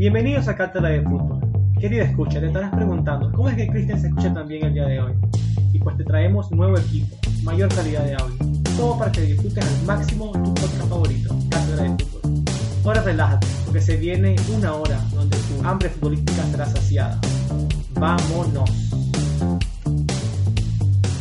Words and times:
Bienvenidos 0.00 0.48
a 0.48 0.56
Cátedra 0.56 0.88
de 0.88 1.02
Fútbol. 1.02 1.40
Querida 1.78 2.04
escucha, 2.04 2.40
te 2.40 2.46
estarás 2.46 2.74
preguntando, 2.74 3.30
¿cómo 3.32 3.50
es 3.50 3.56
que 3.56 3.68
Cristian 3.68 4.00
se 4.00 4.06
escucha 4.06 4.32
tan 4.32 4.48
bien 4.48 4.64
el 4.64 4.72
día 4.72 4.86
de 4.86 4.98
hoy? 4.98 5.12
Y 5.74 5.78
pues 5.78 5.94
te 5.98 6.04
traemos 6.04 6.50
nuevo 6.52 6.78
equipo, 6.78 7.14
mayor 7.42 7.68
calidad 7.68 8.04
de 8.04 8.14
audio, 8.14 8.34
todo 8.78 8.96
para 8.96 9.12
que 9.12 9.20
disfrutes 9.20 9.62
al 9.62 9.84
máximo 9.84 10.32
tu 10.32 10.54
podcast 10.54 10.88
favorito, 10.88 11.36
Cátedra 11.50 11.82
de 11.82 12.02
Fútbol. 12.02 12.44
Ahora 12.82 13.02
relájate, 13.02 13.46
porque 13.66 13.82
se 13.82 13.98
viene 13.98 14.36
una 14.56 14.72
hora 14.72 14.98
donde 15.12 15.36
tu 15.36 15.68
hambre 15.68 15.90
futbolística 15.90 16.44
será 16.44 16.64
saciada. 16.64 17.20
Vámonos. 17.92 18.70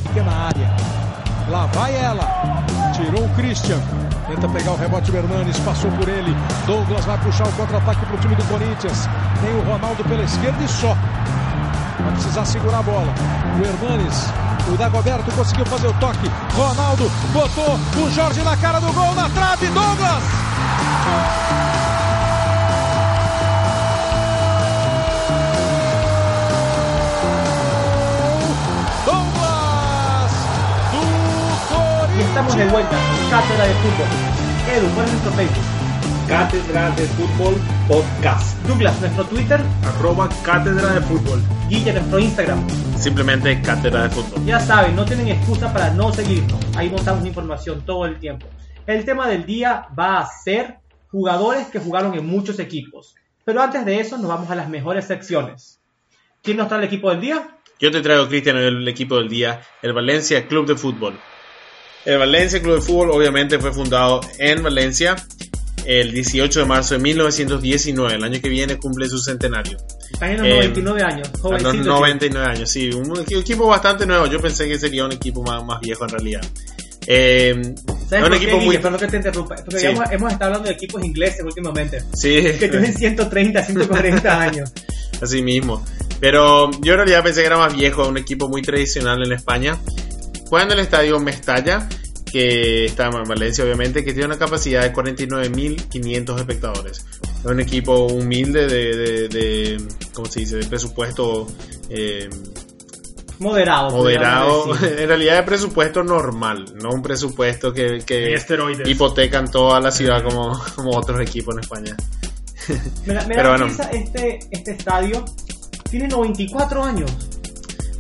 Pequena 0.07 0.48
área. 0.48 0.73
Lá 1.52 1.66
vai 1.66 1.96
ela. 1.98 2.64
Tirou 2.96 3.25
o 3.25 3.30
Christian. 3.36 3.82
Tenta 4.30 4.48
pegar 4.48 4.71
o 4.73 4.75
rebote 4.75 5.11
o 5.11 5.18
Hernanes, 5.18 5.57
passou 5.61 5.89
por 5.91 6.07
ele. 6.07 6.36
Douglas 6.68 7.04
vai 7.04 7.18
puxar 7.18 7.48
o 7.48 7.52
contra-ataque 7.54 8.05
para 8.05 8.16
o 8.16 8.20
time 8.20 8.36
do 8.36 8.43
Corinthians. 8.43 9.09
Tem 9.41 9.55
o 9.55 9.61
Ronaldo 9.64 10.04
pela 10.04 10.23
esquerda 10.23 10.64
e 10.64 10.68
só. 10.68 10.96
Vai 12.00 12.11
precisar 12.14 12.46
segurar 12.46 12.79
a 12.79 12.84
bola. 12.84 13.11
O 13.57 13.65
Hernanes, 13.65 14.25
o 14.71 14.78
Dagoberto 14.78 15.32
conseguiu 15.32 15.65
fazer 15.65 15.87
o 15.87 15.93
toque. 15.93 16.32
Ronaldo 16.56 17.11
botou 17.34 17.79
o 18.06 18.11
Jorge 18.11 18.43
na 18.43 18.56
cara 18.56 18.79
do 18.79 18.93
gol, 18.93 19.15
na 19.15 19.28
trave. 19.29 19.65
Douglas! 19.68 19.97
Douglas 19.97 21.68
estamos 32.39 32.58
de 32.58 32.66
vuelta 32.67 32.98
Cátedra 33.30 33.67
de 33.67 33.73
Fútbol. 33.73 34.08
Edu, 34.73 34.95
¿cuál 34.95 35.06
es 35.06 35.11
nuestro 35.11 35.31
Facebook? 35.34 35.66
Cátedra 36.30 36.89
de 36.92 37.06
Fútbol 37.08 37.56
Podcast. 37.86 38.58
Douglas, 38.66 39.02
nuestro 39.02 39.25
Twitter. 39.25 39.59
Arroba 39.84 40.30
Cátedra 40.45 40.94
de 40.94 41.02
Fútbol. 41.02 41.42
Guille, 41.67 41.92
nuestro 41.92 42.17
Instagram. 42.17 42.66
Simplemente 42.98 43.62
Cátedra 43.62 44.04
de 44.04 44.10
Fútbol. 44.12 44.45
Ya 44.45 44.58
saben, 44.62 44.95
no 44.95 45.04
tienen 45.04 45.28
excusa 45.28 45.73
para 45.73 45.90
no 45.90 46.14
seguirnos. 46.14 46.58
Ahí 46.78 46.90
montamos 46.90 47.26
información 47.26 47.86
todo 47.86 48.06
el 48.06 48.17
tiempo. 48.20 48.48
El 48.88 49.04
tema 49.04 49.28
del 49.28 49.45
día 49.45 49.88
va 50.00 50.20
a 50.20 50.26
ser 50.26 50.78
jugadores 51.12 51.67
que 51.67 51.80
jugaron 51.80 52.14
en 52.14 52.26
muchos 52.26 52.58
equipos. 52.60 53.16
Pero 53.44 53.62
antes 53.62 53.84
de 53.84 54.00
eso, 54.00 54.17
nos 54.17 54.30
vamos 54.30 54.50
a 54.50 54.56
las 54.56 54.70
mejores 54.70 55.04
secciones. 55.04 55.82
¿Quién 56.42 56.56
nos 56.56 56.70
trae 56.70 56.80
el 56.80 56.88
equipo 56.88 57.10
del 57.10 57.20
día? 57.20 57.58
Yo 57.82 57.92
te 57.92 58.00
traigo, 58.00 58.30
Cristian, 58.30 58.56
el 58.56 58.88
equipo 58.88 59.17
del 59.17 59.28
día, 59.28 59.62
el 59.82 59.92
Valencia 59.92 60.48
Club 60.48 60.67
de 60.67 60.78
Fútbol. 60.78 61.20
El 62.10 62.18
Valencia 62.18 62.62
Club 62.62 62.76
de 62.76 62.82
Fútbol 62.82 63.12
obviamente 63.12 63.60
fue 63.60 63.72
fundado 63.74 64.22
en 64.38 64.64
Valencia 64.64 65.16
el 65.86 66.12
18 66.12 66.60
de 66.62 66.66
marzo 66.66 66.96
de 66.96 67.00
1919. 67.02 68.16
El 68.16 68.24
año 68.24 68.40
que 68.42 68.50
viene 68.50 68.78
cumple 68.78 69.08
su 69.08 69.20
centenario. 69.20 69.78
Están 70.12 70.32
en 70.32 70.38
los 70.38 70.48
Eh, 70.48 70.56
99 70.56 71.02
años. 71.04 71.28
A 71.28 71.32
los 71.32 71.42
jovencitos. 71.42 71.86
99 71.86 72.48
años, 72.48 72.70
sí. 72.72 72.90
Un 72.92 73.06
equi- 73.16 73.40
equipo 73.40 73.68
bastante 73.68 74.06
nuevo. 74.06 74.26
Yo 74.28 74.40
pensé 74.40 74.68
que 74.68 74.78
sería 74.80 75.06
un 75.06 75.12
equipo 75.12 75.42
más, 75.44 75.64
más 75.64 75.80
viejo 75.82 76.04
en 76.04 76.10
realidad. 76.10 76.42
Eh, 77.08 77.56
¿Sabes 78.10 78.12
es 78.12 78.23
un 78.23 78.30
qué, 78.30 78.36
equipo 78.38 78.54
Guille? 78.58 78.66
muy... 78.66 78.78
Perdón 78.78 79.00
que 79.00 79.08
te 79.08 79.18
interrumpa. 79.18 79.56
Porque 79.56 79.80
Sí. 79.80 79.86
hemos, 79.88 80.12
hemos 80.12 80.32
estado 80.34 80.46
hablando 80.52 80.68
de 80.70 80.76
equipos 80.76 81.04
ingleses 81.04 81.42
últimamente. 81.44 82.04
Sí, 82.14 82.42
Que 82.60 82.68
tienen 82.70 82.96
130, 82.96 83.64
140 83.66 84.42
años. 84.42 84.72
así 85.22 85.42
mismo. 85.42 85.84
Pero 86.20 86.70
yo 86.82 86.94
en 86.94 86.98
realidad 86.98 87.23
pensé 87.23 87.42
que 87.42 87.48
era 87.48 87.58
más 87.58 87.76
viejo, 87.76 88.08
un 88.08 88.18
equipo 88.18 88.48
muy 88.50 88.62
tradicional 88.62 89.23
en 89.26 89.32
España. 89.32 89.78
Juega 90.50 90.66
en 90.66 90.72
el 90.73 90.80
estadio 90.80 91.19
Mestalla, 91.19 91.88
que 92.31 92.86
está 92.86 93.08
en 93.08 93.23
Valencia 93.23 93.64
obviamente, 93.64 94.03
que 94.03 94.11
tiene 94.14 94.28
una 94.28 94.38
capacidad 94.38 94.81
de 94.81 94.94
49.500 94.94 96.38
espectadores. 96.39 97.05
Es 97.39 97.45
un 97.45 97.59
equipo 97.59 98.08
humilde 98.08 98.67
de, 98.67 98.95
de, 98.97 99.27
de 99.30 99.77
¿cómo 100.14 100.27
se 100.27 100.42
dice?, 100.42 100.58
de 100.58 100.66
presupuesto 100.66 101.47
eh, 101.89 102.30
Moderado. 103.39 103.92
moderado. 103.92 104.75
En 104.81 105.08
realidad 105.08 105.38
de 105.38 105.44
presupuesto 105.44 106.03
normal, 106.03 106.65
no 106.82 106.89
un 106.92 107.02
presupuesto 107.02 107.71
que, 107.73 107.99
que 108.05 108.33
esteroides. 108.33 108.88
hipotecan 108.88 109.49
toda 109.49 109.80
la 109.80 109.92
ciudad 109.92 110.21
como, 110.23 110.59
como 110.76 110.98
otros 110.98 111.21
equipos 111.21 111.54
en 111.55 111.59
España. 111.61 111.95
Mira, 113.05 113.23
mira, 113.27 113.27
Pero 113.27 113.49
bueno. 113.52 113.67
este, 113.93 114.39
este 114.52 114.71
estadio 114.71 115.23
tiene 115.89 116.08
94 116.09 116.83
años. 116.83 117.11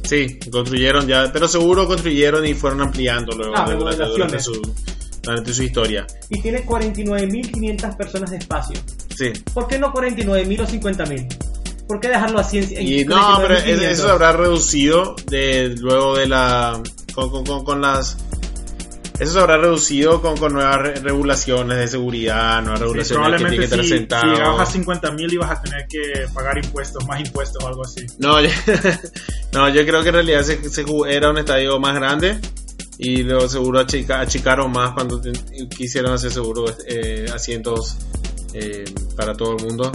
Sí, 0.09 0.39
construyeron 0.51 1.07
ya, 1.07 1.29
pero 1.31 1.47
seguro 1.47 1.87
construyeron 1.87 2.45
y 2.45 2.53
fueron 2.55 2.81
ampliando 2.81 3.35
luego 3.37 3.53
Ah, 3.55 3.69
durante, 3.69 4.05
durante 4.05 4.39
su, 4.39 4.59
durante 5.21 5.53
su 5.53 5.63
historia. 5.63 6.07
y 6.29 6.41
tiene 6.41 6.65
49.500 6.65 7.95
personas 7.97 8.31
de 8.31 8.37
espacio. 8.37 8.79
Sí. 9.15 9.31
¿Por 9.53 9.67
qué 9.67 9.77
no 9.77 9.93
49.000 9.93 10.61
o 10.61 10.67
50.000? 10.67 11.27
¿Por 11.87 11.99
qué 11.99 12.07
dejarlo 12.09 12.39
así 12.39 12.59
en, 12.59 12.87
Y 12.87 13.03
no, 13.05 13.37
pero 13.41 13.55
49.500? 13.55 13.65
es- 13.67 13.81
eso 13.93 14.03
se 14.05 14.11
habrá 14.11 14.31
reducido 14.33 15.15
de 15.27 15.75
luego 15.77 16.15
de 16.17 16.27
la 16.27 16.81
con, 17.13 17.29
con, 17.31 17.45
con, 17.45 17.63
con 17.65 17.81
las 17.81 18.17
eso 19.19 19.33
se 19.33 19.39
habrá 19.39 19.57
reducido 19.57 20.21
con, 20.21 20.37
con 20.37 20.53
nuevas 20.53 20.77
re- 20.77 20.95
regulaciones 20.95 21.77
de 21.77 21.87
seguridad, 21.87 22.61
nuevas 22.61 22.79
Sí, 22.79 22.83
regulaciones 22.85 23.07
que 23.07 23.13
probablemente 23.13 23.67
tienen 23.67 23.79
que 23.81 23.83
si, 23.83 23.89
si 23.89 23.99
llegabas 24.33 24.69
a 24.69 24.71
sentados. 24.71 24.71
50 24.71 25.11
mil 25.11 25.33
ibas 25.33 25.51
a 25.51 25.61
tener 25.61 25.87
que 25.87 26.01
pagar 26.33 26.57
impuestos, 26.63 27.05
más 27.07 27.19
impuestos 27.19 27.63
o 27.63 27.67
algo 27.67 27.83
así. 27.85 28.05
No, 28.17 28.39
yo, 28.41 28.49
no, 29.53 29.69
yo 29.69 29.85
creo 29.85 30.01
que 30.03 30.09
en 30.09 30.15
realidad 30.15 30.43
se, 30.43 30.59
era 31.09 31.29
un 31.31 31.37
estadio 31.37 31.79
más 31.79 31.95
grande 31.95 32.39
y 32.97 33.23
luego 33.23 33.47
seguro 33.47 33.79
achica- 33.79 34.19
achicaron 34.21 34.71
más 34.71 34.93
cuando 34.93 35.19
te- 35.21 35.31
quisieron 35.69 36.13
hacer 36.13 36.31
seguro 36.31 36.65
eh, 36.87 37.25
asientos 37.33 37.97
eh, 38.53 38.83
para 39.15 39.33
todo 39.35 39.55
el 39.57 39.63
mundo. 39.65 39.91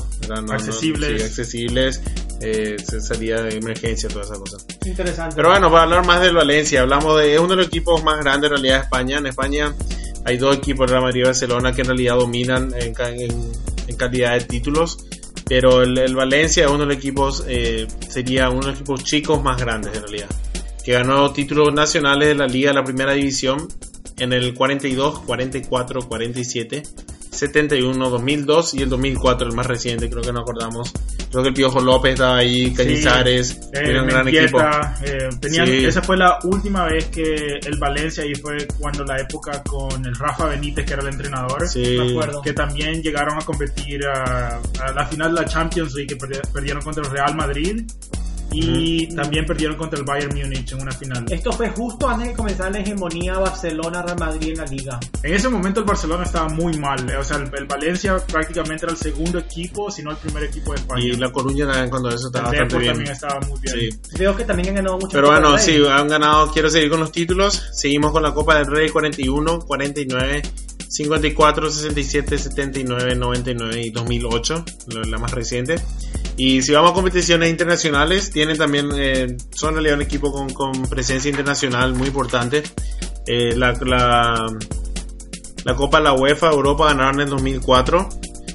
Accesibles. 0.50 1.18
sí, 1.20 1.24
accesibles, 1.26 2.00
eh, 2.44 2.76
se 2.78 3.00
salía 3.00 3.40
de 3.42 3.56
emergencia, 3.56 4.08
todas 4.08 4.26
esas 4.26 4.38
cosas. 4.38 4.66
Interesante. 4.84 5.36
Pero 5.36 5.50
bueno, 5.50 5.70
para 5.70 5.84
hablar 5.84 6.06
más 6.06 6.20
del 6.20 6.34
Valencia, 6.34 6.82
hablamos 6.82 7.18
de, 7.20 7.34
es 7.34 7.40
uno 7.40 7.50
de 7.50 7.56
los 7.56 7.66
equipos 7.68 8.02
más 8.04 8.18
grandes 8.20 8.48
en 8.50 8.56
realidad 8.56 8.76
de 8.76 8.82
España. 8.82 9.18
En 9.18 9.26
España 9.26 9.74
hay 10.24 10.36
dos 10.36 10.56
equipos, 10.56 10.90
Real 10.90 11.02
Madrid 11.02 11.20
y 11.22 11.24
Barcelona, 11.24 11.72
que 11.72 11.80
en 11.82 11.86
realidad 11.88 12.16
dominan 12.16 12.72
en, 12.78 12.94
en- 13.20 13.52
en 13.86 13.96
calidad 13.96 14.32
de 14.34 14.40
títulos. 14.44 14.98
Pero 15.46 15.82
el, 15.82 15.98
el 15.98 16.14
Valencia 16.14 16.64
es 16.64 16.70
uno 16.70 16.80
de 16.80 16.86
los 16.86 16.96
equipos, 16.96 17.44
eh, 17.46 17.86
sería 18.08 18.48
uno 18.48 18.60
de 18.60 18.66
los 18.68 18.74
equipos 18.76 19.04
chicos 19.04 19.42
más 19.42 19.58
grandes 19.60 19.94
en 19.94 20.02
realidad. 20.02 20.28
Que 20.82 20.92
ganó 20.92 21.32
títulos 21.32 21.72
nacionales 21.74 22.28
de 22.28 22.34
la 22.34 22.46
Liga 22.46 22.70
de 22.70 22.74
la 22.76 22.84
Primera 22.84 23.12
División 23.12 23.68
en 24.18 24.32
el 24.32 24.54
42, 24.54 25.20
44, 25.20 26.08
47, 26.08 26.82
71, 27.34 28.10
2002 28.10 28.74
y 28.74 28.82
el 28.82 28.88
2004, 28.88 29.48
el 29.48 29.54
más 29.54 29.66
reciente, 29.66 30.08
creo 30.08 30.22
que 30.22 30.32
no 30.32 30.40
acordamos. 30.40 30.92
Creo 31.30 31.42
que 31.42 31.48
el 31.48 31.54
Piojo 31.54 31.80
López 31.80 32.14
estaba 32.14 32.36
ahí, 32.38 32.72
Cañizares, 32.72 33.52
Eh, 33.72 33.80
era 33.84 34.02
un 34.02 34.08
gran 34.08 34.28
equipo. 34.28 34.58
Mendieta, 34.58 34.96
eh, 35.04 35.28
tenían- 35.40 35.66
Sí. 35.66 35.84
Esa 35.86 36.02
fue 36.02 36.16
la 36.16 36.38
última 36.44 36.84
vez 36.86 37.06
que 37.06 37.58
el 37.62 37.78
Valencia, 37.78 38.24
y 38.24 38.34
fue 38.36 38.66
cuando 38.78 39.04
la 39.04 39.18
época 39.20 39.62
con 39.62 40.04
el 40.06 40.14
Rafa 40.14 40.46
Benítez, 40.46 40.84
que 40.86 40.92
era 40.92 41.02
el 41.02 41.08
entrenador, 41.08 41.66
Sí. 41.68 41.96
Me 41.98 42.10
acuerdo. 42.12 42.42
que 42.42 42.52
también 42.52 43.02
llegaron 43.02 43.36
a 43.36 43.44
competir 43.44 44.06
a, 44.06 44.60
a 44.80 44.92
la 44.94 45.06
final 45.06 45.34
de 45.34 45.40
la 45.42 45.46
Champions 45.46 45.94
League, 45.94 46.06
que 46.08 46.18
perdi- 46.18 46.40
perdieron 46.52 46.82
contra 46.82 47.02
el 47.04 47.10
Real 47.10 47.34
Madrid, 47.34 47.84
y 48.52 49.08
también 49.14 49.44
perdieron 49.46 49.76
contra 49.76 49.98
el 49.98 50.04
Bayern 50.04 50.36
Múnich 50.36 50.72
en 50.72 50.80
una 50.82 50.92
final. 50.92 51.24
Esto 51.30 51.52
fue 51.52 51.70
justo 51.70 52.08
antes 52.08 52.28
de 52.28 52.34
comenzar 52.34 52.70
la 52.72 52.78
hegemonía 52.78 53.38
Barcelona-Real 53.38 54.18
Madrid 54.18 54.50
en 54.50 54.56
la 54.58 54.64
liga. 54.66 55.00
En 55.22 55.34
ese 55.34 55.48
momento 55.48 55.80
el 55.80 55.86
Barcelona 55.86 56.22
estaba 56.24 56.48
muy 56.48 56.76
mal, 56.78 57.04
o 57.18 57.24
sea, 57.24 57.38
el, 57.38 57.50
el 57.56 57.66
Valencia 57.66 58.16
prácticamente 58.26 58.84
era 58.86 58.92
el 58.92 58.98
segundo 58.98 59.38
equipo, 59.38 59.90
si 59.90 60.02
no 60.02 60.12
el 60.12 60.16
primer 60.18 60.44
equipo 60.44 60.72
de 60.72 60.80
España. 60.80 61.02
Y 61.04 61.12
La 61.16 61.32
Coruña 61.32 61.66
también 61.66 61.90
cuando 61.90 62.08
eso 62.10 62.26
estaba 62.28 62.50
el 62.50 62.60
bastante 62.60 62.78
bien. 62.78 62.92
también 62.92 63.12
estaba 63.12 63.40
muy 63.40 63.58
bien. 63.60 63.90
Sí. 63.92 64.00
Veo 64.18 64.36
que 64.36 64.44
también 64.44 64.68
han 64.68 64.74
ganado 64.76 64.96
mucho. 64.98 65.08
Pero 65.12 65.28
bueno, 65.30 65.58
sí, 65.58 65.82
han 65.90 66.08
ganado. 66.08 66.50
Quiero 66.52 66.70
seguir 66.70 66.90
con 66.90 67.00
los 67.00 67.10
títulos. 67.10 67.60
Seguimos 67.72 68.12
con 68.12 68.22
la 68.22 68.32
Copa 68.32 68.56
del 68.58 68.66
Rey 68.66 68.88
41, 68.90 69.60
49, 69.60 70.42
54, 70.88 71.70
67, 71.70 72.38
79, 72.38 73.14
99 73.16 73.80
y 73.80 73.90
2008, 73.90 74.64
lo- 74.88 75.02
la 75.02 75.18
más 75.18 75.32
reciente. 75.32 75.76
Y 76.36 76.62
si 76.62 76.72
vamos 76.72 76.90
a 76.90 76.94
competiciones 76.94 77.48
internacionales, 77.50 78.30
tienen 78.30 78.56
también, 78.58 78.88
eh, 78.94 79.36
son 79.54 79.70
en 79.70 79.74
realidad 79.76 79.96
un 79.96 80.02
equipo 80.02 80.32
con, 80.32 80.52
con 80.52 80.72
presencia 80.88 81.28
internacional 81.30 81.94
muy 81.94 82.08
importante. 82.08 82.62
Eh, 83.26 83.54
la, 83.56 83.72
la, 83.84 84.46
la 85.64 85.74
Copa 85.76 85.98
de 85.98 86.04
la 86.04 86.12
UEFA 86.12 86.50
Europa 86.50 86.86
ganaron 86.86 87.14
en 87.16 87.20
el 87.22 87.30
2004. 87.30 88.08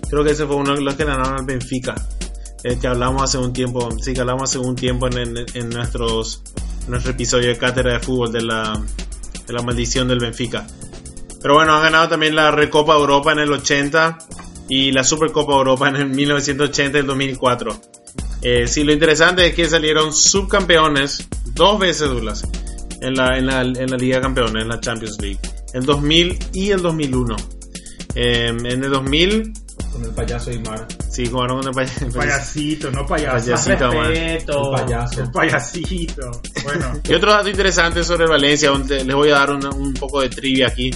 Creo 0.10 0.24
que 0.24 0.32
ese 0.32 0.46
fue 0.46 0.56
uno 0.58 0.76
de 0.76 0.82
los 0.82 0.96
que 0.96 1.06
ganaron 1.06 1.40
al 1.40 1.46
Benfica. 1.46 1.96
eh, 2.64 2.78
que 2.80 2.88
hablamos 2.88 3.24
hace 3.24 3.38
un 3.38 3.54
tiempo, 3.54 3.88
sí 4.02 4.14
que 4.14 4.20
hablamos 4.20 4.44
hace 4.50 4.60
un 4.60 4.76
tiempo 4.76 5.08
en, 5.08 5.18
en- 5.18 5.46
en 5.54 5.70
nuestros 5.70 6.42
en 6.84 6.92
nuestro 6.92 7.12
episodio 7.14 7.48
de 7.50 7.58
cátedra 7.58 7.94
de 7.94 8.00
fútbol 8.02 8.32
de 8.34 8.42
la, 8.42 8.82
de 9.48 9.54
la 9.54 9.62
maldición 9.62 10.08
del 10.10 10.20
Benfica. 10.20 10.68
Pero 11.42 11.54
bueno, 11.54 11.74
han 11.76 11.84
ganado 11.84 12.10
también 12.10 12.36
la 12.36 12.52
Recopa 12.52 12.96
Europa 12.96 13.32
en 13.32 13.40
el 13.40 13.52
80 13.54 14.18
y 14.70 14.92
la 14.92 15.04
Supercopa 15.04 15.54
Europa 15.54 15.90
en 15.90 15.96
el 15.98 16.10
1980 16.10 16.98
y 16.98 17.02
el 17.02 17.08
2004. 17.08 17.82
Eh, 18.42 18.68
sí, 18.68 18.84
lo 18.84 18.94
interesante 18.94 19.46
es 19.46 19.54
que 19.54 19.68
salieron 19.68 20.14
subcampeones 20.14 21.28
dos 21.54 21.80
veces, 21.80 22.08
Douglas, 22.08 22.48
en 23.02 23.16
la, 23.16 23.38
en 23.38 23.48
la, 23.48 23.62
en 23.62 23.90
la 23.90 23.98
Liga 23.98 24.18
de 24.18 24.22
Campeones, 24.22 24.64
en 24.64 24.70
la 24.70 24.80
Champions 24.80 25.18
League. 25.20 25.40
El 25.74 25.86
2000 25.86 26.38
y 26.54 26.70
el 26.70 26.82
2001. 26.82 27.36
Eh, 28.16 28.48
en 28.48 28.66
el 28.66 28.90
2000 28.90 29.54
Con 29.92 30.04
el 30.04 30.12
payaso 30.12 30.52
Aymar. 30.52 30.88
Sí, 31.10 31.26
jugaron 31.26 31.60
con 31.62 31.68
el 31.70 31.74
pay- 31.74 32.04
el 32.06 32.12
Payasito, 32.14 32.92
no 32.92 33.06
payaso. 33.06 33.46
Payasito. 33.46 33.92
Respeto. 33.92 34.76
El 34.76 34.82
payaso. 34.86 35.22
El 35.22 35.32
payasito. 35.32 36.32
Bueno, 36.64 36.94
Y 37.10 37.14
otro 37.14 37.32
dato 37.32 37.50
interesante 37.50 38.04
sobre 38.04 38.26
el 38.26 38.30
Valencia, 38.30 38.70
donde 38.70 39.04
les 39.04 39.16
voy 39.16 39.30
a 39.30 39.36
dar 39.40 39.52
una- 39.52 39.70
un 39.72 39.94
poco 39.94 40.22
de 40.22 40.30
trivia 40.30 40.68
aquí. 40.68 40.92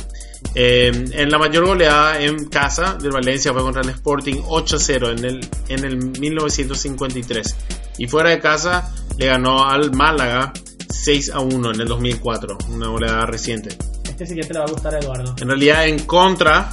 Eh, 0.56 0.92
en 1.14 1.32
la 1.32 1.38
mayor 1.38 1.66
goleada 1.66 2.22
en 2.22 2.46
casa 2.50 2.96
del 2.96 3.12
Valencia 3.12 3.54
fue 3.54 3.62
contra 3.62 3.82
el 3.82 3.90
Sporting 3.90 4.42
8-0 4.46 5.12
en 5.18 5.26
el, 5.26 5.48
en 5.70 5.84
el 5.86 5.98
1953. 6.20 7.56
Y 7.98 8.08
fuera 8.08 8.30
de 8.30 8.40
casa 8.40 8.92
le 9.18 9.28
ganó 9.28 9.66
al 9.68 9.92
Málaga 9.94 10.52
6-1 10.90 11.74
en 11.76 11.82
el 11.82 11.88
2004, 11.88 12.58
una 12.70 12.88
goleada 12.88 13.26
reciente. 13.26 13.78
Este 14.08 14.26
siguiente 14.26 14.54
le 14.54 14.60
va 14.60 14.66
a 14.66 14.70
gustar 14.72 14.94
a 14.96 15.00
Eduardo. 15.00 15.36
En 15.42 15.48
realidad 15.48 15.88
en 15.88 16.00
contra, 16.06 16.72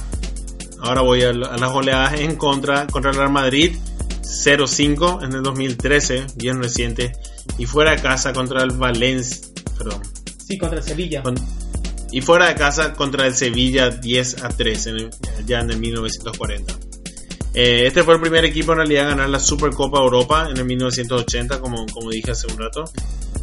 ahora 0.81 1.01
voy 1.01 1.21
a, 1.23 1.29
a 1.29 1.33
las 1.33 1.71
goleadas 1.71 2.19
en 2.19 2.35
contra, 2.35 2.87
contra 2.87 3.11
el 3.11 3.17
Real 3.17 3.31
Madrid 3.31 3.75
0-5 4.23 5.23
en 5.23 5.33
el 5.33 5.43
2013, 5.43 6.25
bien 6.35 6.61
reciente. 6.61 7.11
Y 7.57 7.65
fuera 7.65 7.91
de 7.91 8.01
casa 8.01 8.33
contra 8.33 8.63
el 8.63 8.71
Valencia, 8.71 9.47
perdón, 9.77 10.01
Sí, 10.47 10.57
contra 10.57 10.79
el 10.79 10.83
Sevilla. 10.83 11.23
con- 11.23 11.35
y 12.13 12.21
fuera 12.21 12.47
de 12.49 12.55
casa 12.55 12.93
contra 12.93 13.25
el 13.25 13.33
Sevilla 13.35 13.89
10 13.89 14.43
a 14.43 14.49
3 14.49 14.87
en 14.87 14.95
el- 14.97 15.09
ya 15.45 15.59
en 15.59 15.69
el 15.71 15.77
1940. 15.79 16.73
Eh, 17.53 17.83
este 17.85 18.03
fue 18.03 18.15
el 18.15 18.21
primer 18.21 18.45
equipo 18.45 18.71
en 18.73 18.77
realidad 18.79 19.07
a 19.07 19.09
ganar 19.09 19.29
la 19.29 19.39
Supercopa 19.39 19.99
Europa 19.99 20.47
en 20.49 20.57
el 20.57 20.65
1980, 20.65 21.59
como, 21.59 21.85
como 21.87 22.09
dije 22.09 22.31
hace 22.31 22.47
un 22.47 22.57
rato. 22.57 22.83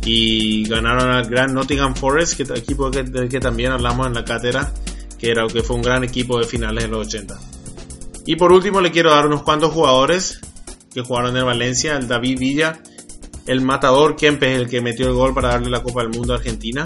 Y 0.04 0.66
ganaron 0.68 1.10
al 1.10 1.26
Gran 1.28 1.52
Nottingham 1.54 1.94
Forest, 1.94 2.34
que 2.36 2.42
equipo 2.58 2.90
que, 2.90 3.02
del 3.02 3.28
que 3.28 3.40
también 3.40 3.72
hablamos 3.72 4.06
en 4.06 4.14
la 4.14 4.24
cátedra, 4.24 4.72
que, 5.18 5.30
era, 5.30 5.46
que 5.46 5.62
fue 5.62 5.76
un 5.76 5.82
gran 5.82 6.04
equipo 6.04 6.38
de 6.38 6.46
finales 6.46 6.84
de 6.84 6.90
los 6.90 7.06
80. 7.08 7.38
Y 8.26 8.36
por 8.36 8.52
último 8.52 8.80
le 8.80 8.90
quiero 8.90 9.10
dar 9.10 9.26
unos 9.26 9.42
cuantos 9.42 9.72
jugadores 9.72 10.40
que 10.92 11.00
jugaron 11.02 11.36
en 11.36 11.44
Valencia, 11.46 11.96
el 11.96 12.06
David 12.08 12.38
Villa, 12.38 12.80
el 13.46 13.60
matador 13.62 14.16
Kempes, 14.16 14.56
el 14.58 14.68
que 14.68 14.80
metió 14.80 15.06
el 15.08 15.14
gol 15.14 15.34
para 15.34 15.48
darle 15.50 15.70
la 15.70 15.82
Copa 15.82 16.02
del 16.02 16.10
Mundo 16.10 16.34
a 16.34 16.36
Argentina. 16.36 16.84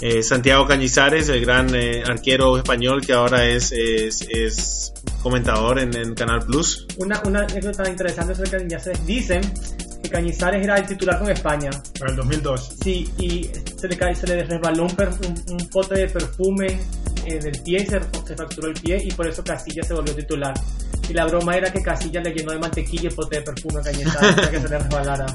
Eh, 0.00 0.22
Santiago 0.22 0.66
Cañizares, 0.66 1.28
el 1.28 1.40
gran 1.44 1.74
eh, 1.74 2.02
arquero 2.06 2.56
español 2.56 3.04
que 3.04 3.12
ahora 3.12 3.44
es, 3.46 3.72
es, 3.72 4.22
es 4.30 4.92
comentador 5.22 5.80
en, 5.80 5.96
en 5.96 6.14
Canal 6.14 6.40
Plus. 6.46 6.86
Una, 6.98 7.20
una 7.26 7.40
anécdota 7.40 7.88
interesante 7.88 8.34
sobre 8.34 8.50
Cañizares. 8.50 9.04
Dicen 9.06 9.40
que 10.02 10.08
Cañizares 10.08 10.62
era 10.62 10.76
el 10.76 10.86
titular 10.86 11.18
con 11.18 11.30
España. 11.30 11.70
para 11.98 12.12
el 12.12 12.16
2002. 12.16 12.70
Sí, 12.82 13.08
y 13.18 13.50
se 13.76 13.88
le, 13.88 13.96
cae, 13.96 14.14
se 14.14 14.26
le 14.28 14.44
resbaló 14.44 14.84
un, 14.84 14.94
per- 14.94 15.08
un, 15.10 15.54
un 15.60 15.68
pote 15.68 15.94
de 15.98 16.08
perfume 16.08 16.78
en 17.36 17.46
el 17.46 17.62
pie, 17.62 17.80
se, 17.80 18.00
se 18.26 18.36
fracturó 18.36 18.68
el 18.68 18.74
pie 18.74 19.02
y 19.04 19.10
por 19.12 19.26
eso 19.28 19.42
Casilla 19.42 19.82
se 19.82 19.94
volvió 19.94 20.14
titular. 20.14 20.54
Y 21.08 21.12
la 21.12 21.26
broma 21.26 21.56
era 21.56 21.72
que 21.72 21.80
Casilla 21.80 22.20
le 22.20 22.32
llenó 22.32 22.52
de 22.52 22.58
mantequilla 22.58 23.08
el 23.08 23.14
pote 23.14 23.36
de 23.36 23.42
perfume 23.42 23.80
a 23.80 23.82
para 24.34 24.50
que 24.50 24.60
se 24.60 24.68
le 24.68 24.78
resbalara. 24.78 25.26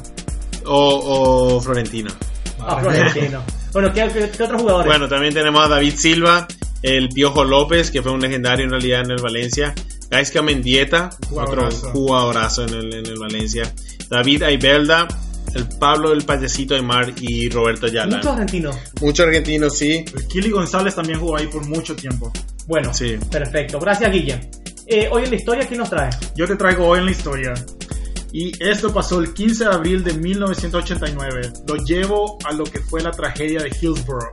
O, 0.65 1.55
o 1.55 1.61
Florentino. 1.61 2.11
A 2.59 2.79
Florentino. 2.79 3.43
Bueno, 3.73 3.91
¿qué, 3.93 4.07
qué, 4.13 4.29
qué 4.29 4.43
otros 4.43 4.61
jugadores? 4.61 4.87
Bueno, 4.87 5.07
también 5.07 5.33
tenemos 5.33 5.65
a 5.65 5.67
David 5.67 5.95
Silva, 5.95 6.47
el 6.81 7.09
Piojo 7.09 7.43
López, 7.43 7.91
que 7.91 8.01
fue 8.01 8.11
un 8.11 8.21
legendario 8.21 8.65
en 8.65 8.71
realidad 8.71 9.01
en 9.01 9.11
el 9.11 9.21
Valencia. 9.21 9.73
Gaisca 10.09 10.43
Mendieta, 10.43 11.09
otro 11.31 11.69
Jugadorazo. 11.71 11.91
jugadorazo 11.91 12.63
en 12.65 12.73
el, 12.75 12.93
en 12.93 13.05
el 13.07 13.17
Valencia. 13.17 13.73
David 14.09 14.43
Aibelda, 14.43 15.07
el 15.55 15.67
Pablo 15.79 16.09
del 16.11 16.23
Payasito 16.23 16.75
Aymar 16.75 17.13
y 17.21 17.49
Roberto 17.49 17.85
Ayala. 17.87 18.17
Muchos 18.17 18.31
argentinos. 18.33 18.75
Muchos 19.01 19.25
argentinos, 19.27 19.77
sí. 19.77 20.05
El 20.15 20.27
Kili 20.27 20.49
González 20.51 20.95
también 20.95 21.19
jugó 21.19 21.37
ahí 21.37 21.47
por 21.47 21.65
mucho 21.67 21.95
tiempo. 21.95 22.31
Bueno, 22.67 22.93
Sí. 22.93 23.17
perfecto. 23.31 23.79
Gracias, 23.79 24.11
Guille. 24.11 24.49
Eh, 24.87 25.07
hoy 25.11 25.23
en 25.23 25.29
la 25.29 25.35
historia, 25.35 25.65
¿quién 25.67 25.79
nos 25.79 25.89
trae? 25.89 26.09
Yo 26.35 26.45
te 26.47 26.55
traigo 26.55 26.85
hoy 26.87 26.99
en 26.99 27.05
la 27.05 27.11
historia. 27.11 27.53
Y 28.31 28.51
esto 28.63 28.91
pasó 28.93 29.19
el 29.19 29.33
15 29.33 29.65
de 29.65 29.69
abril 29.71 30.03
de 30.03 30.13
1989. 30.15 31.53
Lo 31.67 31.75
llevo 31.75 32.37
a 32.45 32.51
lo 32.51 32.63
que 32.63 32.79
fue 32.79 33.01
la 33.01 33.11
tragedia 33.11 33.61
de 33.61 33.69
Hillsborough. 33.69 34.31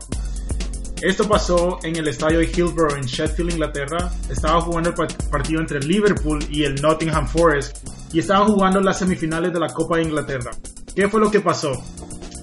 Esto 1.03 1.27
pasó 1.29 1.79
en 1.83 1.97
el 1.97 2.09
estadio 2.09 2.39
de 2.41 2.47
Hillsborough 2.47 2.95
en 2.97 3.03
Sheffield, 3.05 3.53
Inglaterra. 3.53 4.11
Estaba 4.31 4.61
jugando 4.61 4.91
el 4.91 4.95
pa- 4.95 5.07
partido 5.31 5.61
entre 5.61 5.81
Liverpool 5.81 6.45
y 6.51 6.65
el 6.65 6.75
Nottingham 6.77 7.27
Forest. 7.27 7.77
Y 8.13 8.19
estaban 8.21 8.49
jugando 8.49 8.81
las 8.81 8.99
semifinales 8.99 9.53
de 9.53 9.61
la 9.61 9.69
Copa 9.69 9.97
de 9.97 10.03
Inglaterra. 10.03 10.51
¿Qué 10.95 11.09
fue 11.09 11.21
lo 11.21 11.31
que 11.31 11.41
pasó? 11.41 11.73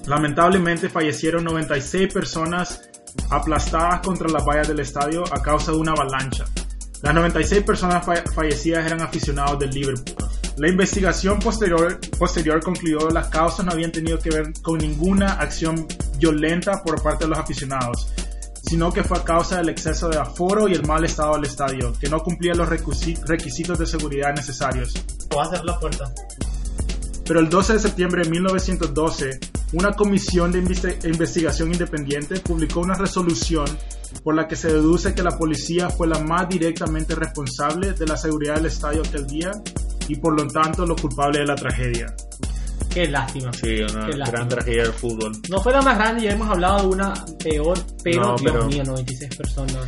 Lamentablemente 0.06 0.88
fallecieron 0.88 1.44
96 1.44 2.12
personas 2.12 2.80
aplastadas 3.30 4.00
contra 4.00 4.28
las 4.28 4.44
vallas 4.44 4.68
del 4.68 4.80
estadio 4.80 5.22
a 5.32 5.42
causa 5.42 5.72
de 5.72 5.78
una 5.78 5.92
avalancha. 5.92 6.44
Las 7.02 7.14
96 7.14 7.62
personas 7.62 8.04
fa- 8.04 8.24
fallecidas 8.34 8.86
eran 8.86 9.02
aficionados 9.02 9.58
del 9.58 9.70
Liverpool. 9.70 10.14
La 10.56 10.68
investigación 10.68 11.38
posterior, 11.38 12.00
posterior 12.18 12.60
concluyó 12.62 13.06
que 13.08 13.14
las 13.14 13.28
causas 13.28 13.64
no 13.64 13.72
habían 13.72 13.92
tenido 13.92 14.18
que 14.18 14.30
ver 14.30 14.52
con 14.62 14.78
ninguna 14.78 15.34
acción 15.34 15.86
violenta 16.18 16.82
por 16.82 17.00
parte 17.02 17.24
de 17.24 17.30
los 17.30 17.38
aficionados, 17.38 18.12
sino 18.64 18.90
que 18.92 19.04
fue 19.04 19.18
a 19.18 19.22
causa 19.24 19.58
del 19.58 19.68
exceso 19.68 20.08
de 20.08 20.18
aforo 20.18 20.66
y 20.66 20.72
el 20.72 20.84
mal 20.84 21.04
estado 21.04 21.34
del 21.34 21.44
estadio, 21.44 21.92
que 22.00 22.08
no 22.08 22.18
cumplía 22.20 22.54
los 22.54 22.68
requisi- 22.68 23.20
requisitos 23.26 23.78
de 23.78 23.86
seguridad 23.86 24.34
necesarios. 24.34 24.94
A 25.38 25.44
cerrar 25.44 25.64
la 25.64 25.78
puerta. 25.78 26.12
Pero 27.28 27.40
el 27.40 27.48
12 27.50 27.74
de 27.74 27.78
septiembre 27.78 28.24
de 28.24 28.30
1912, 28.30 29.38
una 29.74 29.92
comisión 29.92 30.50
de 30.50 30.58
investigación 31.04 31.70
independiente 31.72 32.40
publicó 32.40 32.80
una 32.80 32.94
resolución 32.94 33.66
por 34.24 34.34
la 34.34 34.48
que 34.48 34.56
se 34.56 34.68
deduce 34.68 35.14
que 35.14 35.22
la 35.22 35.36
policía 35.36 35.90
fue 35.90 36.08
la 36.08 36.18
más 36.20 36.48
directamente 36.48 37.14
responsable 37.14 37.92
de 37.92 38.06
la 38.06 38.16
seguridad 38.16 38.54
del 38.56 38.66
estadio 38.66 39.02
aquel 39.06 39.26
día 39.26 39.50
y 40.08 40.16
por 40.16 40.40
lo 40.40 40.48
tanto 40.48 40.86
los 40.86 41.00
culpables 41.00 41.40
de 41.40 41.46
la 41.46 41.54
tragedia. 41.54 42.06
Qué 42.88 43.06
lástima. 43.06 43.52
Sí, 43.52 43.82
una 43.82 44.06
Qué 44.06 44.16
lástima. 44.16 44.24
gran 44.30 44.48
tragedia 44.48 44.82
del 44.84 44.92
fútbol. 44.94 45.32
No 45.50 45.60
fue 45.62 45.72
la 45.72 45.82
más 45.82 45.98
grande, 45.98 46.22
ya 46.22 46.30
hemos 46.32 46.48
hablado 46.48 46.80
de 46.80 46.86
una 46.88 47.12
peor, 47.44 47.78
pero, 48.02 48.22
No, 48.22 48.36
Dios 48.36 48.52
pero- 48.52 48.66
mío, 48.66 48.82
96 48.84 49.36
personas. 49.36 49.86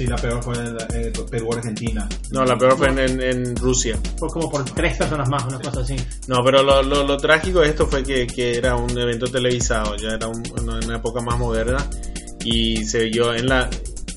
Sí, 0.00 0.06
la 0.06 0.16
peor 0.16 0.42
fue 0.42 0.54
en 0.56 0.76
eh, 0.94 1.12
Perú-Argentina. 1.30 2.08
No, 2.30 2.42
la 2.46 2.56
peor 2.56 2.78
fue 2.78 2.88
en, 2.88 2.98
en- 3.00 3.20
en 3.22 3.54
Rusia. 3.56 3.98
Fue 4.18 4.30
como 4.30 4.50
por 4.50 4.64
tres 4.64 4.96
personas 4.96 5.28
más, 5.28 5.44
una 5.44 5.58
cosa 5.60 5.80
así. 5.80 5.94
No, 6.26 6.42
pero 6.42 6.62
lo, 6.62 6.82
lo, 6.82 7.04
lo 7.06 7.18
trágico 7.18 7.60
de 7.60 7.68
esto 7.68 7.86
fue 7.86 8.02
que, 8.02 8.26
que 8.26 8.56
era 8.56 8.76
un 8.76 8.96
evento 8.98 9.26
televisado, 9.26 9.96
ya 9.96 10.12
era 10.14 10.26
un- 10.26 10.42
una, 10.58 10.96
época 10.96 11.20
más 11.20 11.38
moderna 11.38 11.86
y 12.46 12.78
se 12.86 13.10
vio 13.10 13.34
en 13.34 13.46
la 13.46 13.68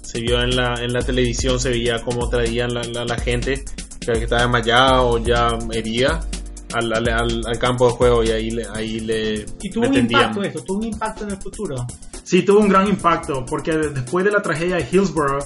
se 0.03 0.21
vio 0.21 0.41
en 0.41 0.56
la, 0.56 0.75
en 0.75 0.94
la 0.94 1.01
televisión, 1.01 1.59
se 1.59 1.69
veía 1.71 2.01
cómo 2.01 2.30
traían 2.30 2.74
la, 2.74 2.83
la, 2.83 3.03
la 3.03 3.18
gente 3.18 3.65
que 4.00 4.12
estaba 4.13 4.44
desmayada 4.44 5.01
o 5.01 5.18
ya 5.18 5.50
herida 5.74 6.21
al, 6.74 6.94
al, 6.94 7.09
al- 7.09 7.41
al 7.45 7.59
campo 7.59 7.88
de 7.88 7.94
juego 7.95 8.24
y 8.24 8.30
ahí 8.30 8.52
le, 8.52 8.66
ahí 8.73 9.02
le, 9.02 9.45
Y 9.61 9.69
tuvo 9.69 9.83
le 9.83 9.90
un 9.90 9.95
tendían. 9.95 10.21
impacto 10.21 10.44
esto, 10.44 10.63
tuvo 10.63 10.78
un 10.78 10.85
impacto 10.85 11.25
en 11.25 11.31
el 11.31 11.37
futuro. 11.42 11.75
Sí, 12.23 12.44
tuvo 12.44 12.59
un 12.61 12.69
gran 12.69 12.87
impacto 12.87 13.45
porque 13.45 13.73
después 13.73 14.23
de 14.23 14.31
la 14.31 14.42
tragedia 14.42 14.78
de 14.78 14.87
Hillsborough, 14.90 15.44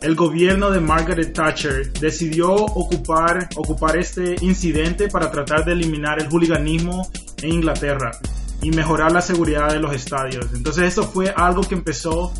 el 0.00 0.14
gobierno 0.14 0.70
de 0.70 0.80
Margaret 0.80 1.32
Thatcher 1.32 1.92
decidió 1.94 2.52
ocupar, 2.52 3.48
ocupar 3.56 3.96
este 3.96 4.36
incidente 4.40 5.08
para 5.08 5.30
tratar 5.30 5.64
de 5.64 5.72
eliminar 5.72 6.20
el 6.20 6.28
hooliganismo 6.28 7.08
en 7.42 7.52
Inglaterra 7.54 8.12
y 8.62 8.70
mejorar 8.70 9.12
la 9.12 9.22
seguridad 9.22 9.68
de 9.72 9.80
los 9.80 9.94
estadios. 9.94 10.46
Entonces 10.54 10.84
esto 10.84 11.04
fue 11.04 11.32
algo 11.34 11.62
que 11.62 11.74
empezó 11.74 12.32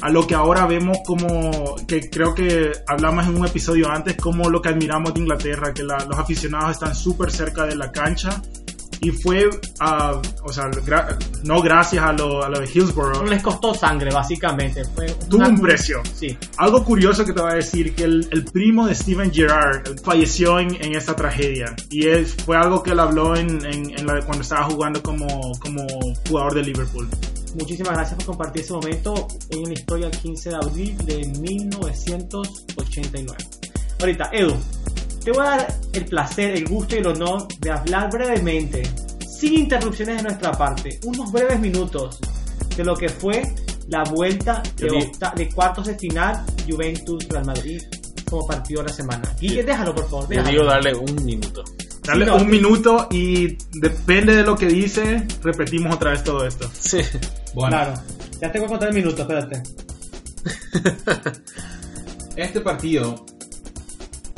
a 0.00 0.10
lo 0.10 0.26
que 0.26 0.34
ahora 0.34 0.66
vemos 0.66 0.98
como, 1.06 1.76
que 1.86 2.10
creo 2.10 2.34
que 2.34 2.72
hablamos 2.86 3.26
en 3.26 3.36
un 3.36 3.46
episodio 3.46 3.90
antes, 3.90 4.16
como 4.16 4.50
lo 4.50 4.60
que 4.60 4.68
admiramos 4.68 5.14
de 5.14 5.20
Inglaterra, 5.20 5.72
que 5.72 5.82
los 5.82 6.18
aficionados 6.18 6.72
están 6.72 6.94
súper 6.94 7.30
cerca 7.30 7.64
de 7.64 7.74
la 7.74 7.90
cancha. 7.90 8.42
Y 9.04 9.10
fue, 9.10 9.50
ah, 9.80 10.20
o 10.42 10.50
sea, 10.50 10.64
gra- 10.70 11.14
no 11.44 11.60
gracias 11.60 12.02
a 12.02 12.12
lo, 12.14 12.42
a 12.42 12.48
lo 12.48 12.58
de 12.60 12.66
Hillsborough, 12.66 13.22
No 13.22 13.24
les 13.26 13.42
costó 13.42 13.74
sangre, 13.74 14.10
básicamente. 14.10 14.82
Fue 14.94 15.06
Tuvo 15.28 15.36
una- 15.40 15.48
un 15.48 15.60
precio. 15.60 16.02
Sí. 16.18 16.36
Algo 16.56 16.82
curioso 16.82 17.22
que 17.24 17.34
te 17.34 17.42
voy 17.42 17.52
a 17.52 17.56
decir, 17.56 17.94
que 17.94 18.04
el, 18.04 18.26
el 18.30 18.44
primo 18.46 18.86
de 18.86 18.94
Steven 18.94 19.30
Gerrard 19.30 20.00
falleció 20.02 20.58
en, 20.58 20.74
en 20.82 20.96
esta 20.96 21.14
tragedia. 21.14 21.76
Y 21.90 22.08
es, 22.08 22.34
fue 22.34 22.56
algo 22.56 22.82
que 22.82 22.92
él 22.92 23.00
habló 23.00 23.36
en, 23.36 23.62
en- 23.66 23.90
en 23.98 24.06
la- 24.06 24.22
cuando 24.24 24.40
estaba 24.42 24.64
jugando 24.64 25.02
como, 25.02 25.52
como 25.60 25.86
jugador 26.26 26.54
de 26.54 26.62
Liverpool. 26.62 27.06
Muchísimas 27.58 27.92
gracias 27.92 28.16
por 28.16 28.24
compartir 28.26 28.62
ese 28.62 28.72
momento. 28.72 29.12
Hoy 29.52 29.58
en 29.62 29.64
la 29.68 29.74
historia, 29.74 30.06
el 30.06 30.18
15 30.18 30.48
de 30.48 30.56
abril 30.56 30.96
de 31.04 31.26
1989. 31.40 33.36
Ahorita, 34.00 34.30
Edu, 34.32 34.56
te 35.24 35.32
voy 35.32 35.46
a 35.46 35.50
dar 35.50 35.74
el 35.92 36.04
placer, 36.04 36.50
el 36.56 36.68
gusto 36.68 36.94
y 36.96 36.98
el 36.98 37.06
honor 37.06 37.48
de 37.60 37.70
hablar 37.70 38.10
brevemente, 38.10 38.82
sin 39.26 39.54
interrupciones 39.60 40.18
de 40.18 40.22
nuestra 40.24 40.52
parte, 40.52 41.00
unos 41.04 41.32
breves 41.32 41.58
minutos 41.60 42.18
de 42.76 42.84
lo 42.84 42.94
que 42.96 43.08
fue 43.08 43.42
la 43.88 44.04
vuelta 44.04 44.62
de, 44.76 44.88
Yo 44.88 45.30
de 45.36 45.48
cuartos 45.50 45.86
de 45.86 45.98
final 45.98 46.44
Juventus-Real 46.68 47.44
Madrid 47.44 47.82
como 48.28 48.46
partido 48.46 48.82
de 48.82 48.88
la 48.88 48.94
semana. 48.94 49.34
Guille, 49.40 49.62
déjalo 49.62 49.94
por 49.94 50.08
favor. 50.08 50.24
Yo 50.24 50.28
déjalo. 50.28 50.50
digo 50.50 50.64
darle 50.64 50.94
un 50.94 51.24
minuto. 51.24 51.62
Dale 52.04 52.24
Sí, 52.24 52.30
no. 52.30 52.36
un 52.36 52.50
minuto 52.50 53.08
y 53.10 53.56
depende 53.80 54.36
de 54.36 54.42
lo 54.42 54.56
que 54.56 54.66
dice, 54.66 55.26
repetimos 55.42 55.94
otra 55.94 56.10
vez 56.10 56.22
todo 56.22 56.44
esto. 56.46 56.68
Sí. 56.78 56.98
Bueno, 57.54 57.76
Claro, 57.76 57.94
ya 58.40 58.52
tengo 58.52 58.66
que 58.66 58.70
contar 58.70 58.88
el 58.90 58.94
minuto, 58.94 59.22
espérate. 59.22 59.62
este 62.36 62.60
partido 62.60 63.24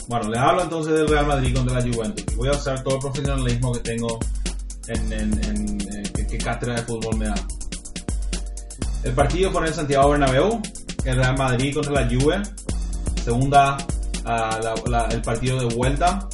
Bueno, 0.08 0.28
le 0.28 0.38
hablo 0.38 0.62
entonces 0.62 0.92
del 0.94 1.08
Real 1.08 1.26
Madrid 1.26 1.54
contra 1.54 1.80
la 1.80 1.92
Juventus. 1.94 2.36
Voy 2.36 2.48
a 2.48 2.52
usar 2.52 2.82
todo 2.82 2.94
el 2.94 3.00
profesionalismo 3.00 3.72
que 3.72 3.80
tengo 3.80 4.18
en, 4.88 5.12
en, 5.12 5.44
en- 5.44 5.80
en- 5.80 6.02
que, 6.12 6.26
que 6.26 6.38
cátedra 6.38 6.76
de 6.76 6.82
fútbol 6.82 7.16
me 7.16 7.26
da. 7.26 7.34
El 9.02 9.12
partido 9.12 9.50
en 9.58 9.64
el 9.64 9.74
Santiago 9.74 10.10
Bernabéu, 10.10 10.60
el 11.04 11.16
Real 11.16 11.36
Madrid 11.36 11.74
contra 11.74 11.92
la 11.92 12.08
Juve. 12.08 12.40
Segunda, 13.24 13.76
ah, 14.24 14.60
la- 14.62 14.74
la- 14.86 15.08
el 15.08 15.22
partido 15.22 15.58
de 15.68 15.74
vuelta. 15.74 16.28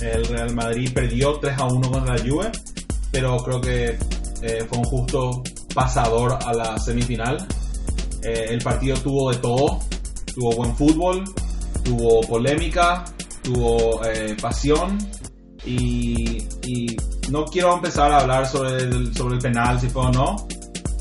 El 0.00 0.24
Real 0.26 0.54
Madrid 0.54 0.90
perdió 0.94 1.38
3 1.40 1.58
a 1.58 1.64
1 1.64 1.90
contra 1.90 2.16
la 2.16 2.22
Juve, 2.22 2.52
pero 3.10 3.36
creo 3.38 3.60
que 3.60 3.98
eh, 4.42 4.66
fue 4.68 4.78
un 4.78 4.84
justo 4.84 5.42
pasador 5.74 6.38
a 6.44 6.52
la 6.52 6.78
semifinal. 6.78 7.44
Eh, 8.22 8.46
el 8.50 8.62
partido 8.62 8.96
tuvo 8.98 9.30
de 9.32 9.38
todo. 9.38 9.80
Tuvo 10.34 10.52
buen 10.54 10.76
fútbol, 10.76 11.24
tuvo 11.82 12.20
polémica, 12.20 13.04
tuvo 13.46 14.04
eh, 14.04 14.36
pasión 14.40 14.98
y, 15.64 16.46
no 17.30 17.44
quiero 17.44 17.74
empezar 17.74 18.12
a 18.12 18.20
hablar 18.20 18.46
sobre 18.46 18.84
el, 18.84 19.14
sobre 19.16 19.34
el 19.34 19.40
penal, 19.40 19.80
si 19.80 19.88
fue 19.88 20.02
o 20.02 20.12
no, 20.12 20.46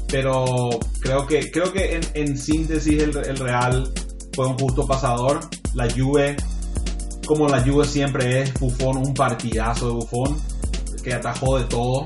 pero 0.07 0.69
creo 0.99 1.27
que, 1.27 1.51
creo 1.51 1.71
que 1.71 1.95
en, 1.95 2.01
en 2.15 2.35
síntesis 2.35 3.03
el, 3.03 3.37
Real 3.37 3.91
fue 4.33 4.47
un 4.47 4.57
justo 4.57 4.87
pasador. 4.87 5.39
La 5.75 5.87
Juve, 5.91 6.35
como 7.27 7.47
la 7.47 7.61
Juve 7.61 7.85
siempre 7.85 8.41
es, 8.41 8.53
Buffon, 8.55 8.97
un 8.97 9.13
partidazo 9.13 9.87
de 9.87 9.93
Buffon 9.93 10.37
que 11.03 11.13
atajó 11.13 11.59
de 11.59 11.65
todo. 11.65 12.05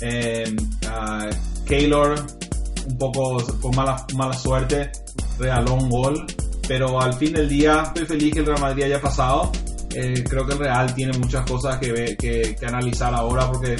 Eh, 0.00 0.56
Keylor, 1.66 2.14
un 2.86 2.98
poco 2.98 3.44
con 3.60 3.76
mala, 3.76 4.06
mala 4.14 4.32
suerte, 4.32 4.90
regaló 5.38 5.74
un 5.74 5.90
gol. 5.90 6.26
Pero 6.66 7.00
al 7.00 7.14
fin 7.14 7.32
del 7.32 7.48
día 7.48 7.82
estoy 7.86 8.06
feliz 8.06 8.32
que 8.34 8.40
el 8.40 8.46
Real 8.46 8.60
Madrid 8.60 8.84
haya 8.84 9.00
pasado. 9.00 9.50
Eh, 9.94 10.24
creo 10.28 10.46
que 10.46 10.54
el 10.54 10.58
Real 10.58 10.94
tiene 10.94 11.16
muchas 11.18 11.48
cosas 11.48 11.78
que, 11.78 11.92
ve- 11.92 12.16
que, 12.18 12.56
que 12.58 12.66
analizar 12.66 13.14
ahora 13.14 13.46
porque 13.50 13.76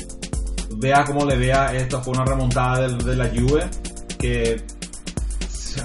vea 0.76 1.04
como 1.04 1.24
le 1.24 1.36
vea, 1.36 1.74
esta 1.74 2.00
fue 2.00 2.14
una 2.14 2.24
remontada 2.24 2.80
del- 2.82 2.98
de, 2.98 3.16
la 3.16 3.28
Juve 3.28 3.68
que 4.18 4.62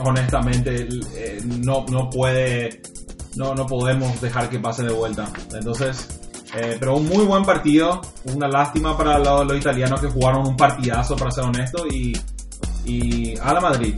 honestamente 0.04 0.88
eh, 1.16 1.42
no, 1.44 1.86
no 1.90 2.10
puede, 2.10 2.82
no, 3.36 3.56
no 3.56 3.66
podemos 3.66 4.20
dejar 4.22 4.50
que 4.50 4.60
pase 4.60 4.84
de 4.84 4.94
vuelta. 4.94 5.28
Entonces, 5.54 6.08
eh, 6.56 6.78
pero 6.80 6.98
un 6.98 7.08
muy 7.08 7.26
buen 7.26 7.44
partido, 7.44 8.02
una 8.26 8.48
lástima 8.48 8.98
para 8.98 9.18
los, 9.20 9.48
los 9.48 9.58
italianos 9.58 10.00
que 10.02 10.08
jugaron 10.08 10.48
un 10.48 10.56
partidazo, 10.56 11.16
para 11.16 11.32
ser 11.32 11.44
honesto, 11.46 11.86
y, 11.88 12.14
y 12.86 13.38
a 13.40 13.54
la 13.54 13.62
Madrid. 13.62 13.96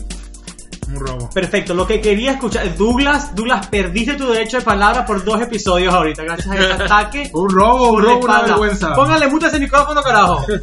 Un 0.94 1.00
robo. 1.00 1.30
Perfecto, 1.30 1.74
lo 1.74 1.88
que 1.88 2.02
quería 2.02 2.32
escuchar, 2.34 2.76
Douglas, 2.76 3.34
Douglas, 3.36 3.68
perdiste 3.68 4.16
tu 4.16 4.28
derecho 4.28 4.58
de 4.58 4.64
palabra 4.64 5.06
por 5.06 5.24
dos 5.24 5.42
episodios 5.42 5.94
ahorita, 5.94 6.24
gracias 6.24 6.48
a 6.50 6.56
ese 6.60 6.74
ataque. 6.84 7.30
Un 7.34 7.50
robo, 7.50 7.92
un 7.94 8.04
robo, 8.04 8.26
una 8.26 8.42
vergüenza. 8.42 8.94
Póngale 8.94 9.28
muta 9.28 9.46
a 9.46 9.50
ese 9.50 9.60
micrófono, 9.60 10.02
carajo. 10.02 10.46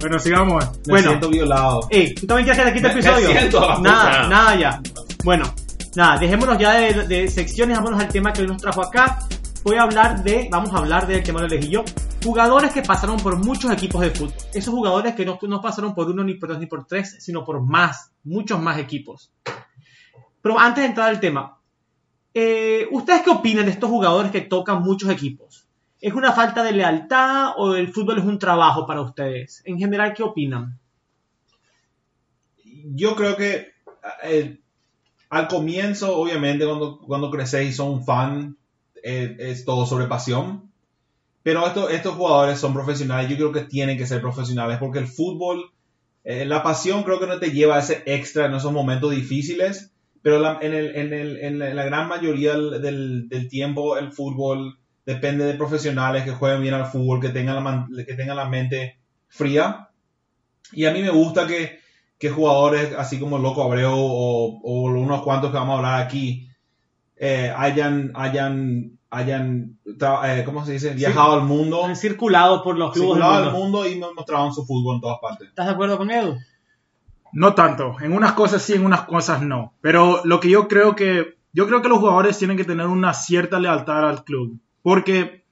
Bueno, 0.00 0.18
sigamos. 0.18 0.64
Me 0.86 0.92
Bueno. 0.94 1.08
siento 1.10 1.28
violado. 1.28 1.80
Ey, 1.90 2.14
¿tú 2.14 2.26
también 2.26 2.46
quieres 2.46 2.58
que 2.64 2.70
le 2.70 2.72
quite 2.74 2.86
el 2.86 2.92
episodio? 2.98 3.28
me 3.28 3.38
siento 3.38 3.78
nada, 3.80 4.26
nada 4.28 4.56
ya. 4.58 4.80
Bueno, 5.22 5.44
nada, 5.94 6.18
dejémonos 6.18 6.56
ya 6.56 6.72
de, 6.72 7.06
de 7.06 7.28
secciones, 7.28 7.76
vámonos 7.76 8.00
al 8.00 8.08
tema 8.08 8.32
que 8.32 8.40
hoy 8.40 8.48
nos 8.48 8.62
trajo 8.62 8.82
acá. 8.82 9.18
Voy 9.62 9.76
a 9.76 9.82
hablar 9.82 10.22
de, 10.22 10.48
vamos 10.50 10.72
a 10.72 10.78
hablar 10.78 11.06
del 11.06 11.22
tema 11.22 11.40
lo 11.40 11.46
elegí 11.48 11.68
yo, 11.68 11.84
jugadores 12.24 12.72
que 12.72 12.80
pasaron 12.80 13.18
por 13.18 13.36
muchos 13.44 13.70
equipos 13.70 14.00
de 14.00 14.08
fútbol. 14.10 14.32
Esos 14.54 14.72
jugadores 14.72 15.14
que 15.14 15.26
no, 15.26 15.38
no 15.42 15.60
pasaron 15.60 15.94
por 15.94 16.08
uno, 16.08 16.24
ni 16.24 16.32
por 16.36 16.48
dos, 16.48 16.58
ni 16.58 16.64
por 16.64 16.86
tres, 16.86 17.16
sino 17.20 17.44
por 17.44 17.60
más, 17.62 18.10
muchos 18.24 18.58
más 18.58 18.78
equipos. 18.78 19.30
Pero 20.42 20.58
antes 20.58 20.82
de 20.82 20.88
entrar 20.88 21.08
al 21.08 21.20
tema, 21.20 21.58
eh, 22.34 22.88
¿ustedes 22.92 23.22
qué 23.22 23.30
opinan 23.30 23.66
de 23.66 23.72
estos 23.72 23.90
jugadores 23.90 24.32
que 24.32 24.42
tocan 24.42 24.82
muchos 24.82 25.10
equipos? 25.10 25.66
¿Es 26.00 26.14
una 26.14 26.32
falta 26.32 26.62
de 26.62 26.72
lealtad 26.72 27.52
o 27.58 27.74
el 27.74 27.92
fútbol 27.92 28.18
es 28.18 28.24
un 28.24 28.38
trabajo 28.38 28.86
para 28.86 29.02
ustedes? 29.02 29.62
En 29.66 29.78
general, 29.78 30.14
¿qué 30.14 30.22
opinan? 30.22 30.78
yo 32.94 33.14
creo 33.16 33.36
que 33.36 33.68
eh, 34.24 34.58
al 35.30 35.48
comienzo, 35.48 36.16
obviamente, 36.16 36.66
cuando, 36.66 36.98
cuando 37.00 37.30
creces 37.30 37.68
y 37.68 37.72
son 37.72 37.90
un 37.90 38.04
fan, 38.04 38.56
eh, 39.02 39.36
es 39.38 39.64
todo 39.64 39.86
sobre 39.86 40.06
pasión. 40.06 40.70
Pero 41.42 41.66
esto- 41.66 41.90
estos 41.90 42.14
jugadores 42.16 42.58
son 42.60 42.74
profesionales, 42.74 43.30
yo 43.30 43.36
creo 43.36 43.52
que 43.52 43.62
tienen 43.62 43.98
que 43.98 44.06
ser 44.06 44.20
profesionales 44.20 44.78
porque 44.78 44.98
el 45.00 45.08
fútbol, 45.08 45.72
eh, 46.24 46.44
la 46.46 46.62
pasión 46.62 47.02
creo 47.04 47.20
que 47.20 47.26
no 47.26 47.38
te 47.40 47.52
lleva 47.52 47.76
a 47.76 47.80
ese 47.80 48.02
extra 48.06 48.46
en 48.46 48.54
esos 48.54 48.72
momentos 48.72 49.12
difíciles, 49.12 49.92
pero 50.22 50.38
la- 50.38 50.58
en, 50.60 50.74
el- 50.74 50.94
en 50.96 51.12
el- 51.12 51.36
en 51.38 51.58
la, 51.58 51.70
en 51.70 51.76
la 51.76 51.84
gran 51.84 52.08
mayoría 52.08 52.52
del, 52.52 53.28
del- 53.28 53.48
tiempo 53.48 53.96
el 53.96 54.12
fútbol 54.12 54.78
depende 55.06 55.44
de 55.44 55.54
profesionales 55.54 56.24
que 56.24 56.32
jueguen 56.32 56.62
bien 56.62 56.74
al 56.74 56.86
fútbol, 56.86 57.20
que 57.20 57.30
tengan 57.30 57.62
la, 57.64 57.86
que 58.04 58.14
tengan 58.14 58.36
la 58.36 58.48
mente 58.48 58.98
fría. 59.28 59.88
Y 60.72 60.84
a 60.84 60.92
mí 60.92 61.00
me 61.02 61.10
gusta 61.10 61.46
que, 61.46 61.80
que 62.18 62.30
jugadores 62.30 62.94
así 62.96 63.18
como 63.18 63.38
Loco 63.38 63.62
Abreu 63.62 63.92
o, 63.92 64.60
o 64.62 64.82
unos 64.82 65.22
cuantos 65.22 65.50
que 65.50 65.56
vamos 65.56 65.74
a 65.74 65.78
hablar 65.78 66.02
aquí 66.02 66.48
eh, 67.16 67.52
hayan, 67.56 68.12
hayan, 68.14 68.98
hayan 69.10 69.78
eh, 70.24 70.42
¿cómo 70.44 70.64
se 70.64 70.72
dice? 70.72 70.94
Viajado 70.94 71.32
al 71.34 71.42
mundo, 71.42 71.84
Han 71.84 71.96
circulado 71.96 72.62
por 72.62 72.78
los 72.78 72.92
clubes 72.92 73.14
circulado 73.14 73.34
al 73.48 73.52
mundo. 73.52 73.78
mundo 73.82 73.88
y 73.88 74.14
mostraron 74.14 74.54
su 74.54 74.64
fútbol 74.64 74.96
en 74.96 75.00
todas 75.00 75.18
partes. 75.20 75.48
¿Estás 75.48 75.66
de 75.66 75.72
acuerdo 75.72 75.98
con 75.98 76.10
Edu? 76.10 76.36
No 77.32 77.54
tanto. 77.54 77.96
En 78.00 78.12
unas 78.12 78.32
cosas 78.32 78.62
sí, 78.62 78.74
en 78.74 78.84
unas 78.84 79.02
cosas 79.02 79.42
no. 79.42 79.74
Pero 79.80 80.22
lo 80.24 80.40
que 80.40 80.50
yo 80.50 80.68
creo 80.68 80.94
que 80.94 81.38
yo 81.52 81.66
creo 81.66 81.82
que 81.82 81.88
los 81.88 81.98
jugadores 81.98 82.38
tienen 82.38 82.56
que 82.56 82.64
tener 82.64 82.86
una 82.86 83.12
cierta 83.12 83.58
lealtad 83.58 84.08
al 84.08 84.24
club, 84.24 84.60
porque 84.82 85.44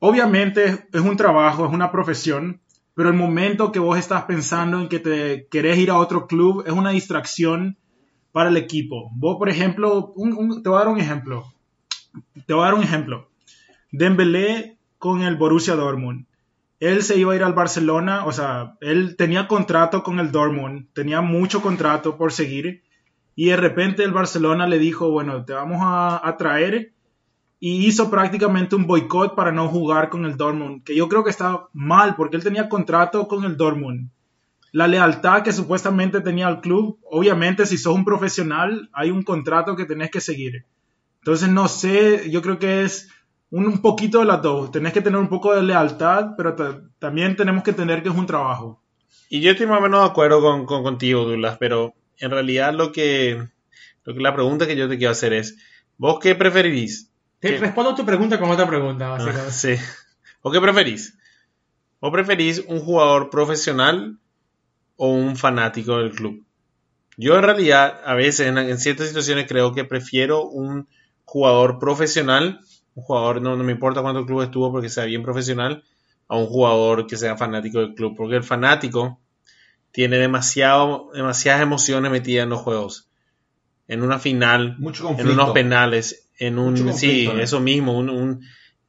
obviamente 0.00 0.88
es 0.92 1.00
un 1.00 1.16
trabajo, 1.16 1.66
es 1.66 1.72
una 1.72 1.92
profesión, 1.92 2.60
pero 2.94 3.10
el 3.10 3.14
momento 3.14 3.70
que 3.70 3.78
vos 3.78 3.98
estás 3.98 4.24
pensando 4.24 4.80
en 4.80 4.88
que 4.88 4.98
te 4.98 5.46
querés 5.50 5.78
ir 5.78 5.90
a 5.90 5.98
otro 5.98 6.26
club 6.26 6.64
es 6.66 6.72
una 6.72 6.90
distracción 6.90 7.76
para 8.32 8.50
el 8.50 8.56
equipo. 8.56 9.10
Vos, 9.14 9.36
por 9.38 9.48
ejemplo, 9.48 10.12
te 10.62 10.68
voy 10.68 10.76
a 10.76 10.84
dar 10.84 10.88
un 10.88 11.00
ejemplo. 11.00 11.44
Te 12.46 12.54
voy 12.54 12.62
a 12.62 12.66
dar 12.66 12.74
un 12.74 12.82
ejemplo. 12.82 13.28
Dembélé 13.92 14.78
con 14.98 15.22
el 15.22 15.36
Borussia 15.36 15.76
Dortmund. 15.76 16.26
Él 16.84 17.02
se 17.02 17.16
iba 17.16 17.32
a 17.32 17.36
ir 17.36 17.42
al 17.42 17.54
Barcelona, 17.54 18.26
o 18.26 18.32
sea, 18.32 18.76
él 18.82 19.16
tenía 19.16 19.48
contrato 19.48 20.02
con 20.02 20.20
el 20.20 20.30
Dortmund, 20.30 20.88
tenía 20.92 21.22
mucho 21.22 21.62
contrato 21.62 22.18
por 22.18 22.30
seguir, 22.30 22.82
y 23.34 23.46
de 23.46 23.56
repente 23.56 24.04
el 24.04 24.12
Barcelona 24.12 24.66
le 24.66 24.78
dijo, 24.78 25.10
bueno, 25.10 25.46
te 25.46 25.54
vamos 25.54 25.78
a, 25.80 26.36
traer, 26.36 26.92
y 27.58 27.86
hizo 27.86 28.10
prácticamente 28.10 28.76
un 28.76 28.86
boicot 28.86 29.34
para 29.34 29.50
no 29.50 29.68
jugar 29.68 30.10
con 30.10 30.26
el 30.26 30.36
Dortmund, 30.36 30.84
que 30.84 30.94
yo 30.94 31.08
creo 31.08 31.24
que 31.24 31.30
está 31.30 31.68
mal, 31.72 32.16
porque 32.16 32.36
él 32.36 32.44
tenía 32.44 32.68
contrato 32.68 33.28
con 33.28 33.44
el 33.44 33.56
Dortmund. 33.56 34.10
La 34.70 34.86
lealtad 34.86 35.42
que 35.42 35.54
supuestamente 35.54 36.20
tenía 36.20 36.48
al 36.48 36.60
club, 36.60 36.98
obviamente 37.10 37.64
si 37.64 37.78
sos 37.78 37.94
un 37.94 38.04
profesional, 38.04 38.90
hay 38.92 39.10
un 39.10 39.22
contrato 39.22 39.74
que 39.74 39.86
tenés 39.86 40.10
que 40.10 40.20
seguir. 40.20 40.66
Entonces, 41.20 41.48
no 41.48 41.66
sé, 41.66 42.28
yo 42.30 42.42
creo 42.42 42.58
que 42.58 42.82
es 42.82 43.08
un, 43.56 43.66
un 43.66 43.80
poquito 43.82 44.18
de 44.20 44.24
las 44.26 44.42
dos. 44.42 44.70
Tenés 44.72 44.92
que 44.92 45.00
tener 45.00 45.18
un 45.18 45.28
poco 45.28 45.54
de 45.54 45.62
lealtad, 45.62 46.30
pero 46.36 46.54
ta- 46.54 46.80
también 46.98 47.36
tenemos 47.36 47.62
que 47.62 47.70
entender 47.70 48.02
que 48.02 48.08
es 48.08 48.14
un 48.14 48.26
trabajo. 48.26 48.82
Y 49.28 49.40
yo 49.40 49.50
estoy 49.52 49.66
más 49.66 49.78
o 49.78 49.82
menos 49.82 50.00
de 50.00 50.06
acuerdo 50.10 50.40
con, 50.40 50.66
con- 50.66 50.82
contigo, 50.82 51.24
Douglas, 51.24 51.56
pero 51.58 51.94
en 52.18 52.30
realidad 52.30 52.72
lo 52.74 52.90
que, 52.92 53.46
lo 54.04 54.14
que 54.14 54.20
la 54.20 54.34
pregunta 54.34 54.66
que 54.66 54.76
yo 54.76 54.88
te 54.88 54.98
quiero 54.98 55.12
hacer 55.12 55.32
es, 55.32 55.56
¿vos 55.98 56.18
qué 56.20 56.34
preferís? 56.34 57.10
Te 57.40 57.50
¿Qué? 57.50 57.58
respondo 57.58 57.94
tu 57.94 58.04
pregunta 58.04 58.38
con 58.40 58.50
otra 58.50 58.66
pregunta, 58.66 59.06
Ah, 59.06 59.10
básicamente. 59.18 59.52
sí. 59.52 59.74
¿O 60.42 60.50
qué 60.50 60.60
preferís? 60.60 61.16
¿O 62.00 62.10
preferís 62.12 62.62
un 62.66 62.80
jugador 62.80 63.30
profesional 63.30 64.18
o 64.96 65.08
un 65.08 65.36
fanático 65.36 65.98
del 65.98 66.10
club? 66.12 66.44
Yo 67.16 67.36
en 67.36 67.42
realidad, 67.44 68.00
a 68.04 68.14
veces, 68.14 68.46
en, 68.48 68.58
en 68.58 68.78
ciertas 68.78 69.06
situaciones, 69.08 69.46
creo 69.48 69.72
que 69.72 69.84
prefiero 69.84 70.44
un 70.46 70.88
jugador 71.24 71.78
profesional, 71.78 72.60
un 72.94 73.02
jugador, 73.02 73.42
no, 73.42 73.56
no 73.56 73.64
me 73.64 73.72
importa 73.72 74.02
cuánto 74.02 74.24
club 74.26 74.42
estuvo 74.42 74.70
porque 74.72 74.88
sea 74.88 75.04
bien 75.04 75.22
profesional, 75.22 75.82
a 76.28 76.36
un 76.36 76.46
jugador 76.46 77.06
que 77.06 77.16
sea 77.16 77.36
fanático 77.36 77.80
del 77.80 77.94
club, 77.94 78.14
porque 78.16 78.36
el 78.36 78.44
fanático 78.44 79.18
tiene 79.92 80.16
demasiado, 80.18 81.10
demasiadas 81.14 81.62
emociones 81.62 82.10
metidas 82.10 82.44
en 82.44 82.50
los 82.50 82.60
juegos. 82.60 83.08
En 83.86 84.02
una 84.02 84.18
final, 84.18 84.76
Mucho 84.78 85.14
en 85.18 85.28
unos 85.28 85.50
penales, 85.50 86.28
en 86.38 86.58
un 86.58 86.92
sí, 86.94 87.28
eso 87.38 87.60
mismo, 87.60 87.96
un, 87.98 88.08
un, 88.10 88.40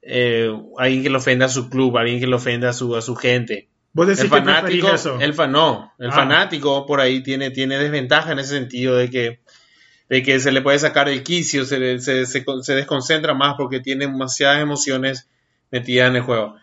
eh, 0.01 0.49
alguien 0.77 1.03
que 1.03 1.09
le 1.09 1.17
ofenda 1.17 1.45
a 1.47 1.49
su 1.49 1.69
club, 1.69 1.97
alguien 1.97 2.19
que 2.19 2.27
le 2.27 2.35
ofenda 2.35 2.69
a 2.69 2.73
su, 2.73 2.95
a 2.95 3.01
su 3.01 3.15
gente. 3.15 3.67
Vos 3.91 4.07
decís 4.07 4.23
El 4.23 4.29
fanático, 4.29 4.89
eso. 4.93 5.19
el 5.19 5.33
fa- 5.33 5.47
no, 5.47 5.91
el 5.99 6.09
Ah. 6.09 6.13
fanático 6.13 6.85
por 6.85 6.99
ahí 7.01 7.21
tiene, 7.23 7.51
tiene 7.51 7.77
desventaja 7.77 8.31
en 8.31 8.39
ese 8.39 8.49
sentido 8.55 8.95
de 8.95 9.09
que, 9.09 9.39
de 10.09 10.21
que 10.23 10.39
se 10.39 10.51
le 10.51 10.61
puede 10.61 10.77
sacar 10.79 11.09
el 11.09 11.23
quicio, 11.23 11.65
se, 11.65 11.99
se, 11.99 12.25
se, 12.25 12.45
se 12.61 12.75
desconcentra 12.75 13.33
más 13.33 13.55
porque 13.57 13.79
tiene 13.79 14.05
demasiadas 14.07 14.61
emociones 14.61 15.29
metidas 15.71 16.09
en 16.09 16.17
el 16.17 16.21
juego. 16.21 16.55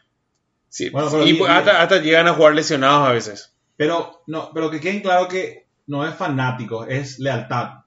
Sí, 0.69 0.91
Bueno, 0.91 1.27
y 1.27 1.33
bien, 1.33 1.51
hasta, 1.51 1.83
hasta 1.83 1.99
llegan 2.01 2.29
a 2.29 2.35
jugar 2.35 2.55
lesionados 2.55 3.09
a 3.09 3.13
veces. 3.13 3.53
Pero, 3.77 4.23
no, 4.27 4.51
pero 4.55 4.71
que 4.71 4.81
queden 4.81 5.01
claro 5.01 5.29
que 5.29 5.67
no 5.87 6.07
es 6.07 6.15
fanático, 6.15 6.85
es 6.87 7.19
lealtad. 7.19 7.81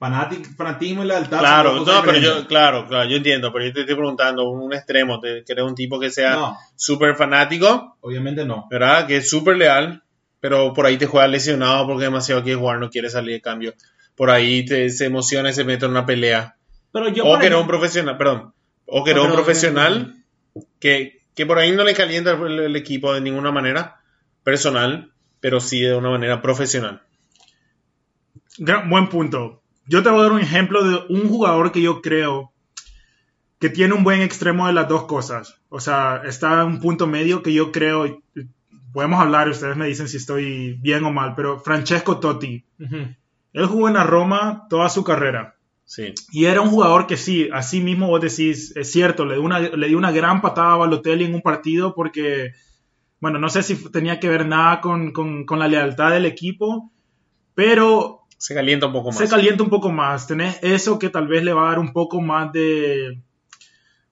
Fanatic- 0.00 0.56
fanatismo 0.56 1.04
y 1.04 1.06
lealtad. 1.06 1.38
Claro, 1.38 1.84
no, 1.84 2.02
pero 2.04 2.18
yo, 2.18 2.46
claro, 2.48 2.88
claro, 2.88 3.08
yo 3.08 3.16
entiendo, 3.18 3.52
pero 3.52 3.66
yo 3.66 3.72
te 3.72 3.80
estoy 3.82 3.94
preguntando 3.94 4.50
un 4.50 4.72
extremo, 4.74 5.20
te, 5.20 5.44
un 5.62 5.76
tipo 5.76 6.00
que 6.00 6.10
sea 6.10 6.32
No, 6.34 6.58
súper 6.74 7.14
fanático, 7.14 7.96
obviamente 8.00 8.44
no. 8.44 8.66
¿verdad? 8.68 9.06
Que 9.06 9.18
es 9.18 9.30
súper 9.30 9.56
leal, 9.56 10.02
pero 10.40 10.72
por 10.74 10.86
ahí 10.86 10.96
te 10.96 11.06
juega 11.06 11.28
lesionado 11.28 11.86
porque 11.86 12.04
demasiado 12.04 12.42
quiere 12.42 12.58
jugar, 12.58 12.80
no 12.80 12.90
quiere 12.90 13.08
salir 13.10 13.34
de 13.34 13.40
cambio. 13.40 13.74
Por 14.16 14.30
ahí 14.30 14.64
te, 14.64 14.90
se 14.90 15.06
emociona 15.06 15.50
y 15.50 15.54
se 15.54 15.64
mete 15.64 15.84
en 15.86 15.92
una 15.92 16.06
pelea. 16.06 16.56
Pero 16.92 17.08
yo, 17.08 17.24
o 17.26 17.38
que 17.38 17.46
eres 17.46 17.58
un 17.58 17.66
profesional, 17.66 18.18
perdón, 18.18 18.52
o 18.86 19.02
que 19.04 19.14
No, 19.14 19.24
un 19.24 19.32
profesional 19.32 20.16
que, 20.78 21.22
que 21.34 21.46
por 21.46 21.58
ahí 21.58 21.72
no 21.72 21.84
le 21.84 21.94
calienta 21.94 22.32
el, 22.32 22.58
el 22.60 22.76
equipo 22.76 23.14
de 23.14 23.20
ninguna 23.22 23.50
manera 23.50 24.00
personal, 24.44 25.12
pero 25.40 25.60
sí 25.60 25.80
de 25.80 25.94
una 25.94 26.10
manera 26.10 26.42
profesional. 26.42 27.02
Gran- 28.58 28.88
buen 28.90 29.08
punto. 29.08 29.62
Yo 29.86 30.02
te 30.02 30.10
voy 30.10 30.20
a 30.20 30.22
dar 30.24 30.32
un 30.32 30.40
ejemplo 30.40 30.84
de 30.84 30.96
un 31.08 31.28
jugador 31.28 31.72
que 31.72 31.82
yo 31.82 32.02
creo 32.02 32.52
que 33.58 33.68
tiene 33.70 33.94
un 33.94 34.04
buen 34.04 34.20
extremo 34.20 34.66
de 34.66 34.72
las 34.72 34.88
dos 34.88 35.04
cosas. 35.04 35.56
O 35.68 35.80
sea, 35.80 36.22
está 36.26 36.60
en 36.62 36.66
un 36.66 36.80
punto 36.80 37.06
medio 37.06 37.42
que 37.42 37.52
yo 37.52 37.72
creo, 37.72 38.22
podemos 38.92 39.20
hablar 39.20 39.48
y 39.48 39.52
ustedes 39.52 39.76
me 39.76 39.86
dicen 39.86 40.08
si 40.08 40.18
estoy 40.18 40.74
bien 40.74 41.04
o 41.04 41.12
mal, 41.12 41.34
pero 41.34 41.58
Francesco 41.60 42.18
Totti. 42.18 42.64
Él 43.52 43.66
jugó 43.66 43.88
en 43.88 43.94
la 43.94 44.04
Roma 44.04 44.66
toda 44.70 44.88
su 44.88 45.04
carrera. 45.04 45.56
Sí. 45.84 46.14
Y 46.30 46.46
era 46.46 46.60
un 46.62 46.70
jugador 46.70 47.06
que 47.06 47.16
sí, 47.16 47.48
así 47.52 47.80
mismo 47.80 48.06
vos 48.08 48.20
decís, 48.20 48.72
es 48.76 48.90
cierto, 48.90 49.24
le 49.26 49.34
dio 49.34 49.42
una, 49.42 49.58
le 49.60 49.88
dio 49.88 49.98
una 49.98 50.10
gran 50.12 50.40
patada 50.40 50.72
a 50.74 50.76
Balotelli 50.76 51.24
en 51.26 51.34
un 51.34 51.42
partido 51.42 51.94
porque, 51.94 52.52
bueno, 53.20 53.38
no 53.38 53.48
sé 53.50 53.62
si 53.62 53.76
tenía 53.90 54.18
que 54.20 54.28
ver 54.28 54.46
nada 54.46 54.80
con, 54.80 55.12
con- 55.12 55.44
con 55.44 55.58
la 55.58 55.68
lealtad 55.68 56.10
del 56.12 56.24
equipo, 56.24 56.90
pero 57.54 58.22
Se 58.38 58.54
calienta 58.54 58.86
un 58.86 58.92
poco 58.94 59.08
más. 59.10 59.18
se 59.18 59.28
calienta 59.28 59.62
un 59.62 59.68
poco 59.70 59.90
más. 59.92 60.26
Tenés 60.26 60.58
eso 60.62 60.98
que 60.98 61.10
tal 61.10 61.28
vez 61.28 61.44
le 61.44 61.52
va 61.52 61.66
a 61.66 61.70
dar 61.70 61.78
un 61.78 61.92
poco 61.92 62.20
más 62.22 62.52
de. 62.52 63.20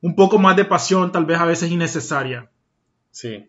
Un 0.03 0.15
poco 0.17 0.39
más 0.39 0.57
de 0.57 0.65
pasión, 0.67 1.13
tal 1.13 1.25
vez 1.25 1.39
a 1.39 1.45
veces 1.47 1.71
innecesaria. 1.71 2.51
Sí. 3.11 3.49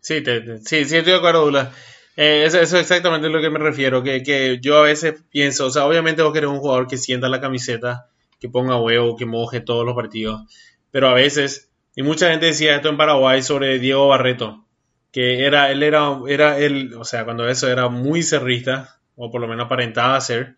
Sí, 0.00 0.20
te- 0.22 0.40
te- 0.40 0.58
sí, 0.58 0.84
sí, 0.84 0.96
estoy 0.96 1.12
de 1.12 1.16
acuerdo, 1.18 1.40
Douglas. 1.42 1.74
Eh, 2.16 2.44
eso, 2.46 2.58
eso 2.60 2.76
es 2.76 2.82
exactamente 2.82 3.28
lo 3.28 3.40
que 3.40 3.50
me 3.50 3.58
refiero, 3.58 4.02
que, 4.02 4.22
que 4.22 4.58
yo 4.60 4.78
a 4.78 4.82
veces 4.82 5.22
pienso, 5.30 5.66
o 5.66 5.70
sea, 5.70 5.84
obviamente 5.86 6.22
vos 6.22 6.32
querés 6.32 6.48
un 6.50 6.58
jugador 6.58 6.86
que 6.88 6.96
sienta 6.96 7.28
la 7.28 7.40
camiseta, 7.40 8.08
que 8.40 8.48
ponga 8.48 8.80
huevo, 8.80 9.16
que 9.16 9.26
moje 9.26 9.60
todos 9.60 9.84
los 9.84 9.94
partidos, 9.94 10.40
pero 10.90 11.08
a 11.08 11.14
veces, 11.14 11.70
y 11.94 12.02
mucha 12.02 12.30
gente 12.30 12.46
decía 12.46 12.76
esto 12.76 12.88
en 12.88 12.96
Paraguay 12.96 13.42
sobre 13.42 13.78
Diego 13.78 14.08
Barreto, 14.08 14.64
que 15.12 15.44
era, 15.44 15.70
él 15.70 15.82
era, 15.82 16.16
era 16.28 16.58
él, 16.58 16.94
o 16.98 17.04
sea, 17.04 17.24
cuando 17.24 17.46
eso 17.48 17.68
era 17.68 17.88
muy 17.88 18.22
cerrista, 18.22 18.98
o 19.14 19.30
por 19.30 19.40
lo 19.42 19.48
menos 19.48 19.66
aparentaba 19.66 20.18
ser, 20.20 20.56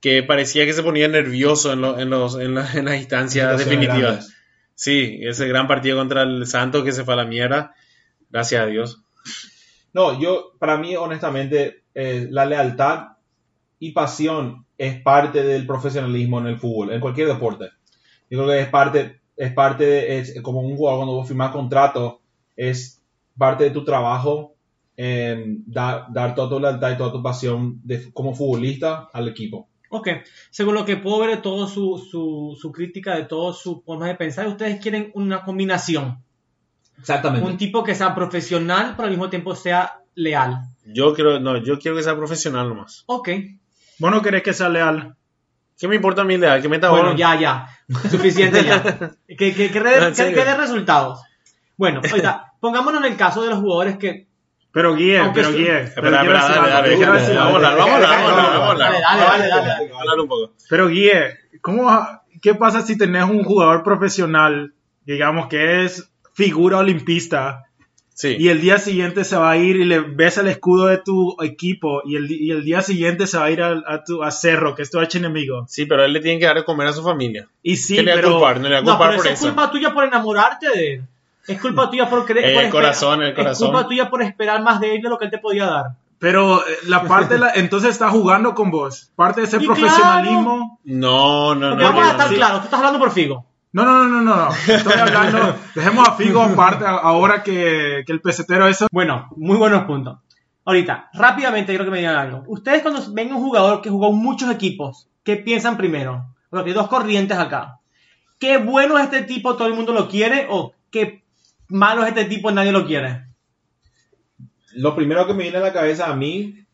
que 0.00 0.22
parecía 0.24 0.64
que 0.66 0.72
se 0.72 0.82
ponía 0.82 1.06
nervioso 1.08 1.72
en, 1.72 1.82
lo- 1.82 1.98
en, 2.00 2.10
los, 2.10 2.34
en, 2.38 2.54
la- 2.54 2.72
en 2.72 2.84
las 2.86 2.96
instancias 2.96 3.58
definitivas. 3.58 3.98
grandes. 4.00 4.36
Sí, 4.74 5.18
ese 5.22 5.46
gran 5.46 5.68
partido 5.68 5.98
contra 5.98 6.22
el 6.22 6.46
Santos 6.46 6.82
que 6.84 6.92
se 6.92 7.04
fue 7.04 7.14
a 7.14 7.18
la 7.18 7.26
mierda. 7.26 7.74
Gracias 8.30 8.62
a 8.62 8.66
Dios. 8.66 9.02
No, 9.92 10.18
yo, 10.20 10.52
para 10.58 10.76
mí, 10.76 10.94
honestamente, 10.96 11.82
eh, 11.94 12.26
la 12.30 12.44
lealtad 12.46 13.16
y 13.78 13.92
pasión 13.92 14.66
es 14.78 15.00
parte 15.02 15.42
del 15.42 15.66
profesionalismo 15.66 16.38
en 16.40 16.46
el 16.46 16.58
fútbol, 16.58 16.92
en 16.92 17.00
cualquier 17.00 17.28
deporte. 17.28 17.66
Yo 18.30 18.38
creo 18.38 18.46
que 18.48 18.60
es 18.60 18.68
parte, 18.68 19.20
es 19.36 19.52
parte 19.52 19.84
de, 19.84 20.18
es 20.18 20.40
como 20.42 20.60
un 20.60 20.76
jugador 20.76 21.00
cuando 21.00 21.14
vos 21.16 21.26
firmás 21.28 21.50
contrato, 21.50 22.20
es 22.56 23.02
parte 23.36 23.64
de 23.64 23.70
tu 23.70 23.84
trabajo 23.84 24.54
eh, 24.96 25.56
dar, 25.66 26.06
dar 26.12 26.34
toda 26.34 26.50
tu 26.50 26.60
lealtad 26.60 26.92
y 26.92 26.96
toda 26.98 27.12
tu 27.12 27.22
pasión 27.22 27.80
de- 27.82 28.12
como 28.12 28.34
futbolista 28.34 29.08
al 29.12 29.28
equipo. 29.28 29.68
Ok, 29.88 30.08
según 30.50 30.74
lo 30.74 30.84
que 30.84 30.98
puedo 30.98 31.18
ver 31.18 31.30
de 31.30 31.36
todo 31.38 31.66
su, 31.66 31.98
su, 31.98 32.56
su 32.60 32.70
crítica, 32.70 33.16
de 33.16 33.24
todo 33.24 33.52
su 33.52 33.80
forma 33.80 34.06
de 34.08 34.14
pensar, 34.14 34.46
ustedes 34.46 34.78
quieren 34.80 35.10
una 35.14 35.42
combinación. 35.42 36.22
Exactamente. 37.00 37.46
Un 37.48 37.56
tipo 37.56 37.82
que 37.82 37.94
sea 37.94 38.14
profesional, 38.14 38.92
pero 38.96 39.04
al 39.04 39.10
mismo 39.10 39.28
tiempo 39.30 39.54
sea 39.56 40.00
leal. 40.14 40.58
Yo 40.84 41.14
quiero, 41.14 41.40
no, 41.40 41.56
yo 41.58 41.78
quiero 41.78 41.96
que 41.96 42.02
sea 42.02 42.16
profesional 42.16 42.68
nomás. 42.68 43.04
Ok, 43.06 43.28
¿Vos 43.98 44.10
no 44.10 44.22
querés 44.22 44.42
que 44.42 44.52
sea 44.54 44.68
leal? 44.68 45.14
¿Qué 45.78 45.86
me 45.88 45.96
importa 45.96 46.22
a 46.22 46.24
mí 46.24 46.36
leal? 46.38 46.60
Que 46.62 46.68
meta 46.68 46.90
bueno, 46.90 47.14
ya, 47.16 47.38
ya. 47.38 47.66
Suficiente 48.10 48.64
ya. 48.64 48.82
Que, 49.28 49.54
que, 49.54 49.70
que, 49.70 49.80
re- 49.80 49.96
En 49.98 50.08
que- 50.10 50.14
serio. 50.14 50.38
que 50.38 50.44
dé 50.44 50.56
resultados. 50.56 51.20
Bueno, 51.76 52.00
ahorita, 52.08 52.52
pongámonos 52.60 53.02
en 53.04 53.12
el 53.12 53.16
caso 53.18 53.42
de 53.42 53.50
los 53.50 53.58
jugadores 53.58 53.96
que... 53.98 54.28
Pero 54.72 54.94
guíe, 54.94 55.18
Aunque 55.18 55.40
pero 55.42 55.52
guíe. 55.52 55.82
Espera, 55.82 56.20
espera, 56.22 56.42
dale, 56.48 56.70
dale, 56.70 56.96
dale, 56.98 57.34
Vamos 57.34 57.52
a 57.52 57.56
hablar, 57.56 57.76
vamos 57.76 57.92
a 58.04 58.70
hablar. 58.70 58.92
Dale, 58.92 59.00
dale, 59.00 59.48
dale, 59.48 59.90
hablar 59.98 60.20
un 60.20 60.28
poco. 60.28 60.52
Pero 60.68 60.88
guíe, 60.88 61.38
¿cómo, 61.60 61.90
¿qué 62.40 62.54
pasa 62.54 62.82
si 62.82 62.96
tenés 62.96 63.24
un 63.24 63.42
jugador 63.42 63.82
profesional, 63.82 64.74
digamos 65.04 65.48
que 65.48 65.84
es 65.84 66.10
figura 66.44 66.78
olimpista, 66.78 67.64
Sí. 68.12 68.36
y 68.38 68.48
el 68.48 68.60
día 68.60 68.78
siguiente 68.78 69.24
se 69.24 69.34
va 69.36 69.50
a 69.50 69.56
ir 69.56 69.76
y 69.76 69.84
le 69.84 70.00
ves 70.00 70.36
el 70.36 70.46
escudo 70.48 70.86
de 70.88 70.98
tu 70.98 71.36
equipo, 71.42 72.02
y 72.04 72.16
el, 72.16 72.30
y 72.30 72.50
el 72.50 72.64
día 72.64 72.82
siguiente 72.82 73.26
se 73.26 73.38
va 73.38 73.44
a 73.44 73.50
ir 73.50 73.62
a, 73.62 73.82
a 73.86 74.04
tu, 74.04 74.22
a 74.22 74.30
Cerro, 74.30 74.74
que 74.74 74.82
es 74.82 74.90
tu 74.90 74.98
archienemigo? 74.98 75.64
Sí, 75.68 75.86
pero 75.86 76.04
él 76.04 76.12
le 76.12 76.20
tiene 76.20 76.38
que 76.38 76.44
dar 76.46 76.56
de 76.56 76.64
comer 76.64 76.86
a 76.88 76.92
su 76.92 77.02
familia. 77.02 77.46
Y 77.62 77.76
sí, 77.76 77.96
¿Qué 77.96 78.02
le 78.02 78.12
va 78.12 78.18
a 78.18 78.20
pero... 78.20 78.32
culpar? 78.32 78.60
No 78.60 78.68
le 78.68 78.74
va 78.74 78.78
a 78.80 78.82
No, 78.82 78.90
culpar 78.92 79.08
pero 79.10 79.16
por 79.22 79.26
eso 79.26 79.34
es 79.34 79.40
eso. 79.40 79.48
culpa 79.48 79.70
tuya 79.70 79.94
por 79.94 80.04
enamorarte 80.04 80.68
de 80.68 80.92
él. 80.94 81.02
Es 81.48 81.60
culpa 81.60 81.90
tuya 81.90 82.08
por 82.10 82.26
creer... 82.26 82.44
El 82.58 82.62
por 82.64 82.70
corazón, 82.80 83.22
el 83.22 83.34
corazón. 83.34 83.68
Es 83.68 83.72
culpa 83.72 83.88
tuya 83.88 84.10
por 84.10 84.22
esperar 84.22 84.62
más 84.62 84.80
de 84.80 84.94
él 84.96 85.02
de 85.02 85.08
lo 85.08 85.16
que 85.18 85.24
él 85.26 85.30
te 85.30 85.38
podía 85.38 85.66
dar. 85.66 85.84
Pero 86.18 86.60
eh, 86.60 86.72
la 86.88 87.04
parte, 87.04 87.34
de 87.34 87.40
la, 87.40 87.52
entonces 87.54 87.90
está 87.90 88.10
jugando 88.10 88.54
con 88.54 88.70
vos. 88.70 89.10
Parte 89.16 89.40
de 89.40 89.46
ese 89.46 89.56
Y 89.62 89.66
profesionalismo. 89.66 90.78
No, 90.84 91.54
no, 91.54 91.70
Porque 91.70 91.84
no. 91.84 91.88
vamos 91.90 92.02
a 92.02 92.06
no, 92.06 92.10
estar 92.12 92.30
no. 92.30 92.36
claros, 92.36 92.58
tú 92.60 92.64
estás 92.66 92.78
hablando 92.80 92.98
por 92.98 93.10
Figo. 93.12 93.46
No, 93.72 93.84
no, 93.84 94.04
no, 94.04 94.08
no, 94.08 94.22
no, 94.22 94.36
no. 94.36 94.50
Estoy 94.50 94.98
hablando. 94.98 95.56
Dejemos 95.74 96.08
a 96.08 96.16
Figo 96.16 96.42
aparte 96.42 96.84
ahora 96.86 97.42
que, 97.42 98.02
que 98.04 98.12
el 98.12 98.20
pesetero 98.20 98.66
eso. 98.66 98.88
Bueno, 98.90 99.28
muy 99.36 99.56
buenos 99.56 99.84
puntos. 99.84 100.18
Ahorita, 100.64 101.08
rápidamente 101.14 101.72
quiero 101.72 101.84
que 101.84 101.90
me 101.90 101.98
digan 101.98 102.16
algo. 102.16 102.44
Ustedes 102.46 102.82
cuando 102.82 103.02
ven 103.12 103.32
un 103.32 103.40
jugador 103.40 103.80
que 103.80 103.90
jugó 103.90 104.10
en 104.10 104.16
muchos 104.16 104.50
equipos, 104.50 105.08
¿qué 105.24 105.36
piensan 105.36 105.76
primero? 105.76 106.34
Porque 106.50 106.70
hay 106.70 106.74
dos 106.74 106.88
corrientes 106.88 107.38
acá. 107.38 107.78
¿Qué 108.38 108.58
bueno 108.58 108.98
es 108.98 109.04
este 109.04 109.22
tipo, 109.22 109.56
todo 109.56 109.68
el 109.68 109.74
mundo 109.74 109.92
lo 109.92 110.08
quiere? 110.08 110.46
¿O 110.50 110.74
qué 110.90 111.22
malo 111.68 112.02
es 112.02 112.08
este 112.08 112.24
tipo, 112.24 112.50
nadie 112.50 112.72
lo 112.72 112.86
quiere? 112.86 113.26
Lo 114.74 114.94
primero 114.94 115.26
que 115.26 115.34
me 115.34 115.44
viene 115.44 115.58
a 115.58 115.62
la 115.62 115.72
cabeza 115.72 116.10
a 116.10 116.16
mí 116.16 116.64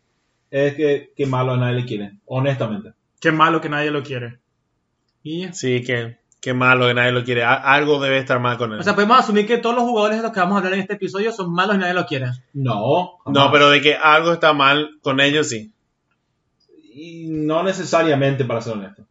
es 0.51 0.75
que, 0.75 1.13
que 1.17 1.27
malo 1.27 1.53
a 1.53 1.57
nadie 1.57 1.81
le 1.81 1.85
quiere, 1.85 2.13
honestamente. 2.27 2.93
Qué 3.21 3.33
malo 3.33 3.61
que 3.61 3.69
nadie 3.69 3.91
lo 3.91 4.03
quiere. 4.03 4.39
Y, 5.23 5.49
Sí, 5.53 5.83
que, 5.83 6.19
qué 6.47 6.55
malo 6.55 6.87
que 6.87 6.95
nadie 6.95 7.11
lo 7.11 7.25
quiere. 7.25 7.43
Algo 7.43 8.01
debe 8.01 8.19
estar 8.19 8.39
mal 8.39 8.57
con 8.57 8.73
él. 8.73 8.79
o 8.79 8.83
sea, 8.85 8.95
podemos 8.95 9.19
asumir 9.19 9.49
que 9.49 9.59
todos 9.59 9.75
los 9.75 9.83
jugadores 9.83 10.19
de 10.19 10.23
los 10.23 10.31
que 10.31 10.39
vamos 10.39 10.55
a 10.55 10.59
hablar 10.59 10.75
en 10.75 10.79
este 10.79 10.93
episodio 10.93 11.33
son 11.33 11.53
malos 11.53 11.75
y 11.75 11.79
nadie 11.79 11.93
lo 11.93 12.07
quiere. 12.07 12.31
No, 12.53 13.19
no, 13.27 13.51
pero 13.51 13.69
de 13.69 13.81
que 13.81 13.97
algo 13.97 14.33
está 14.33 14.53
mal 14.53 14.91
con 15.03 15.19
ellos, 15.19 15.49
sí. 15.49 15.73
Y 16.95 17.27
no 17.31 17.65
necesariamente, 17.65 18.45
para 18.45 18.61
ser 18.61 18.75
honesto. 18.75 19.03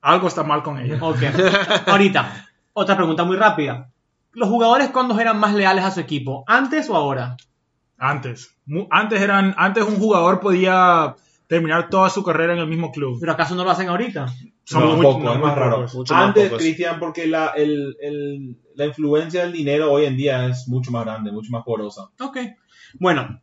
Algo 0.00 0.26
está 0.26 0.42
mal 0.42 0.64
con 0.64 0.80
ella. 0.80 0.98
Ok. 1.00 1.22
Ahorita, 1.86 2.48
otra 2.72 2.96
pregunta 2.96 3.22
muy 3.22 3.36
rápida. 3.36 3.92
¿Los 4.32 4.48
jugadores 4.48 4.88
cuándo 4.88 5.16
eran 5.20 5.38
más 5.38 5.54
leales 5.54 5.84
a 5.84 5.92
su 5.92 6.00
equipo? 6.00 6.42
¿Antes 6.48 6.90
o 6.90 6.96
ahora? 6.96 7.36
Antes. 7.98 8.52
Antes 8.90 9.20
eran. 9.20 9.54
Antes 9.56 9.84
un 9.84 10.00
jugador 10.00 10.40
podía 10.40 11.14
terminar 11.52 11.90
toda 11.90 12.08
su 12.08 12.22
carrera 12.24 12.54
en 12.54 12.60
el 12.60 12.66
mismo 12.66 12.90
club. 12.90 13.18
¿Pero 13.20 13.32
acaso 13.32 13.54
no 13.54 13.62
lo 13.62 13.70
hacen 13.70 13.88
ahorita? 13.88 14.26
Son 14.64 14.80
No, 14.82 14.96
muy- 14.96 15.02
poco, 15.04 15.18
no, 15.24 15.34
es 15.34 15.38
más 15.40 15.54
raro. 15.54 15.86
Mucho 15.92 16.14
Antes. 16.14 16.50
Cristian, 16.54 16.98
porque 16.98 17.26
la, 17.26 17.48
el- 17.48 17.94
el- 18.00 18.56
la 18.74 18.86
influencia 18.86 19.42
del 19.42 19.52
dinero 19.52 19.92
hoy 19.92 20.06
en 20.06 20.16
día 20.16 20.46
es 20.46 20.66
mucho 20.68 20.90
más 20.90 21.04
grande, 21.04 21.30
mucho 21.30 21.50
más 21.50 21.62
poderosa. 21.62 22.08
Ok. 22.20 22.38
Bueno, 22.98 23.42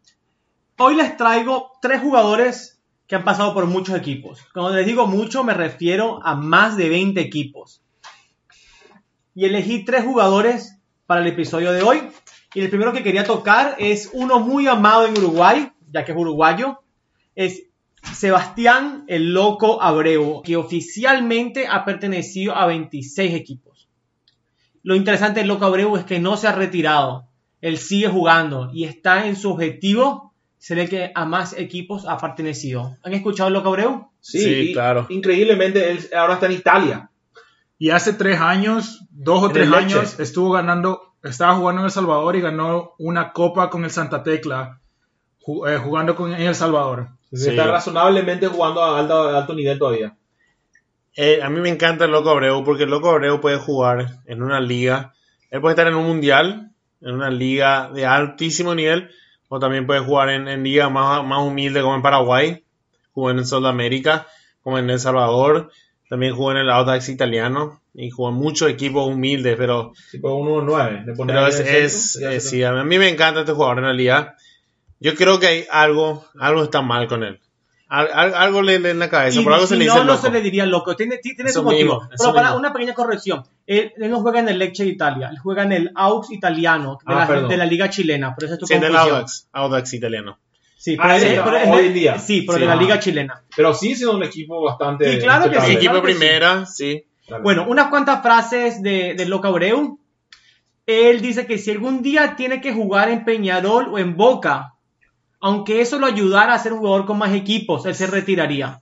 hoy 0.80 0.96
les 0.96 1.16
traigo 1.18 1.72
tres 1.84 2.02
jugadores 2.02 2.82
que 3.06 3.16
han 3.16 3.24
pasado 3.24 3.54
por 3.54 3.68
muchos 3.68 3.96
equipos. 3.96 4.40
Cuando 4.54 4.76
les 4.76 4.88
digo 4.88 5.06
mucho, 5.06 5.44
me 5.44 5.54
refiero 5.54 6.20
a 6.26 6.36
más 6.36 6.78
de 6.78 6.90
20 6.90 7.22
equipos. 7.22 7.84
Y 9.36 9.46
elegí 9.46 9.86
tres 9.86 10.04
jugadores 10.04 10.80
para 11.06 11.22
el 11.22 11.28
episodio 11.28 11.72
de 11.72 11.84
hoy. 11.84 12.02
Y 12.56 12.62
el 12.62 12.70
primero 12.70 12.92
que 12.92 13.04
quería 13.04 13.24
tocar 13.24 13.76
es 13.78 14.10
uno 14.14 14.40
muy 14.40 14.66
amado 14.68 15.06
en 15.06 15.16
Uruguay, 15.18 15.72
ya 15.92 16.04
que 16.06 16.12
es 16.14 16.18
uruguayo. 16.18 16.80
Es 17.36 17.69
Sebastián 18.14 19.06
el 19.08 19.34
Loco 19.34 19.82
Abreu, 19.82 20.42
que 20.44 20.58
oficialmente 20.58 21.68
ha 21.68 21.86
pertenecido 21.86 22.56
a 22.56 22.66
26 22.66 23.34
equipos. 23.34 23.88
Lo 24.84 24.96
interesante 24.96 25.40
del 25.40 25.50
Loco 25.50 25.66
Abreu 25.66 25.96
es 25.98 26.06
que 26.06 26.20
no 26.20 26.38
se 26.38 26.48
ha 26.48 26.52
retirado. 26.54 27.28
Él 27.62 27.78
sigue 27.78 28.08
jugando 28.08 28.70
y 28.74 28.86
está 28.86 29.28
en 29.28 29.36
su 29.36 29.52
objetivo 29.52 30.34
ser 30.58 30.80
el 30.80 30.90
que 30.90 31.12
a 31.16 31.26
más 31.26 31.58
equipos 31.58 32.06
ha 32.08 32.18
pertenecido. 32.18 32.98
¿Han 33.04 33.14
escuchado 33.14 33.48
el 33.48 33.54
Loco 33.54 33.70
Abreu? 33.70 34.10
Sí, 34.20 34.40
Sí, 34.40 34.74
claro. 34.74 35.06
Increíblemente, 35.10 35.92
él 35.92 36.10
ahora 36.16 36.36
está 36.36 36.46
en 36.48 36.52
Italia. 36.54 37.10
Y 37.78 37.92
hace 37.92 38.14
tres 38.14 38.42
años, 38.42 39.06
dos 39.10 39.42
o 39.42 39.48
En 39.48 39.54
tres 39.54 39.72
años, 39.72 40.20
estuvo 40.20 40.52
ganando. 40.52 41.16
Estaba 41.24 41.56
jugando 41.56 41.82
en 41.82 41.86
El 41.86 41.92
Salvador 41.92 42.36
y 42.36 42.42
ganó 42.42 42.94
una 42.98 43.32
copa 43.32 43.70
con 43.70 43.86
el 43.86 43.92
Santa 43.92 44.22
Tecla. 44.22 44.82
Eh, 45.68 45.78
jugando 45.78 46.16
con, 46.16 46.34
en 46.34 46.42
El 46.42 46.56
Salvador. 46.56 47.10
Sí. 47.32 47.50
Está 47.50 47.68
razonablemente 47.68 48.48
jugando 48.48 48.82
a 48.82 49.00
alto, 49.00 49.30
a 49.30 49.38
alto 49.38 49.54
nivel 49.54 49.78
todavía. 49.78 50.16
Eh, 51.16 51.42
a 51.44 51.50
mí 51.50 51.60
me 51.60 51.70
encanta 51.70 52.06
el 52.06 52.12
Loco 52.12 52.30
Abreu 52.30 52.64
porque 52.64 52.84
el 52.84 52.90
Loco 52.90 53.10
Abreu 53.10 53.42
puede 53.42 53.58
jugar 53.58 54.20
en 54.26 54.42
una 54.42 54.60
liga. 54.60 55.14
Él 55.50 55.62
puede 55.62 55.74
estar 55.74 55.88
en 55.88 55.96
un 55.96 56.06
mundial, 56.06 56.72
en 57.02 57.14
una 57.14 57.30
liga 57.30 57.90
de 57.94 58.06
altísimo 58.06 58.76
nivel, 58.76 59.10
o 59.48 59.60
también 59.60 59.86
puede 59.86 60.00
jugar 60.00 60.30
en, 60.30 60.48
en 60.48 60.64
liga 60.64 60.90
más, 60.90 61.26
más 61.26 61.40
humilde 61.40 61.82
como 61.82 61.96
en 61.96 62.02
Paraguay, 62.02 62.64
jugó 63.12 63.32
en 63.32 63.46
Sudamérica, 63.46 64.28
como 64.62 64.78
en 64.78 64.90
El 64.90 65.00
Salvador, 65.00 65.72
también 66.10 66.36
jugó 66.36 66.52
en 66.52 66.58
el 66.58 66.70
Audax 66.70 67.10
italiano 67.10 67.82
y 67.94 68.10
jugó 68.10 68.30
en 68.30 68.36
muchos 68.36 68.70
equipos 68.70 69.08
humildes, 69.08 69.56
pero, 69.58 69.94
Tipo 70.12 70.40
1-9. 70.40 71.06
Le 71.06 71.14
pones 71.14 71.36
pero 71.36 71.48
es, 71.48 72.16
eh, 72.16 72.40
sí, 72.40 72.64
a 72.64 72.72
mí 72.84 72.98
me 72.98 73.10
encanta 73.10 73.42
este 73.42 73.54
jugador 73.54 73.78
en 73.78 73.84
realidad. 73.86 74.36
Yo 75.00 75.16
creo 75.16 75.40
que 75.40 75.48
hay 75.48 75.66
algo, 75.72 76.26
algo 76.40 76.64
está 76.64 76.82
mal 76.82 77.08
con 77.08 77.24
él. 77.24 77.40
Al- 77.88 78.10
al- 78.14 78.36
algo 78.36 78.62
le, 78.62 78.78
le 78.80 78.92
en 78.92 79.00
la 79.00 79.10
cabeza, 79.10 79.40
Y 79.40 79.44
por 79.44 79.54
algo 79.54 79.66
si 79.66 79.74
se 79.74 79.78
le 79.80 79.86
no, 79.86 79.94
dice 79.94 80.06
no 80.06 80.12
loco. 80.14 80.22
se 80.26 80.32
le 80.32 80.42
diría 80.42 80.66
loco. 80.68 80.96
Tiene, 80.96 81.18
ti- 81.18 81.36
tiene 81.36 81.52
su 81.52 81.64
motivo. 81.64 82.02
mismo, 82.02 82.10
Pero 82.18 82.34
para 82.36 82.48
mismo. 82.50 82.60
una 82.60 82.72
pequeña 82.74 82.94
corrección. 82.94 83.44
Él, 83.66 83.94
él 83.98 84.12
no 84.12 84.20
juega 84.22 84.42
en 84.42 84.50
el 84.50 84.60
Lecce 84.60 84.84
de 84.84 84.90
Italia. 84.90 85.30
Él 85.32 85.40
juega 85.40 85.64
en 85.64 85.72
el 85.72 85.92
Aux 85.96 86.30
italiano 86.32 87.00
de, 87.06 87.14
Ah, 87.16 87.28
la, 87.28 87.42
de 87.48 87.58
la 87.58 87.66
liga 87.66 87.90
chilena. 87.90 88.36
Por 88.36 88.44
eso 88.44 88.54
es 88.54 88.60
tu 88.60 88.68
Sí, 88.68 88.76
en 88.76 88.84
el. 88.84 88.96
Audax, 88.96 89.48
Audax 89.54 89.94
italiano. 89.94 90.38
Sí, 90.78 90.96
Ah, 91.00 91.04
pero 91.04 91.14
es- 91.16 91.24
sí, 91.24 91.30
pero 91.44 91.58
es 91.58 91.68
hoy 91.68 91.82
de- 91.82 91.88
en 91.88 91.94
día. 91.94 92.20
Sí, 92.20 92.42
pero 92.44 92.54
Sí. 92.58 92.60
de 92.62 92.68
la 92.68 92.74
Ah. 92.74 92.76
liga 92.76 93.00
chilena. 93.00 93.44
Pero 93.56 93.74
sí 93.74 93.96
siendo 93.96 94.16
un 94.18 94.24
equipo 94.24 94.62
bastante. 94.64 95.12
Sí, 95.14 95.20
claro 95.20 95.50
que 95.50 95.60
sí. 95.62 95.72
Equipo 95.72 95.92
claro 95.94 96.06
que 96.06 96.14
sí. 96.14 96.20
primera, 96.20 96.66
sí. 96.68 97.06
Claro. 97.26 97.44
Bueno, 97.44 97.66
unas 97.68 97.88
cuantas 97.88 98.22
frases 98.22 98.84
de, 98.84 99.16
de 99.16 99.26
Loca 99.26 99.48
Abreu. 99.48 100.00
Él 100.86 101.22
dice 101.22 101.46
que 101.46 101.58
si 101.58 101.72
algún 101.72 102.02
día 102.02 102.36
tiene 102.36 102.62
que 102.62 102.72
jugar 102.74 103.10
en 103.10 103.24
Peñarol 103.26 103.88
o 103.92 103.98
en 104.00 104.16
Boca, 104.18 104.74
aunque 105.40 105.82
eso 105.82 106.00
lo 106.00 106.06
ayudara 106.06 106.54
a 106.54 106.60
ser 106.60 106.74
un 106.74 106.80
jugador 106.80 107.06
con 107.06 107.18
más 107.18 107.34
equipos, 107.34 107.86
él 107.86 107.96
se 107.96 108.08
retiraría. 108.08 108.82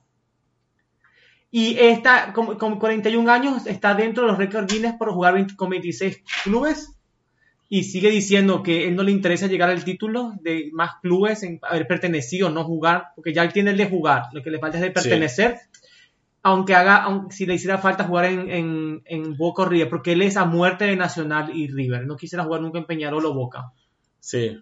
Y 1.49 1.77
está, 1.79 2.33
con, 2.33 2.57
con 2.57 2.77
41 2.77 3.31
años, 3.31 3.67
está 3.67 3.93
dentro 3.95 4.23
de 4.23 4.29
los 4.29 4.37
récords 4.37 4.71
Guinness 4.71 4.95
por 4.97 5.11
jugar 5.13 5.33
20 5.33 5.55
con 5.55 5.69
26 5.69 6.23
clubes. 6.43 6.93
Y 7.69 7.83
sigue 7.83 8.09
diciendo 8.09 8.63
que 8.63 8.87
él 8.87 8.95
no 8.95 9.03
le 9.03 9.11
interesa 9.11 9.47
llegar 9.47 9.69
al 9.69 9.83
título 9.83 10.33
de 10.41 10.69
más 10.73 10.91
clubes, 11.01 11.43
en 11.43 11.59
haber 11.63 11.85
pertenecido, 11.85 12.49
no 12.49 12.63
jugar, 12.63 13.07
porque 13.15 13.33
ya 13.33 13.43
él 13.43 13.51
tiene 13.51 13.71
el 13.71 13.77
de 13.77 13.89
jugar. 13.89 14.23
Lo 14.33 14.41
que 14.41 14.51
le 14.51 14.59
falta 14.59 14.77
es 14.77 14.81
de 14.83 14.87
Sí. 14.89 14.93
pertenecer 14.93 15.57
aunque 16.43 16.75
haga, 16.75 17.03
aunque, 17.03 17.35
si 17.35 17.45
le 17.45 17.55
hiciera 17.55 17.77
falta 17.77 18.05
jugar 18.05 18.25
en, 18.25 18.49
en, 18.49 19.01
en 19.03 19.35
Boca 19.35 19.63
o 19.63 19.65
River, 19.65 19.89
porque 19.89 20.13
él 20.13 20.21
es 20.21 20.37
a 20.37 20.45
muerte 20.45 20.85
de 20.85 20.95
Nacional 20.95 21.53
y 21.53 21.67
River. 21.67 22.05
No 22.07 22.15
quisiera 22.15 22.45
jugar 22.45 22.61
nunca 22.61 22.77
en 22.79 22.85
Peñarol 22.85 23.25
o 23.25 23.33
Boca. 23.33 23.73
Sí. 24.21 24.57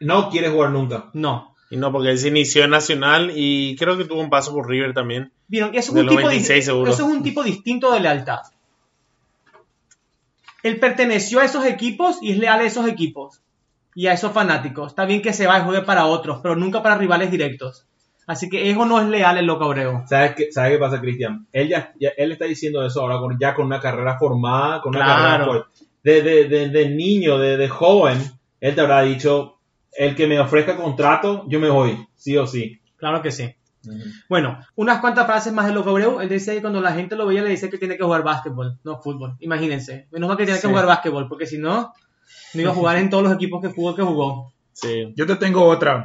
No 0.00 0.30
quiere 0.30 0.48
jugar 0.48 0.70
nunca. 0.70 1.10
No. 1.14 1.54
Y 1.70 1.76
no, 1.76 1.90
porque 1.90 2.10
él 2.10 2.18
se 2.18 2.28
inició 2.28 2.64
en 2.64 2.70
Nacional 2.70 3.32
y 3.34 3.74
creo 3.76 3.96
que 3.96 4.04
tuvo 4.04 4.20
un 4.20 4.30
paso 4.30 4.52
por 4.52 4.68
River 4.68 4.94
también. 4.94 5.32
Vieron, 5.48 5.70
eso 5.74 5.92
es, 5.92 6.02
un 6.02 6.08
tipo, 6.08 6.28
26 6.28 6.58
di- 6.58 6.62
seguro. 6.62 6.90
eso 6.92 7.06
es 7.08 7.12
un 7.16 7.22
tipo 7.22 7.42
distinto 7.42 7.92
de 7.92 8.00
lealtad. 8.00 8.40
Él 10.62 10.78
perteneció 10.80 11.40
a 11.40 11.44
esos 11.44 11.64
equipos 11.64 12.18
y 12.22 12.32
es 12.32 12.38
leal 12.38 12.60
a 12.60 12.64
esos 12.64 12.88
equipos 12.88 13.40
y 13.94 14.06
a 14.08 14.12
esos 14.12 14.32
fanáticos. 14.32 14.88
Está 14.88 15.04
bien 15.04 15.22
que 15.22 15.32
se 15.32 15.46
va 15.46 15.58
y 15.58 15.62
juegue 15.62 15.82
para 15.82 16.06
otros, 16.06 16.40
pero 16.42 16.56
nunca 16.56 16.82
para 16.82 16.96
rivales 16.98 17.30
directos. 17.30 17.86
Así 18.26 18.48
que 18.48 18.68
eso 18.70 18.84
no 18.84 19.00
es 19.00 19.06
leal 19.06 19.38
el 19.38 19.46
Loco 19.46 19.64
Abreu. 19.64 20.02
¿Sabes 20.08 20.34
qué, 20.34 20.52
¿Sabes 20.52 20.72
qué 20.72 20.78
pasa, 20.78 21.00
Cristian? 21.00 21.46
Él, 21.52 21.68
ya, 21.68 21.92
ya- 22.00 22.10
él 22.16 22.32
está 22.32 22.44
diciendo 22.46 22.84
eso 22.84 23.00
ahora 23.00 23.18
con, 23.18 23.38
ya 23.38 23.54
con 23.54 23.66
una 23.66 23.78
carrera 23.80 24.18
formada, 24.18 24.80
con 24.80 24.94
una 24.96 25.04
Claro. 25.04 25.22
carrera 25.22 25.44
fuerte. 25.44 25.68
De, 26.02 26.22
de, 26.22 26.48
de, 26.48 26.68
de 26.70 26.88
niño, 26.90 27.38
de, 27.38 27.56
de 27.56 27.68
joven, 27.68 28.18
él 28.60 28.74
te 28.74 28.80
habrá 28.80 29.02
dicho, 29.02 29.55
el 29.98 30.14
que 30.14 30.26
me 30.26 30.38
ofrezca 30.40 30.76
contrato, 30.76 31.44
yo 31.48 31.60
me 31.60 31.68
voy, 31.70 32.06
sí 32.14 32.36
o 32.36 32.46
sí. 32.46 32.80
Claro 32.96 33.22
que 33.22 33.30
sí. 33.30 33.54
Bueno, 34.28 34.58
unas 34.74 35.00
cuantas 35.00 35.26
frases 35.26 35.52
más 35.52 35.66
de 35.66 35.72
Loco 35.72 35.90
Abreu. 35.90 36.20
Él 36.20 36.28
decía 36.28 36.54
que 36.54 36.60
cuando 36.60 36.80
la 36.80 36.92
gente 36.92 37.14
lo 37.14 37.26
veía 37.26 37.42
le 37.42 37.50
decía 37.50 37.70
que 37.70 37.78
tiene 37.78 37.96
que 37.96 38.02
jugar 38.02 38.24
básquetbol, 38.24 38.78
no 38.82 39.00
fútbol. 39.00 39.36
Imagínense. 39.40 40.08
Menos 40.10 40.28
mal 40.28 40.36
que 40.36 40.44
tiene 40.44 40.58
Sí. 40.58 40.62
que 40.62 40.68
jugar 40.68 40.86
básquetbol, 40.86 41.28
porque 41.28 41.46
si 41.46 41.58
no, 41.58 41.92
no 42.54 42.60
iba 42.60 42.72
a 42.72 42.74
jugar 42.74 42.96
en 42.96 43.10
todos 43.10 43.22
los 43.22 43.32
equipos 43.32 43.62
que 43.62 43.68
jugó 43.68 43.94
que 43.94 44.02
jugó. 44.02 44.52
Sí. 44.72 45.12
Yo 45.16 45.26
te 45.26 45.36
tengo 45.36 45.64
otra. 45.64 46.02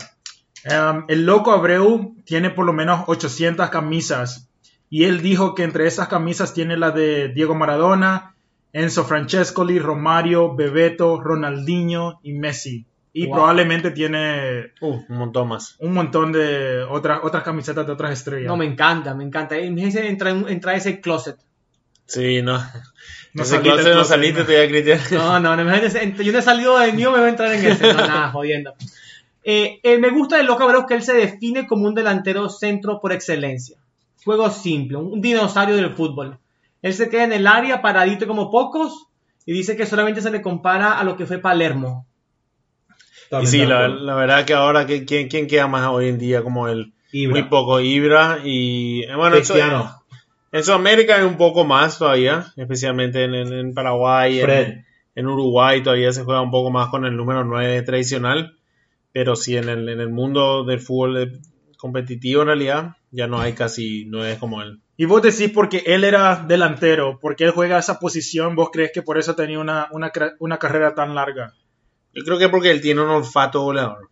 Um, 0.63 1.05
el 1.07 1.25
loco 1.25 1.51
Abreu 1.51 2.15
tiene 2.23 2.51
por 2.51 2.65
lo 2.67 2.73
menos 2.73 3.03
800 3.07 3.69
camisas. 3.71 4.47
Y 4.89 5.05
él 5.05 5.21
dijo 5.21 5.55
que 5.55 5.63
entre 5.63 5.87
esas 5.87 6.07
camisas 6.07 6.53
tiene 6.53 6.77
la 6.77 6.91
de 6.91 7.29
Diego 7.29 7.55
Maradona, 7.55 8.35
Enzo 8.73 9.05
Francescoli, 9.05 9.79
Romario, 9.79 10.53
Bebeto, 10.55 11.19
Ronaldinho 11.19 12.19
y 12.21 12.33
Messi. 12.33 12.85
Y 13.13 13.25
Wow. 13.27 13.35
probablemente 13.35 13.91
tiene 13.91 14.71
Uh, 14.79 15.01
un 15.09 15.17
montón 15.17 15.49
más. 15.49 15.75
un 15.79 15.93
montón 15.93 16.31
de 16.31 16.83
otras, 16.83 17.19
otras 17.23 17.43
camisetas 17.43 17.85
de 17.85 17.91
otras 17.91 18.11
estrellas. 18.13 18.47
No, 18.47 18.55
me 18.57 18.65
encanta, 18.65 19.13
me 19.13 19.23
encanta. 19.25 19.59
Imagínense 19.59 20.07
entrar 20.07 20.33
en, 20.35 20.47
entrar 20.47 20.75
a 20.75 20.77
ese 20.77 21.01
closet. 21.01 21.37
Sí, 22.05 22.41
no. 22.41 22.57
No 23.33 23.43
Ese 23.43 23.55
saliste 23.55 23.61
closet 23.63 23.83
del 23.85 23.93
no 23.93 23.99
closet, 23.99 24.09
saliste 24.15 24.39
¿no? 24.41 24.45
todavía, 24.45 24.69
Cristian. 24.69 24.99
No, 25.11 25.39
no, 25.39 25.55
no, 25.57 25.61
imagínense. 25.61 26.13
Yo 26.23 26.31
no 26.31 26.39
he 26.39 26.41
salido 26.41 26.79
del 26.79 26.93
mío, 26.93 27.11
me 27.11 27.17
voy 27.19 27.27
a 27.27 27.29
entrar 27.29 27.53
en 27.53 27.65
ese. 27.65 27.93
No, 27.93 28.07
nada, 28.07 28.31
jodiendo. 28.31 28.73
Eh, 29.43 29.79
eh, 29.83 29.97
me 29.97 30.09
gusta 30.11 30.37
de 30.37 30.43
Loco 30.43 30.63
Abreu 30.63 30.85
que 30.85 30.93
él 30.93 31.03
se 31.03 31.13
define 31.13 31.67
como 31.67 31.87
un 31.87 31.95
delantero 31.95 32.47
centro 32.49 32.99
por 33.01 33.11
excelencia. 33.11 33.77
Juego 34.23 34.49
simple, 34.51 34.97
un 34.97 35.19
dinosaurio 35.19 35.75
del 35.75 35.93
fútbol. 35.95 36.37
Él 36.81 36.93
se 36.93 37.09
queda 37.09 37.23
en 37.23 37.33
el 37.33 37.47
área 37.47 37.81
paradito 37.81 38.27
como 38.27 38.51
pocos 38.51 39.07
y 39.45 39.51
dice 39.53 39.75
que 39.75 39.85
solamente 39.87 40.21
se 40.21 40.29
le 40.31 40.41
compara 40.43 40.99
a 40.99 41.03
lo 41.03 41.17
que 41.17 41.25
fue 41.25 41.39
Palermo. 41.39 42.05
Y 43.43 43.47
sí, 43.47 43.65
la, 43.65 43.87
la 43.87 44.15
verdad 44.15 44.45
que 44.45 44.53
ahora, 44.53 44.85
¿quién, 44.85 45.05
¿quién 45.29 45.47
queda 45.47 45.67
más 45.67 45.87
hoy 45.87 46.09
en 46.09 46.17
día 46.17 46.41
como 46.43 46.67
él? 46.67 46.93
Ibra. 47.11 47.39
Muy 47.39 47.49
poco. 47.49 47.79
Ibra 47.79 48.39
y... 48.43 49.03
eh, 49.03 49.15
Bueno, 49.15 49.35
eso- 49.37 49.53
en 50.53 50.63
Sudamérica 50.63 51.15
hay 51.17 51.23
un 51.23 51.37
poco 51.37 51.63
más 51.63 51.97
todavía, 51.97 52.47
especialmente 52.57 53.23
en, 53.23 53.33
en- 53.35 53.53
en 53.53 53.73
Paraguay, 53.73 54.41
en, 55.15 55.27
Uruguay 55.27 55.81
todavía 55.81 56.11
se 56.11 56.23
juega 56.23 56.41
un 56.41 56.51
poco 56.51 56.71
más 56.71 56.89
con 56.89 57.05
el 57.05 57.15
número 57.15 57.43
9 57.45 57.81
tradicional, 57.83 58.57
pero 59.13 59.35
sí 59.37 59.55
en 59.55 59.69
el, 59.69 59.87
en 59.87 59.99
el 60.01 60.09
mundo 60.09 60.63
del 60.65 60.79
fútbol 60.81 61.17
eh, 61.21 61.31
competitivo 61.77 62.41
en 62.41 62.47
realidad 62.47 62.95
ya 63.11 63.27
no 63.27 63.39
hay 63.39 63.53
casi 63.53 64.05
9 64.07 64.37
como 64.39 64.61
él. 64.61 64.81
Y 64.97 65.05
vos 65.05 65.21
decís 65.21 65.49
porque 65.53 65.83
él 65.85 66.03
era 66.03 66.45
delantero, 66.47 67.17
porque 67.21 67.43
él 67.45 67.51
juega 67.51 67.77
esa 67.79 67.99
posición, 67.99 68.55
vos 68.55 68.69
crees 68.71 68.91
que 68.93 69.01
por 69.01 69.17
eso 69.17 69.35
tenía 69.35 69.59
una, 69.59 69.87
una, 69.91 70.11
una 70.39 70.57
carrera 70.59 70.93
tan 70.95 71.15
larga. 71.15 71.53
Yo 72.13 72.23
creo 72.23 72.37
que 72.37 72.49
porque 72.49 72.71
él 72.71 72.81
tiene 72.81 73.01
un 73.01 73.09
olfato 73.09 73.61
goleador. 73.61 74.09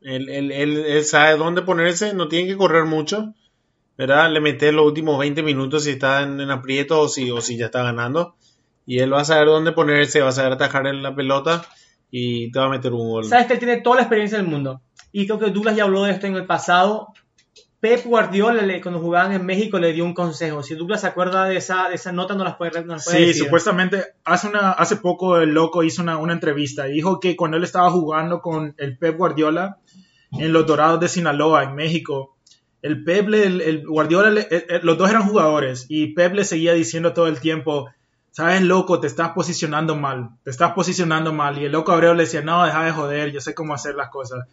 Él, 0.00 0.28
él, 0.28 0.52
él, 0.52 1.04
sabe 1.04 1.36
dónde 1.36 1.62
ponerse, 1.62 2.14
no 2.14 2.28
tiene 2.28 2.48
que 2.48 2.56
correr 2.56 2.84
mucho, 2.84 3.34
¿verdad? 3.98 4.30
Le 4.30 4.40
metes 4.40 4.72
los 4.72 4.86
últimos 4.86 5.18
20 5.18 5.42
minutos 5.42 5.84
si 5.84 5.90
está 5.90 6.22
en, 6.22 6.40
en 6.40 6.50
aprieto 6.50 7.00
o 7.00 7.08
si, 7.08 7.30
o 7.30 7.40
si 7.40 7.56
ya 7.56 7.66
está 7.66 7.82
ganando. 7.82 8.36
Y 8.84 9.00
él 9.00 9.12
va 9.12 9.22
a 9.22 9.24
saber 9.24 9.46
dónde 9.46 9.72
ponerse, 9.72 10.20
va 10.20 10.28
a 10.28 10.32
saber 10.32 10.52
atajar 10.52 10.86
en 10.86 11.02
la 11.02 11.14
pelota 11.14 11.64
y 12.10 12.52
te 12.52 12.58
va 12.58 12.66
a 12.66 12.70
meter 12.70 12.92
un 12.92 13.10
gol. 13.10 13.24
Sabes 13.24 13.46
que 13.46 13.54
él 13.54 13.58
tiene 13.58 13.80
toda 13.80 13.96
la 13.96 14.02
experiencia 14.02 14.38
del 14.38 14.46
mundo. 14.46 14.80
Y 15.10 15.26
creo 15.26 15.38
que 15.38 15.50
Douglas 15.50 15.76
ya 15.76 15.84
habló 15.84 16.04
de 16.04 16.12
esto 16.12 16.26
en 16.26 16.36
el 16.36 16.46
pasado. 16.46 17.08
Pep 17.80 18.04
Guardiola, 18.04 18.62
le- 18.62 18.80
cuando 18.80 19.00
jugaban 19.00 19.32
en 19.32 19.44
México, 19.44 19.78
le 19.78 19.92
dio 19.92 20.04
un 20.04 20.14
consejo. 20.14 20.62
Si 20.62 20.74
Douglas 20.74 21.02
se 21.02 21.06
acuerda 21.08 21.44
de 21.44 21.56
esa, 21.56 21.88
de 21.88 21.94
esa 21.96 22.10
nota, 22.12 22.34
no 22.34 22.42
las 22.42 22.56
puede, 22.56 22.82
no 22.84 22.94
las 22.94 23.04
puede 23.04 23.18
Sí, 23.18 23.26
decir. 23.26 23.44
supuestamente 23.44 24.02
hace, 24.24 24.48
una, 24.48 24.72
hace 24.72 24.96
poco 24.96 25.38
el 25.38 25.50
loco 25.50 25.82
hizo 25.82 26.02
una, 26.02 26.16
una 26.16 26.32
entrevista 26.32 26.88
y 26.88 26.92
dijo 26.92 27.20
que 27.20 27.36
cuando 27.36 27.56
él 27.58 27.64
estaba 27.64 27.90
jugando 27.90 28.40
con 28.40 28.74
el 28.78 28.96
Pep 28.98 29.16
Guardiola 29.16 29.78
en 30.32 30.52
los 30.52 30.66
Dorados 30.66 31.00
de 31.00 31.08
Sinaloa, 31.08 31.64
en 31.64 31.74
México, 31.74 32.36
el 32.82 33.04
Pep, 33.04 33.28
le- 33.28 33.46
el, 33.46 33.60
el 33.60 33.86
Guardiola, 33.86 34.40
eh, 34.40 34.48
eh, 34.50 34.80
los 34.82 34.96
dos 34.98 35.10
eran 35.10 35.28
jugadores 35.28 35.86
y 35.88 36.14
Pep 36.14 36.34
le 36.34 36.44
seguía 36.44 36.72
diciendo 36.72 37.12
todo 37.12 37.26
el 37.28 37.40
tiempo, 37.40 37.88
sabes 38.30 38.62
loco, 38.62 39.00
te 39.00 39.06
estás 39.06 39.30
posicionando 39.30 39.96
mal, 39.96 40.30
te 40.44 40.50
estás 40.50 40.72
posicionando 40.72 41.32
mal. 41.32 41.58
Y 41.58 41.66
el 41.66 41.72
loco 41.72 41.92
Abreu 41.92 42.14
le 42.14 42.24
decía, 42.24 42.42
no, 42.42 42.64
deja 42.64 42.84
de 42.84 42.92
joder, 42.92 43.32
yo 43.32 43.40
sé 43.40 43.54
cómo 43.54 43.74
hacer 43.74 43.94
las 43.94 44.08
cosas. 44.08 44.46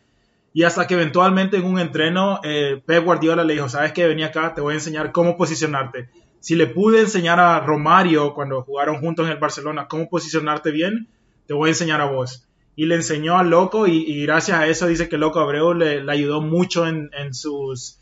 Y 0.54 0.64
hasta 0.64 0.86
que 0.86 0.94
eventualmente 0.94 1.58
en 1.58 1.66
un 1.66 1.80
entreno, 1.80 2.40
eh, 2.44 2.82
Pep 2.86 3.04
Guardiola 3.04 3.44
le 3.44 3.54
dijo, 3.54 3.70
sabes 3.70 3.92
que 3.92 4.08
venía 4.08 4.28
acá, 4.28 4.54
te 4.54 4.62
voy 4.62 4.74
a 4.74 4.78
enseñar 4.78 5.12
cómo 5.12 5.36
posicionarte. 5.36 6.10
Si 6.40 6.56
le 6.56 6.68
pude 6.68 7.00
enseñar 7.02 7.40
a 7.40 7.60
Romario 7.62 8.34
cuando 8.34 8.62
jugaron 8.64 9.00
juntos 9.00 9.26
en 9.26 9.32
el 9.32 9.40
Barcelona 9.40 9.88
cómo 9.88 10.10
posicionarte 10.10 10.72
bien, 10.72 11.08
te 11.48 11.54
voy 11.54 11.70
a 11.70 11.72
enseñar 11.72 12.02
a 12.02 12.06
vos. 12.06 12.48
Y 12.76 12.86
le 12.86 12.96
enseñó 12.96 13.38
al 13.38 13.50
loco 13.50 13.88
y, 13.88 13.98
y 13.98 14.26
gracias 14.26 14.60
a 14.60 14.68
eso 14.68 14.88
dice 14.88 15.10
que 15.10 15.18
loco 15.18 15.40
Abreu 15.40 15.74
le, 15.74 16.04
le 16.04 16.12
ayudó 16.12 16.42
mucho 16.42 16.86
en, 16.88 17.10
en 17.18 17.34
sus 17.34 18.00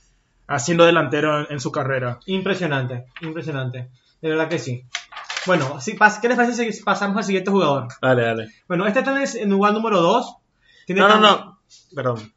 haciendo 0.47 0.85
delantero 0.85 1.41
en, 1.41 1.47
en 1.51 1.59
su 1.59 1.71
carrera. 1.71 2.19
Impresionante, 2.25 3.05
impresionante. 3.21 3.89
De 4.21 4.29
verdad 4.29 4.49
que 4.49 4.59
sí. 4.59 4.83
Bueno, 5.45 5.79
si 5.81 5.93
pas- 5.97 6.19
¿qué 6.21 6.27
les 6.27 6.37
parece 6.37 6.71
si 6.71 6.83
pasamos 6.83 7.17
al 7.17 7.23
siguiente 7.23 7.49
jugador? 7.51 7.87
Dale, 8.01 8.21
dale. 8.23 8.47
Bueno, 8.67 8.85
este 8.87 9.01
vez 9.01 9.35
en 9.35 9.49
lugar 9.49 9.73
número 9.73 10.01
2. 10.01 10.35
No, 10.89 11.07
no, 11.07 11.19
no. 11.19 11.59
Perdón. 11.95 12.33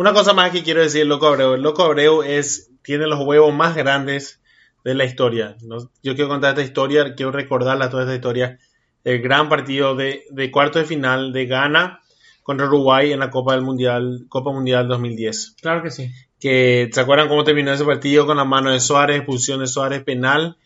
Una 0.00 0.14
cosa 0.14 0.32
más 0.32 0.50
que 0.50 0.62
quiero 0.62 0.80
decir, 0.80 1.04
Loco 1.04 1.26
Abreu. 1.26 1.52
El 1.52 1.60
Loco 1.60 1.84
Abreu 1.84 2.22
es, 2.22 2.70
tiene 2.80 3.06
los 3.06 3.20
huevos 3.20 3.54
más 3.54 3.76
grandes 3.76 4.40
de 4.82 4.94
la 4.94 5.04
historia. 5.04 5.56
¿no? 5.60 5.76
Yo 6.02 6.14
quiero 6.14 6.30
contar 6.30 6.52
esta 6.52 6.62
historia, 6.62 7.14
quiero 7.14 7.32
recordarla 7.32 7.90
toda 7.90 8.04
esta 8.04 8.14
historia. 8.14 8.58
El 9.04 9.20
gran 9.20 9.50
partido 9.50 9.94
de, 9.94 10.24
de 10.30 10.50
cuarto 10.50 10.78
de 10.78 10.86
final 10.86 11.34
de 11.34 11.44
Ghana 11.44 12.00
contra 12.42 12.64
Uruguay 12.64 13.12
en 13.12 13.18
la 13.18 13.28
Copa 13.28 13.52
del 13.52 13.60
Mundial, 13.60 14.24
Copa 14.30 14.50
Mundial 14.50 14.88
2010. 14.88 15.56
Claro 15.60 15.82
que 15.82 15.90
sí. 15.90 16.10
Que, 16.40 16.88
¿Se 16.90 17.00
acuerdan 17.02 17.28
cómo 17.28 17.44
terminó 17.44 17.70
ese 17.70 17.84
partido 17.84 18.24
con 18.24 18.38
la 18.38 18.46
mano 18.46 18.72
de 18.72 18.80
Suárez, 18.80 19.18
expulsión 19.18 19.60
de 19.60 19.66
Suárez, 19.66 20.02
penal? 20.02 20.56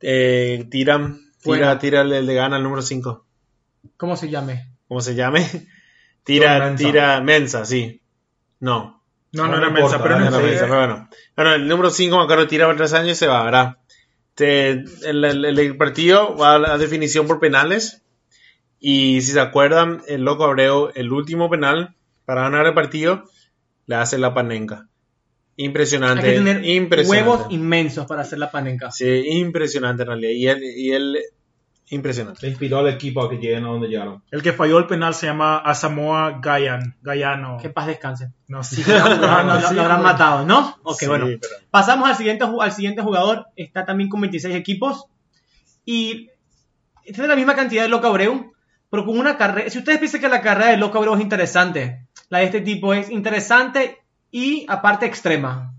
Eh, 0.00 0.68
tiran, 0.70 1.32
tira, 1.42 1.80
tira 1.80 2.02
el, 2.02 2.12
el 2.12 2.26
de 2.28 2.34
gana, 2.34 2.58
el 2.58 2.62
número 2.62 2.82
5. 2.82 3.26
¿Cómo 3.96 4.14
se 4.14 4.28
llame? 4.30 4.68
¿Cómo 4.86 5.00
se 5.00 5.16
llame? 5.16 5.44
Tira, 6.22 6.60
Mensa. 6.60 6.84
tira, 6.84 7.20
Mensa, 7.22 7.64
sí. 7.64 8.02
No, 8.60 9.02
No, 9.32 9.44
no, 9.46 9.52
No 9.52 9.56
era 9.58 9.70
me 9.70 9.80
Mensa, 9.80 10.02
pero 10.02 10.18
no 10.18 10.30
sé. 10.30 10.42
Mensa, 10.42 10.64
pero 10.66 10.76
bueno. 10.76 11.08
Bueno, 11.36 11.54
el 11.54 11.68
número 11.68 11.90
5, 11.90 12.16
me 12.18 12.24
acuerdo, 12.24 12.46
tira 12.46 12.66
por 12.66 12.76
tres 12.76 12.92
años 12.94 13.12
y 13.12 13.14
se 13.14 13.26
va, 13.26 13.42
¿verdad? 13.44 13.76
Te- 14.34 14.70
el, 15.04 15.24
el- 15.24 15.58
el 15.58 15.76
partido 15.76 16.36
va 16.36 16.54
a 16.54 16.58
la 16.58 16.78
definición 16.78 17.26
por 17.26 17.38
penales. 17.40 18.02
Y 18.80 19.20
si 19.22 19.32
se 19.32 19.40
acuerdan, 19.40 20.02
el 20.06 20.22
loco 20.22 20.44
Abreu, 20.44 20.90
el 20.94 21.12
último 21.12 21.50
penal 21.50 21.94
para 22.24 22.42
ganar 22.42 22.66
el 22.66 22.74
partido, 22.74 23.24
le 23.86 23.96
hace 23.96 24.18
la 24.18 24.34
panenca. 24.34 24.86
Hay 25.58 25.64
Impresionante. 25.64 26.22
que 26.22 26.32
tener 26.34 26.64
impresionante. 26.64 27.28
huevos 27.30 27.46
inmensos 27.52 28.06
para 28.06 28.22
hacer 28.22 28.38
la 28.38 28.50
panenca. 28.52 28.90
Sí, 28.92 29.24
impresionante 29.30 30.02
en 30.02 30.08
realidad. 30.08 30.30
Y 30.30 30.46
él, 30.46 30.62
y 30.62 30.92
él 30.92 31.18
impresionante. 31.90 32.40
Se 32.40 32.48
inspiró 32.48 32.78
al 32.78 32.88
equipo 32.88 33.22
a 33.22 33.30
que 33.30 33.36
lleguen 33.36 33.64
a 33.64 33.68
donde 33.68 33.88
llegaron. 33.88 34.22
El 34.30 34.42
que 34.42 34.52
falló 34.52 34.78
el 34.78 34.86
penal 34.86 35.14
se 35.14 35.26
llama 35.26 35.58
Asamoah 35.58 36.40
Gyan, 36.42 36.96
Gayano. 37.02 37.56
Que 37.60 37.70
paz 37.70 37.86
descanse. 37.86 38.32
No, 38.46 38.62
sí, 38.62 38.82
Lo, 38.86 38.98
no, 38.98 39.08
lo- 39.16 39.42
no, 39.44 39.54
lo 39.60 39.68
sí, 39.68 39.78
habrán 39.78 40.00
güey. 40.02 40.12
matado, 40.12 40.44
¿no? 40.46 40.76
Ok, 40.82 40.98
Sí, 41.00 41.06
bueno. 41.06 41.26
pero- 41.26 41.54
Pasamos 41.70 42.08
al 42.08 42.16
siguiente, 42.16 42.44
al 42.60 42.72
siguiente 42.72 43.02
jugador. 43.02 43.46
Está 43.56 43.84
también 43.84 44.08
con 44.10 44.20
26 44.20 44.54
equipos. 44.54 45.06
Y 45.84 46.28
tiene 47.04 47.28
la 47.28 47.36
misma 47.36 47.54
cantidad 47.56 47.82
de 47.82 47.88
Loco 47.88 48.06
Abreu, 48.08 48.52
pero 48.90 49.04
con 49.06 49.18
una 49.18 49.36
carrera. 49.38 49.70
Si 49.70 49.78
ustedes 49.78 49.98
piensan 49.98 50.20
que 50.20 50.28
la 50.28 50.42
carrera 50.42 50.70
de 50.70 50.76
Loco 50.76 50.98
Abreu 50.98 51.14
es 51.14 51.20
interesante, 51.22 52.06
la 52.28 52.38
de 52.40 52.44
este 52.44 52.60
tipo 52.60 52.92
es 52.92 53.10
interesante 53.10 53.98
y 54.30 54.66
aparte 54.68 55.06
extrema. 55.06 55.72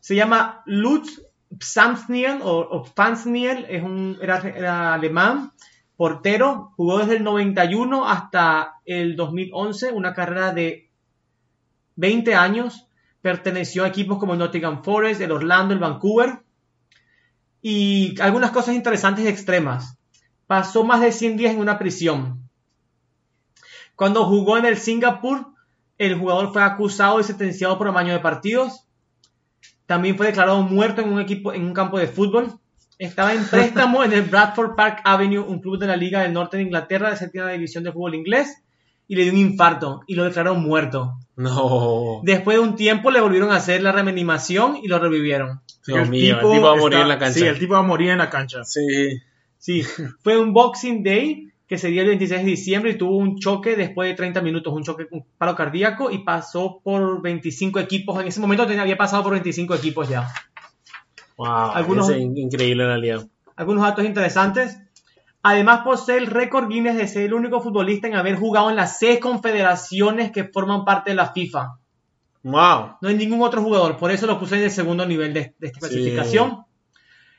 Se 0.00 0.14
llama 0.16 0.62
Lutz 0.66 1.22
Psamsniel 1.58 2.40
o, 2.42 2.60
o 2.60 2.84
es 2.84 3.82
un, 3.82 4.18
era, 4.20 4.38
era 4.38 4.94
alemán, 4.94 5.52
portero, 5.96 6.72
jugó 6.76 6.98
desde 6.98 7.16
el 7.16 7.24
91 7.24 8.08
hasta 8.08 8.74
el 8.86 9.16
2011, 9.16 9.92
una 9.92 10.14
carrera 10.14 10.52
de 10.52 10.88
20 11.96 12.34
años, 12.34 12.86
perteneció 13.20 13.84
a 13.84 13.88
equipos 13.88 14.18
como 14.18 14.32
el 14.32 14.38
Nottingham 14.38 14.82
Forest, 14.82 15.20
el 15.20 15.32
Orlando, 15.32 15.74
el 15.74 15.80
Vancouver, 15.80 16.40
y 17.60 18.18
algunas 18.20 18.50
cosas 18.50 18.74
interesantes 18.74 19.24
y 19.24 19.28
extremas. 19.28 19.98
Pasó 20.46 20.84
más 20.84 21.02
de 21.02 21.12
100 21.12 21.36
días 21.36 21.52
en 21.52 21.60
una 21.60 21.78
prisión. 21.78 22.48
Cuando 23.94 24.24
jugó 24.24 24.56
en 24.56 24.64
el 24.64 24.78
Singapur, 24.78 25.48
el 25.98 26.18
jugador 26.18 26.52
fue 26.54 26.62
acusado 26.62 27.20
y 27.20 27.24
sentenciado 27.24 27.76
por 27.76 27.86
amaño 27.86 28.14
de 28.14 28.20
partidos. 28.20 28.86
También 29.90 30.16
fue 30.16 30.26
declarado 30.26 30.62
muerto 30.62 31.02
en 31.02 31.12
un 31.12 31.20
equipo 31.20 31.52
en 31.52 31.64
un 31.64 31.74
campo 31.74 31.98
de 31.98 32.06
fútbol. 32.06 32.52
Estaba 32.96 33.34
en 33.34 33.44
préstamo 33.44 34.04
en 34.04 34.12
el 34.12 34.22
Bradford 34.22 34.76
Park 34.76 35.00
Avenue, 35.02 35.40
un 35.40 35.58
club 35.58 35.80
de 35.80 35.88
la 35.88 35.96
Liga 35.96 36.22
del 36.22 36.32
Norte 36.32 36.58
de 36.58 36.62
Inglaterra, 36.62 37.10
de 37.10 37.16
séptima 37.16 37.50
división 37.50 37.82
de 37.82 37.90
fútbol 37.90 38.14
inglés, 38.14 38.62
y 39.08 39.16
le 39.16 39.24
dio 39.24 39.32
un 39.32 39.38
infarto 39.40 40.02
y 40.06 40.14
lo 40.14 40.22
declararon 40.22 40.62
muerto. 40.62 41.14
No. 41.34 42.20
Después 42.22 42.56
de 42.58 42.62
un 42.62 42.76
tiempo 42.76 43.10
le 43.10 43.20
volvieron 43.20 43.50
a 43.50 43.56
hacer 43.56 43.82
la 43.82 43.90
reanimación 43.90 44.76
y 44.80 44.86
lo 44.86 45.00
revivieron. 45.00 45.60
Dios 45.84 45.98
El 46.04 46.08
mío, 46.10 46.34
el 46.34 46.40
tipo 46.40 46.52
tipo 46.52 46.66
va 46.66 46.72
a 46.74 46.76
morir 46.76 46.98
está- 46.98 47.02
en 47.02 47.08
la 47.08 47.18
cancha. 47.18 47.38
Sí, 47.40 47.46
el 47.46 47.58
tipo 47.58 47.72
va 47.72 47.80
a 47.80 47.82
morir 47.82 48.10
en 48.10 48.18
la 48.18 48.30
cancha. 48.30 48.62
Sí. 48.62 49.20
Sí, 49.58 49.82
fue 50.22 50.38
un 50.38 50.52
Boxing 50.52 51.02
Day 51.02 51.49
que 51.70 51.78
se 51.78 51.86
dio 51.88 52.02
el 52.02 52.08
26 52.08 52.40
de 52.40 52.46
diciembre 52.50 52.90
y 52.90 52.98
tuvo 52.98 53.16
un 53.16 53.38
choque 53.38 53.76
después 53.76 54.08
de 54.10 54.16
30 54.16 54.40
minutos, 54.42 54.74
un 54.74 54.82
choque, 54.82 55.06
un 55.12 55.24
paro 55.38 55.54
cardíaco 55.54 56.10
y 56.10 56.18
pasó 56.24 56.80
por 56.82 57.22
25 57.22 57.78
equipos. 57.78 58.20
En 58.20 58.26
ese 58.26 58.40
momento 58.40 58.66
tenía- 58.66 58.82
había 58.82 58.96
pasado 58.96 59.22
por 59.22 59.34
25 59.34 59.76
equipos 59.76 60.08
ya. 60.08 60.26
Wow, 61.36 61.46
Algunos- 61.46 62.10
es 62.10 62.20
increíble 62.20 62.82
en 62.82 62.88
realidad. 62.88 63.26
Algunos 63.54 63.84
datos 63.84 64.04
interesantes. 64.04 64.78
Además 65.44 65.82
posee 65.84 66.18
el 66.18 66.26
récord 66.26 66.68
Guinness 66.68 66.96
de 66.96 67.06
ser 67.06 67.22
el 67.26 67.34
único 67.34 67.60
futbolista 67.60 68.08
en 68.08 68.16
haber 68.16 68.34
jugado 68.34 68.68
en 68.70 68.74
las 68.74 68.98
seis 68.98 69.20
confederaciones 69.20 70.32
que 70.32 70.44
forman 70.44 70.84
parte 70.84 71.10
de 71.10 71.16
la 71.16 71.32
FIFA. 71.32 71.76
Wow. 72.42 72.96
No 73.00 73.08
hay 73.08 73.14
ningún 73.14 73.42
otro 73.42 73.62
jugador, 73.62 73.96
por 73.96 74.10
eso 74.10 74.26
lo 74.26 74.40
puse 74.40 74.56
en 74.56 74.64
el 74.64 74.70
segundo 74.72 75.06
nivel 75.06 75.32
de, 75.32 75.54
de 75.56 75.66
esta 75.68 75.86
Sí. 75.86 75.94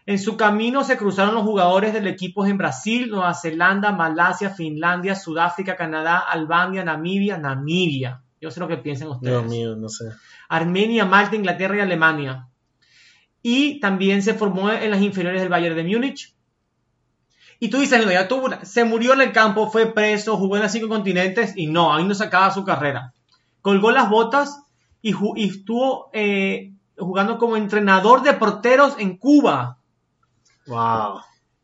En 0.06 0.18
su 0.20 0.36
camino 0.36 0.84
se 0.84 0.98
cruzaron 0.98 1.36
los 1.36 1.44
jugadores 1.44 1.94
del 1.94 2.08
equipo 2.08 2.46
en 2.46 2.58
Brasil, 2.58 3.10
Nueva 3.10 3.34
Zelanda, 3.34 3.92
Malasia, 3.92 4.50
Finlandia, 4.50 5.16
Sudáfrica, 5.16 5.76
Canadá, 5.76 6.18
Albania, 6.20 6.84
Namibia, 6.84 7.38
Namibia. 7.38 8.22
Yo 8.40 8.50
sé 8.50 8.60
lo 8.60 8.68
que 8.68 8.78
piensan 8.78 9.10
ustedes. 9.10 9.40
Dios 9.40 9.52
mío, 9.52 9.76
no 9.76 9.88
sé. 9.90 10.06
Armenia, 10.50 11.06
Malta, 11.06 11.36
Inglaterra 11.36 11.78
y 11.78 11.80
Alemania. 11.82 12.48
Y 13.44 13.80
también 13.80 14.22
se 14.24 14.34
formó 14.34 14.72
en 14.72 14.90
las 14.92 15.02
inferiores 15.02 15.42
del 15.42 15.50
Bayern 15.50 15.76
de 15.76 15.84
Múnich. 15.84 16.34
Y 17.60 17.70
tú 17.70 17.78
dices, 17.80 18.04
no, 18.04 18.12
ya 18.12 18.28
tuvo 18.28 18.46
una- 18.48 18.66
se 18.66 18.84
murió 18.84 19.14
en 19.14 19.22
el 19.22 19.32
campo, 19.32 19.70
fue 19.70 19.94
preso, 19.94 20.36
jugó 20.38 20.56
en 20.58 20.64
los 20.64 20.72
cinco 20.72 20.90
continentes 20.90 21.54
y 21.56 21.68
no, 21.68 21.94
ahí 21.94 22.04
no 22.06 22.16
se 22.16 22.24
acaba 22.24 22.52
su 22.52 22.64
carrera. 22.66 23.14
Colgó 23.62 23.92
las 23.92 24.10
botas 24.10 24.64
y 25.04 25.14
estuvo 25.46 26.10
eh, 26.14 26.72
jugando 26.98 27.38
como 27.38 27.58
entrenador 27.58 28.24
de 28.24 28.34
porteros 28.34 28.96
en 28.98 29.18
Cuba. 29.18 29.78
Wow. 30.72 31.22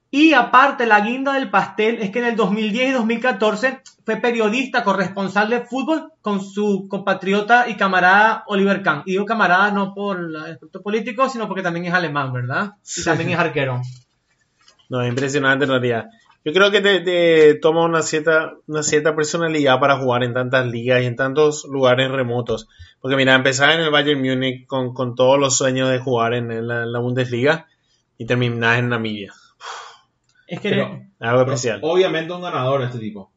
Y 0.09 0.33
aparte, 0.33 0.85
la 0.85 1.01
guinda 1.01 1.33
del 1.33 1.49
pastel 1.49 2.01
es 2.01 2.11
que 2.11 2.19
en 2.19 2.25
el 2.25 2.35
2010 2.35 2.89
y 2.89 2.91
2014 2.93 3.81
fue 4.05 4.15
periodista 4.17 4.83
corresponsal 4.83 5.49
de 5.49 5.61
fútbol 5.61 6.11
con 6.21 6.41
su 6.41 6.87
compatriota 6.89 7.67
y 7.67 7.75
camarada 7.75 8.43
Oliver 8.47 8.81
Kahn. 8.81 9.03
Y 9.05 9.11
digo 9.11 9.25
camarada 9.25 9.71
no 9.71 9.93
por 9.93 10.19
el 10.19 10.35
aspecto 10.35 10.81
político, 10.81 11.27
sino 11.27 11.47
porque 11.47 11.61
también 11.61 11.85
es 11.87 11.93
alemán, 11.93 12.31
¿verdad? 12.31 12.75
Y 12.97 13.03
también 13.03 13.31
es 13.31 13.39
arquero. 13.39 13.81
No, 14.89 15.05
impresionante 15.05 15.65
en 15.65 15.71
realidad. 15.71 16.05
Yo 16.45 16.53
creo 16.53 16.71
que 16.71 16.79
te, 16.79 17.01
te 17.01 17.55
toma 17.55 17.83
una 17.83 18.01
cierta, 18.01 18.53
una 18.67 18.83
cierta 18.83 19.13
personalidad 19.13 19.81
para 19.81 19.97
jugar 19.97 20.23
en 20.23 20.33
tantas 20.33 20.65
ligas 20.67 21.03
y 21.03 21.05
en 21.05 21.17
tantos 21.17 21.65
lugares 21.65 22.09
remotos. 22.09 22.69
Porque 23.01 23.17
mira, 23.17 23.35
empezar 23.35 23.71
en 23.71 23.81
el 23.81 23.91
Bayern 23.91 24.21
Múnich 24.21 24.65
con, 24.67 24.93
con 24.93 25.15
todos 25.15 25.37
los 25.37 25.57
sueños 25.57 25.89
de 25.89 25.99
jugar 25.99 26.33
en, 26.33 26.49
en 26.49 26.69
la, 26.69 26.83
en 26.83 26.93
la 26.93 26.99
Bundesliga 26.99 27.67
y 28.17 28.25
terminar 28.25 28.79
en 28.79 28.89
Namibia. 28.89 29.33
Es 30.47 30.59
que 30.59 30.69
Pero- 30.69 31.01
Algo 31.19 31.39
Pero 31.45 31.53
especial. 31.55 31.79
obviamente 31.83 32.31
un 32.33 32.41
ganador 32.41 32.81
este 32.83 32.99
tipo. 32.99 33.31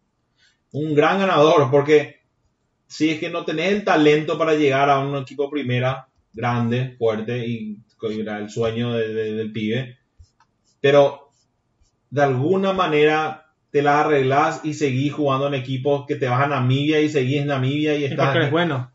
Un 0.72 0.94
gran 0.94 1.18
ganador, 1.18 1.70
porque 1.70 2.20
si 2.86 3.10
es 3.10 3.18
que 3.18 3.30
no 3.30 3.44
tenés 3.44 3.72
el 3.72 3.84
talento 3.84 4.36
para 4.36 4.54
llegar 4.54 4.90
a 4.90 4.98
un 5.00 5.16
equipo 5.16 5.48
primera 5.50 6.08
grande, 6.32 6.94
fuerte, 6.98 7.46
y 7.46 7.78
era 8.20 8.38
el 8.38 8.48
sueño 8.50 8.92
de- 8.92 9.12
de- 9.12 9.32
del 9.34 9.52
pibe, 9.52 9.98
pero 10.80 11.30
de 12.10 12.22
alguna 12.22 12.72
manera 12.72 13.46
te 13.70 13.82
las 13.82 14.04
arreglás 14.06 14.60
y 14.64 14.74
seguís 14.74 15.12
jugando 15.12 15.46
en 15.48 15.54
equipos 15.54 16.04
que 16.06 16.16
te 16.16 16.28
vas 16.28 16.42
a 16.42 16.46
Namibia 16.48 17.00
y 17.00 17.08
seguís 17.08 17.38
en 17.42 17.46
Namibia 17.48 17.94
y 17.96 18.04
es 18.04 18.10
estás... 18.12 18.26
porque 18.26 18.38
eres 18.38 18.50
bueno. 18.50 18.92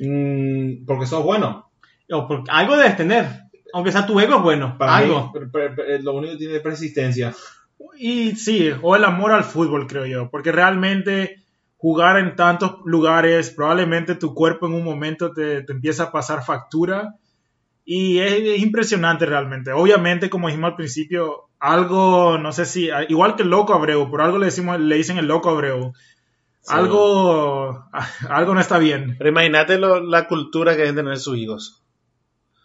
Mm, 0.00 0.84
porque 0.86 1.06
sos 1.06 1.24
bueno. 1.24 1.70
O 2.10 2.26
porque 2.28 2.50
algo 2.50 2.76
debes 2.76 2.96
tener. 2.96 3.26
Aunque 3.74 3.92
sea 3.92 4.06
tu 4.06 4.18
ego 4.20 4.36
es 4.36 4.42
bueno. 4.42 4.76
Para 4.78 4.98
mí, 4.98 5.04
algo. 5.04 5.32
pero 5.52 5.74
lo 6.02 6.14
único 6.14 6.32
que 6.32 6.38
tiene 6.38 6.56
es 6.56 6.62
persistencia. 6.62 7.34
Y 7.98 8.36
sí, 8.36 8.70
o 8.82 8.96
el 8.96 9.04
amor 9.04 9.32
al 9.32 9.44
fútbol, 9.44 9.86
creo 9.86 10.06
yo, 10.06 10.30
porque 10.30 10.50
realmente 10.52 11.42
jugar 11.76 12.16
en 12.18 12.34
tantos 12.34 12.76
lugares, 12.86 13.50
probablemente 13.50 14.14
tu 14.14 14.32
cuerpo 14.34 14.66
en 14.66 14.72
un 14.74 14.84
momento 14.84 15.32
te, 15.32 15.62
te 15.62 15.72
empieza 15.72 16.04
a 16.04 16.12
pasar 16.12 16.42
factura 16.44 17.16
y 17.84 18.18
es, 18.20 18.32
es 18.32 18.62
impresionante 18.62 19.26
realmente. 19.26 19.72
Obviamente, 19.72 20.30
como 20.30 20.48
dijimos 20.48 20.70
al 20.70 20.76
principio, 20.76 21.42
algo, 21.60 22.38
no 22.38 22.52
sé 22.52 22.64
si, 22.64 22.88
igual 23.08 23.36
que 23.36 23.42
el 23.42 23.50
loco 23.50 23.74
Abreu, 23.74 24.08
por 24.10 24.22
algo 24.22 24.38
le, 24.38 24.46
decimos, 24.46 24.80
le 24.80 24.96
dicen 24.96 25.18
el 25.18 25.26
loco 25.26 25.50
Abreu, 25.50 25.92
Sí. 26.62 26.72
algo, 26.74 27.84
algo 28.30 28.54
no 28.54 28.60
está 28.60 28.78
bien. 28.78 29.16
Pero 29.18 29.28
imagínate 29.30 29.76
lo- 29.78 30.00
la 30.00 30.26
cultura 30.26 30.72
que 30.72 30.78
deben 30.82 30.96
tener 30.96 31.18
sus 31.18 31.36
hijos. 31.36 31.83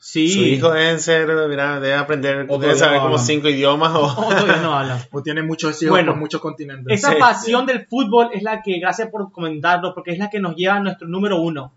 Sí. 0.01 0.29
Sus 0.29 0.43
hijos 0.43 0.73
deben 0.73 0.99
ser, 0.99 1.27
mira, 1.49 1.79
deben 1.79 1.99
aprender, 1.99 2.35
O 2.35 2.37
deben 2.37 2.47
todavía 2.47 2.75
saber 2.75 2.95
no 2.97 3.01
como 3.03 3.13
hablan. 3.15 3.25
cinco 3.25 3.49
idiomas 3.49 3.93
o... 3.95 4.03
O 4.05 4.29
todavía 4.29 4.57
no 4.61 4.73
habla. 4.73 5.05
O 5.11 5.21
tiene 5.21 5.43
muchos 5.43 5.81
hijos 5.81 5.91
Bueno, 5.91 6.13
por 6.13 6.19
muchos 6.21 6.39
continentes. 6.41 6.97
Esa 6.97 7.11
Sí. 7.11 7.17
pasión 7.19 7.65
del 7.65 7.85
fútbol 7.85 8.29
es 8.33 8.41
la 8.41 8.61
que, 8.61 8.79
gracias 8.79 9.09
por 9.09 9.31
comentarlo, 9.31 9.93
porque 9.93 10.11
es 10.11 10.17
la 10.19 10.29
que 10.29 10.39
nos 10.39 10.55
lleva 10.55 10.75
a 10.75 10.79
nuestro 10.79 11.07
número 11.07 11.41
uno. 11.41 11.73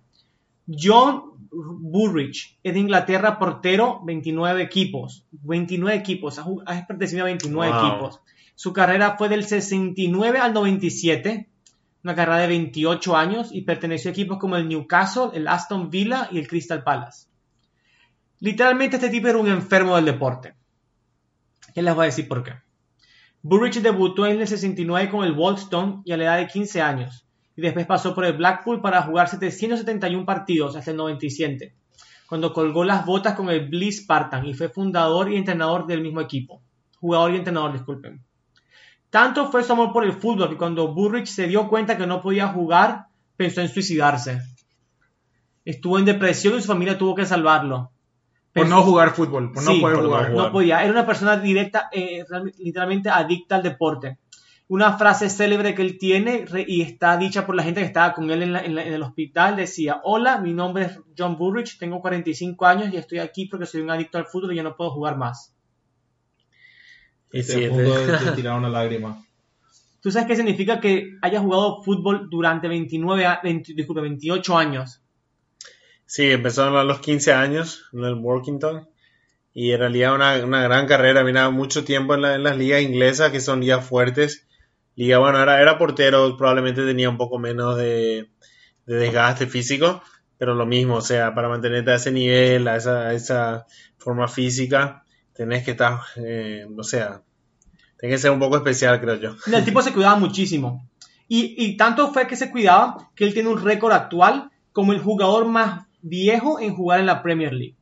John 0.69 1.33
Burridge 1.51 2.57
es 2.63 2.73
de 2.75 2.81
Inglaterra, 2.81 3.39
portero, 3.39 4.01
29 4.05 4.63
equipos. 4.63 5.27
29 5.33 5.99
equipos, 5.99 6.39
ha, 6.39 6.87
pertenecido 6.87 7.23
a 7.23 7.27
29 7.27 7.73
Wow. 7.73 7.87
equipos. 7.89 8.21
Su 8.55 8.73
carrera 8.73 9.17
fue 9.19 9.29
del 9.29 9.45
69 9.45 10.39
al 10.39 10.53
97, 10.55 11.49
una 12.05 12.15
carrera 12.15 12.39
de 12.39 12.47
28 12.47 13.17
años 13.17 13.49
y 13.53 13.63
perteneció 13.63 14.11
a 14.11 14.13
equipos 14.13 14.39
como 14.39 14.57
el 14.57 14.69
Newcastle, 14.69 15.31
el 15.35 15.49
Aston 15.49 15.91
Villa 15.91 16.29
y 16.31 16.39
el 16.39 16.47
Crystal 16.49 16.85
Palace. 16.85 17.27
Literalmente 18.43 18.97
este 18.97 19.09
tipo 19.09 19.29
era 19.29 19.39
un 19.39 19.47
enfermo 19.47 19.95
del 19.95 20.05
deporte. 20.05 20.57
¿Qué 21.73 21.81
les 21.81 21.95
voy 21.95 22.03
a 22.03 22.07
decir 22.07 22.27
por 22.27 22.43
qué? 22.43 22.55
Burridge 23.41 23.81
debutó 23.81 24.27
en 24.27 24.41
el 24.41 24.49
69 24.49 25.11
con 25.11 25.25
el 25.25 25.33
Wolfstone 25.33 26.03
y 26.05 26.11
a 26.11 26.17
la 26.17 26.25
edad 26.25 26.39
de 26.39 26.49
15 26.49 26.83
años. 26.83 27.25
y 27.55 27.61
después 27.63 27.87
pasó 27.87 28.17
por 28.17 28.25
el 28.25 28.33
Blackpool 28.33 28.81
para 28.81 29.03
jugar 29.03 29.29
771 29.29 30.27
partidos 30.27 30.75
hasta 30.75 30.91
el 30.91 30.97
97, 30.97 31.73
cuando 32.27 32.53
colgó 32.53 32.83
las 32.83 33.07
botas 33.07 33.35
con 33.37 33.49
el 33.49 33.69
Bliss 33.69 34.03
Spartan 34.03 34.45
y 34.45 34.55
fue 34.55 34.69
fundador 34.69 35.31
y 35.31 35.37
entrenador 35.37 35.87
del 35.87 36.01
mismo 36.01 36.21
equipo. 36.21 36.61
Jugador 36.99 37.35
y 37.35 37.37
entrenador, 37.37 37.75
disculpen. 37.75 38.25
Tanto 39.09 39.53
fue 39.53 39.63
su 39.63 39.73
amor 39.73 39.93
por 39.93 40.03
el 40.03 40.15
fútbol 40.15 40.49
que 40.49 40.57
cuando 40.57 40.93
Burrich 40.93 41.29
se 41.29 41.47
dio 41.47 41.69
cuenta 41.69 41.97
que 41.97 42.09
no 42.09 42.21
podía 42.21 42.49
jugar, 42.49 43.07
pensó 43.37 43.61
en 43.61 43.69
suicidarse. 43.69 44.41
Estuvo 45.65 45.97
en 45.97 46.07
depresión 46.07 46.59
y 46.59 46.61
su 46.61 46.67
familia 46.67 46.99
tuvo 46.99 47.15
que 47.15 47.25
salvarlo. 47.25 47.93
Por 48.55 48.69
no 48.69 48.83
jugar 48.83 49.15
fútbol, 49.15 49.51
por 49.53 49.63
no 49.65 49.71
poder 49.81 49.97
por 49.97 50.05
no 50.05 50.09
jugar. 50.11 50.31
no 50.33 50.53
podía. 50.53 50.83
Era 50.83 50.93
una 50.93 51.07
persona 51.07 51.37
directa, 51.39 51.89
eh, 51.93 52.25
literalmente 52.59 53.09
adicta 53.09 53.57
al 53.57 53.63
deporte. 53.63 54.19
Una 54.69 54.97
frase 54.97 55.29
célebre 55.29 55.75
que 55.75 55.83
él 55.83 55.99
tiene 55.99 56.45
y 56.67 56.83
está 56.83 57.17
dicha 57.17 57.45
por 57.47 57.55
la 57.55 57.63
gente 57.63 57.81
que 57.81 57.87
estaba 57.87 58.13
con 58.15 58.31
él 58.31 58.43
en, 58.43 58.53
la- 58.53 58.65
en 58.65 58.75
la- 58.75 58.85
en 58.85 58.93
el 58.95 59.03
hospital 59.03 59.57
decía, 59.57 60.01
hola, 60.05 60.39
mi 60.39 60.53
nombre 60.55 60.85
es 60.85 61.01
John 61.17 61.37
Burrich, 61.37 61.79
tengo 61.79 62.01
45 62.01 62.67
años 62.67 62.93
y 62.93 62.97
estoy 62.97 63.19
aquí 63.19 63.47
porque 63.47 63.67
soy 63.67 63.81
un 63.83 63.91
adicto 63.91 64.19
al 64.19 64.27
fútbol 64.27 64.53
y 64.53 64.57
ya 64.57 64.63
no 64.63 64.77
puedo 64.77 64.91
jugar 64.91 65.17
más. 65.19 65.55
Y 67.33 67.43
punto 67.43 67.97
este- 67.99 68.13
de, 68.13 68.19
de 68.31 68.33
tirar 68.37 68.59
una 68.59 68.69
lágrima. 68.69 69.25
¿Tú 70.01 70.11
sabes 70.11 70.27
qué 70.29 70.37
significa 70.37 70.81
que 70.81 71.17
haya 71.23 71.41
jugado 71.41 71.83
fútbol 71.83 72.29
durante 72.31 72.67
29, 72.69 73.25
a- 73.27 73.41
20 73.43 73.75
disculpe, 73.75 74.01
28 74.03 74.57
años? 74.57 75.02
Sí, 76.15 76.31
empezó 76.31 76.65
a 76.79 76.85
los 76.85 77.01
15 77.01 77.33
años 77.33 77.87
en 77.95 78.05
el 78.05 78.17
Workington 78.17 78.87
y 79.55 79.73
en 79.73 79.79
realidad 79.79 80.15
una, 80.15 80.45
una 80.45 80.63
gran 80.63 80.87
carrera. 80.87 81.25
Mira, 81.25 81.49
mucho 81.49 81.85
tiempo 81.85 82.15
en, 82.15 82.21
la- 82.21 82.35
en 82.35 82.43
las 82.43 82.59
ligas 82.59 82.83
inglesas 82.83 83.31
que 83.33 83.41
son 83.41 83.61
ligas 83.61 83.83
fuertes. 83.87 84.47
Liga, 84.95 85.17
bueno, 85.17 85.43
era, 85.43 85.63
era 85.63 85.79
portero, 85.79 86.37
probablemente 86.37 86.85
tenía 86.85 87.09
un 87.09 87.17
poco 87.17 87.39
menos 87.39 87.79
de, 87.79 88.29
de 88.85 88.95
desgaste 88.95 89.47
físico, 89.47 90.03
pero 90.37 90.55
lo 90.55 90.67
mismo, 90.67 90.97
o 90.97 91.01
sea, 91.01 91.35
para 91.35 91.49
mantenerte 91.49 91.93
a 91.93 91.95
ese 91.95 92.13
nivel, 92.13 92.69
a 92.69 92.77
esa, 92.77 93.09
a 93.09 93.15
esa 93.15 93.65
forma 93.97 94.29
física, 94.29 95.07
tenés 95.33 95.65
que 95.65 95.71
estar, 95.71 95.99
eh, 96.17 96.67
o 96.77 96.83
sea, 96.83 97.23
tenés 97.97 98.17
que 98.17 98.23
ser 98.23 98.33
un 98.33 98.39
poco 98.39 98.59
especial, 98.59 99.01
creo 99.01 99.15
yo. 99.15 99.35
El 99.51 99.65
tipo 99.65 99.81
se 99.81 99.95
cuidaba 99.95 100.17
muchísimo. 100.17 100.87
Y, 101.27 101.55
y 101.57 101.79
tanto 101.79 102.13
fue 102.13 102.27
que 102.27 102.37
se 102.37 102.51
cuidaba 102.51 103.09
que 103.17 103.25
él 103.25 103.33
tiene 103.33 103.49
un 103.49 103.65
récord 103.65 103.95
actual 103.95 104.51
como 104.73 104.93
el 104.93 105.01
jugador 105.01 105.47
más 105.47 105.87
viejo 106.03 106.61
en 106.61 106.75
jugar 106.75 107.01
en 107.01 107.07
la 107.07 107.23
Premier 107.23 107.53
League. 107.53 107.77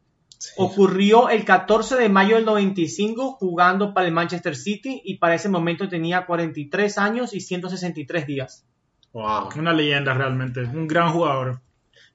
Ocurrió 0.56 1.28
el 1.28 1.44
14 1.44 1.96
de 1.96 2.08
mayo 2.08 2.36
del 2.36 2.46
95 2.46 3.32
jugando 3.32 3.92
para 3.92 4.06
el 4.06 4.12
Manchester 4.12 4.56
City 4.56 5.02
y 5.04 5.18
para 5.18 5.34
ese 5.34 5.50
momento 5.50 5.88
tenía 5.88 6.24
43 6.24 6.96
años 6.96 7.34
y 7.34 7.40
163 7.40 8.26
días. 8.26 8.64
Wow. 9.12 9.50
Una 9.56 9.72
leyenda 9.72 10.14
realmente, 10.14 10.60
un 10.60 10.86
gran 10.86 11.12
jugador. 11.12 11.60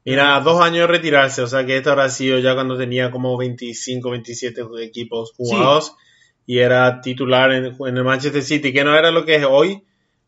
Mira, 0.06 0.40
dos 0.40 0.62
años 0.62 0.82
de 0.82 0.88
retirarse, 0.88 1.42
o 1.42 1.48
sea 1.48 1.66
que 1.66 1.78
esto 1.78 1.92
habrá 1.92 2.10
sido 2.10 2.40
ya 2.40 2.54
cuando 2.54 2.78
tenía 2.78 3.12
como 3.12 3.38
25, 3.38 4.12
27 4.12 4.62
equipos 4.82 5.34
jugados 5.36 5.96
y 6.46 6.60
era 6.60 7.02
titular 7.02 7.52
en, 7.52 7.66
en 7.66 7.98
el 7.98 8.04
Manchester 8.04 8.44
City, 8.44 8.72
que 8.72 8.84
no 8.84 8.96
era 8.96 9.12
lo 9.12 9.26
que 9.26 9.36
es 9.36 9.46
hoy, 9.48 9.84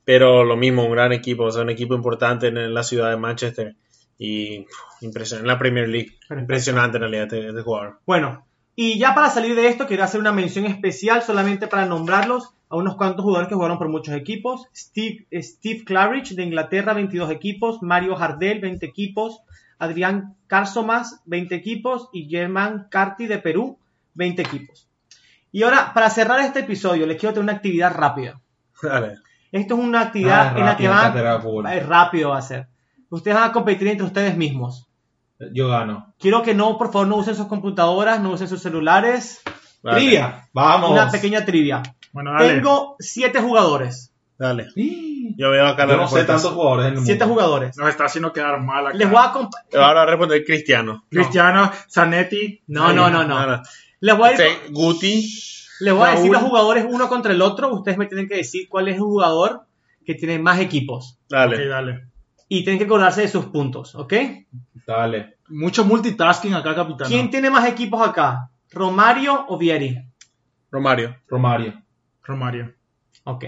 pero 0.07 0.45
lo 0.45 0.55
mismo, 0.55 0.85
un 0.85 0.93
gran 0.93 1.11
equipo, 1.11 1.43
o 1.43 1.51
sea, 1.51 1.63
un 1.63 1.69
equipo 1.69 1.93
importante 1.93 2.47
en, 2.47 2.73
la 2.73 2.81
ciudad 2.83 3.09
de 3.09 3.17
Manchester 3.17 3.75
y 4.17 4.65
impresionante, 5.01 5.43
en 5.43 5.53
la 5.53 5.59
Premier 5.59 5.87
League, 5.87 6.11
Perfecto. 6.27 6.41
impresionante 6.41 6.97
en 6.97 7.01
realidad 7.01 7.23
este, 7.23 7.47
este 7.49 7.61
jugador. 7.61 7.99
Bueno, 8.05 8.45
y 8.75 8.99
ya 8.99 9.15
para 9.15 9.29
salir 9.29 9.55
de 9.55 9.67
esto, 9.67 9.87
quiero 9.87 10.03
hacer 10.03 10.19
una 10.19 10.31
mención 10.31 10.65
especial 10.65 11.23
solamente 11.23 11.67
para 11.67 11.85
nombrarlos 11.85 12.53
a 12.69 12.75
unos 12.75 12.95
cuantos 12.95 13.23
jugadores 13.23 13.49
que 13.49 13.55
jugaron 13.55 13.77
por 13.77 13.89
muchos 13.89 14.13
equipos. 14.13 14.67
Steve, 14.75 15.25
Steve 15.33 15.83
Claridge 15.85 16.35
de 16.35 16.43
Inglaterra, 16.43 16.93
22 16.93 17.31
equipos. 17.31 17.81
Mario 17.81 18.15
Jardel, 18.15 18.59
20 18.59 18.85
equipos. 18.85 19.41
Adrián 19.79 20.35
Carsomas, 20.47 21.21
20 21.25 21.55
equipos. 21.55 22.09
Y 22.11 22.29
Germán 22.29 22.87
Carti 22.91 23.25
de 23.25 23.39
Perú, 23.39 23.79
20 24.15 24.41
equipos. 24.41 24.87
Y 25.51 25.63
ahora, 25.63 25.93
para 25.93 26.09
cerrar 26.09 26.41
este 26.41 26.59
episodio, 26.59 27.07
les 27.07 27.17
quiero 27.17 27.33
tener 27.33 27.45
una 27.45 27.53
actividad 27.53 27.95
rápida. 27.95 28.41
Dale. 28.83 29.15
Esto 29.51 29.75
es 29.75 29.79
una 29.79 30.01
actividad 30.01 30.53
Ah, 30.53 30.59
en 30.59 30.65
la 30.65 30.77
que 30.77 30.87
rápido, 30.87 31.53
van 31.53 31.63
de 31.71 31.77
eh, 31.77 31.79
rápido 31.79 32.29
va 32.31 32.37
a 32.37 32.41
ser. 32.41 32.67
Ustedes 33.09 33.35
van 33.35 33.49
a 33.49 33.53
competir 33.53 33.87
entre 33.87 34.05
ustedes 34.05 34.35
mismos. 34.37 34.87
Yo 35.53 35.67
gano. 35.69 36.13
Quiero 36.19 36.41
que 36.41 36.53
no, 36.53 36.77
por 36.77 36.91
favor, 36.91 37.07
no 37.07 37.17
usen 37.17 37.35
sus 37.35 37.45
computadoras, 37.47 38.19
no 38.21 38.31
usen 38.31 38.47
sus 38.47 38.61
celulares. 38.61 39.41
Trivia. 39.81 40.47
Vamos. 40.53 40.91
Una 40.91 41.09
pequeña 41.11 41.45
trivia. 41.45 41.83
Bueno, 42.11 42.31
dale. 42.33 42.55
Tengo 42.55 42.95
siete 42.99 43.39
jugadores. 43.39 44.11
Dale. 44.39 44.69
Sí. 44.71 45.35
Yo 45.37 45.51
veo 45.51 45.65
acá 45.67 45.83
Yo 45.85 45.97
las 45.97 46.11
no 46.11 46.17
sé 46.17 46.23
tantos 46.25 46.51
jugadores 46.53 46.87
en 46.87 46.97
el 46.97 47.05
Siete 47.05 47.25
mundo. 47.25 47.33
jugadores. 47.41 47.77
Nos 47.77 47.89
está 47.89 48.05
haciendo 48.05 48.33
quedar 48.33 48.59
mal 48.61 48.87
acá. 48.87 48.97
Les 48.97 49.09
voy 49.09 49.19
a 49.19 49.23
Ahora 49.23 49.93
va 49.93 50.01
a 50.01 50.05
responder 50.05 50.43
Cristiano. 50.45 51.05
Cristiano, 51.09 51.71
Zanetti. 51.91 52.61
No, 52.67 52.93
no, 52.93 53.09
no, 53.09 53.23
no. 53.23 53.61
Les 53.99 54.17
voy 54.17 54.29
a, 54.29 54.31
Este, 54.31 54.71
Guti. 54.71 55.27
les 55.81 55.93
voy 55.93 56.07
a 56.07 56.11
decir 56.11 56.31
los 56.31 56.41
jugadores 56.41 56.85
uno 56.89 57.07
contra 57.09 57.31
el 57.33 57.41
otro. 57.41 57.73
Ustedes 57.73 57.97
me 57.97 58.05
tienen 58.07 58.27
que 58.27 58.35
decir 58.37 58.67
cuál 58.69 58.87
es 58.87 58.95
el 58.95 59.01
jugador 59.01 59.61
que 60.05 60.15
tiene 60.15 60.39
más 60.39 60.59
equipos. 60.59 61.17
Dale. 61.29 61.55
Ok, 61.57 61.69
dale. 61.69 62.07
Y 62.49 62.63
tienen 62.63 62.79
que 62.79 62.85
acordarse 62.85 63.21
de 63.21 63.27
sus 63.27 63.45
puntos, 63.47 63.93
¿ok? 63.95 64.13
Dale. 64.85 65.37
Mucho 65.49 65.83
multitasking 65.83 66.53
acá, 66.53 66.75
capitán. 66.75 67.07
¿Quién 67.07 67.29
tiene 67.29 67.49
más 67.49 67.67
equipos 67.67 68.07
acá? 68.07 68.49
¿Romario 68.71 69.45
o 69.49 69.57
Vieri? 69.57 69.97
Romario. 70.71 71.17
Romario. 71.27 71.81
Romario. 72.23 72.73
Ok. 73.23 73.45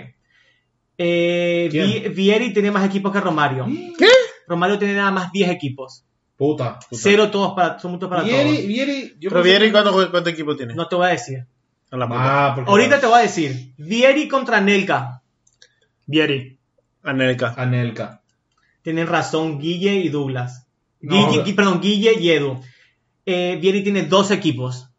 Eh, 0.97 2.11
Vieri 2.13 2.51
tiene 2.51 2.71
más 2.71 2.85
equipos 2.85 3.11
que 3.11 3.21
Romario. 3.21 3.65
¿Qué? 3.97 4.07
Romario 4.47 4.77
tiene 4.77 4.95
nada 4.95 5.11
más 5.11 5.31
10 5.31 5.49
equipos. 5.49 6.03
Puta. 6.35 6.79
Cero 6.91 7.29
todos 7.29 7.53
para, 7.53 7.79
son 7.79 7.91
puntos 7.91 8.09
para 8.09 8.23
Vieri, 8.23 8.49
todos. 8.49 8.67
Vieri. 8.67 9.15
Yo 9.19 9.29
Pero 9.29 9.43
Vieri, 9.43 9.71
¿cuánto, 9.71 10.11
cuánto 10.11 10.29
equipo 10.29 10.55
tiene? 10.55 10.73
No 10.73 10.87
te 10.87 10.95
voy 10.95 11.07
a 11.07 11.09
decir. 11.11 11.45
A 11.91 11.97
la. 11.97 12.07
Ah, 12.09 12.51
porque 12.55 12.69
Ahorita 12.69 12.99
te 12.99 13.07
voy 13.07 13.19
a 13.19 13.21
decir. 13.23 13.73
Vieri 13.77 14.27
contra 14.27 14.61
Nelka. 14.61 15.21
Vieri. 16.05 16.57
Anelka. 17.03 17.53
Anelka. 17.57 18.18
Tienen 18.89 19.05
razón 19.05 19.59
Guille 19.59 19.97
y 19.97 20.09
Douglas. 20.09 20.65
Guille, 20.99 21.43
no. 21.45 21.55
Perdón, 21.55 21.79
Guille 21.79 22.19
y 22.19 22.31
Edu. 22.31 22.59
Eh, 23.23 23.59
Vieri 23.61 23.83
tiene 23.83 24.01
dos 24.01 24.31
equipos. 24.31 24.89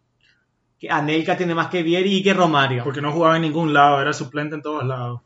Anelka 0.88 1.36
tiene 1.36 1.56
más 1.56 1.70
que 1.70 1.82
Vieri 1.82 2.14
y 2.14 2.22
que 2.22 2.32
Romario. 2.32 2.84
Porque 2.84 3.00
no 3.00 3.10
jugaba 3.10 3.34
en 3.34 3.42
ningún 3.42 3.74
lado, 3.74 4.00
era 4.00 4.12
suplente 4.12 4.54
en 4.54 4.62
todos 4.62 4.86
lados. 4.86 5.22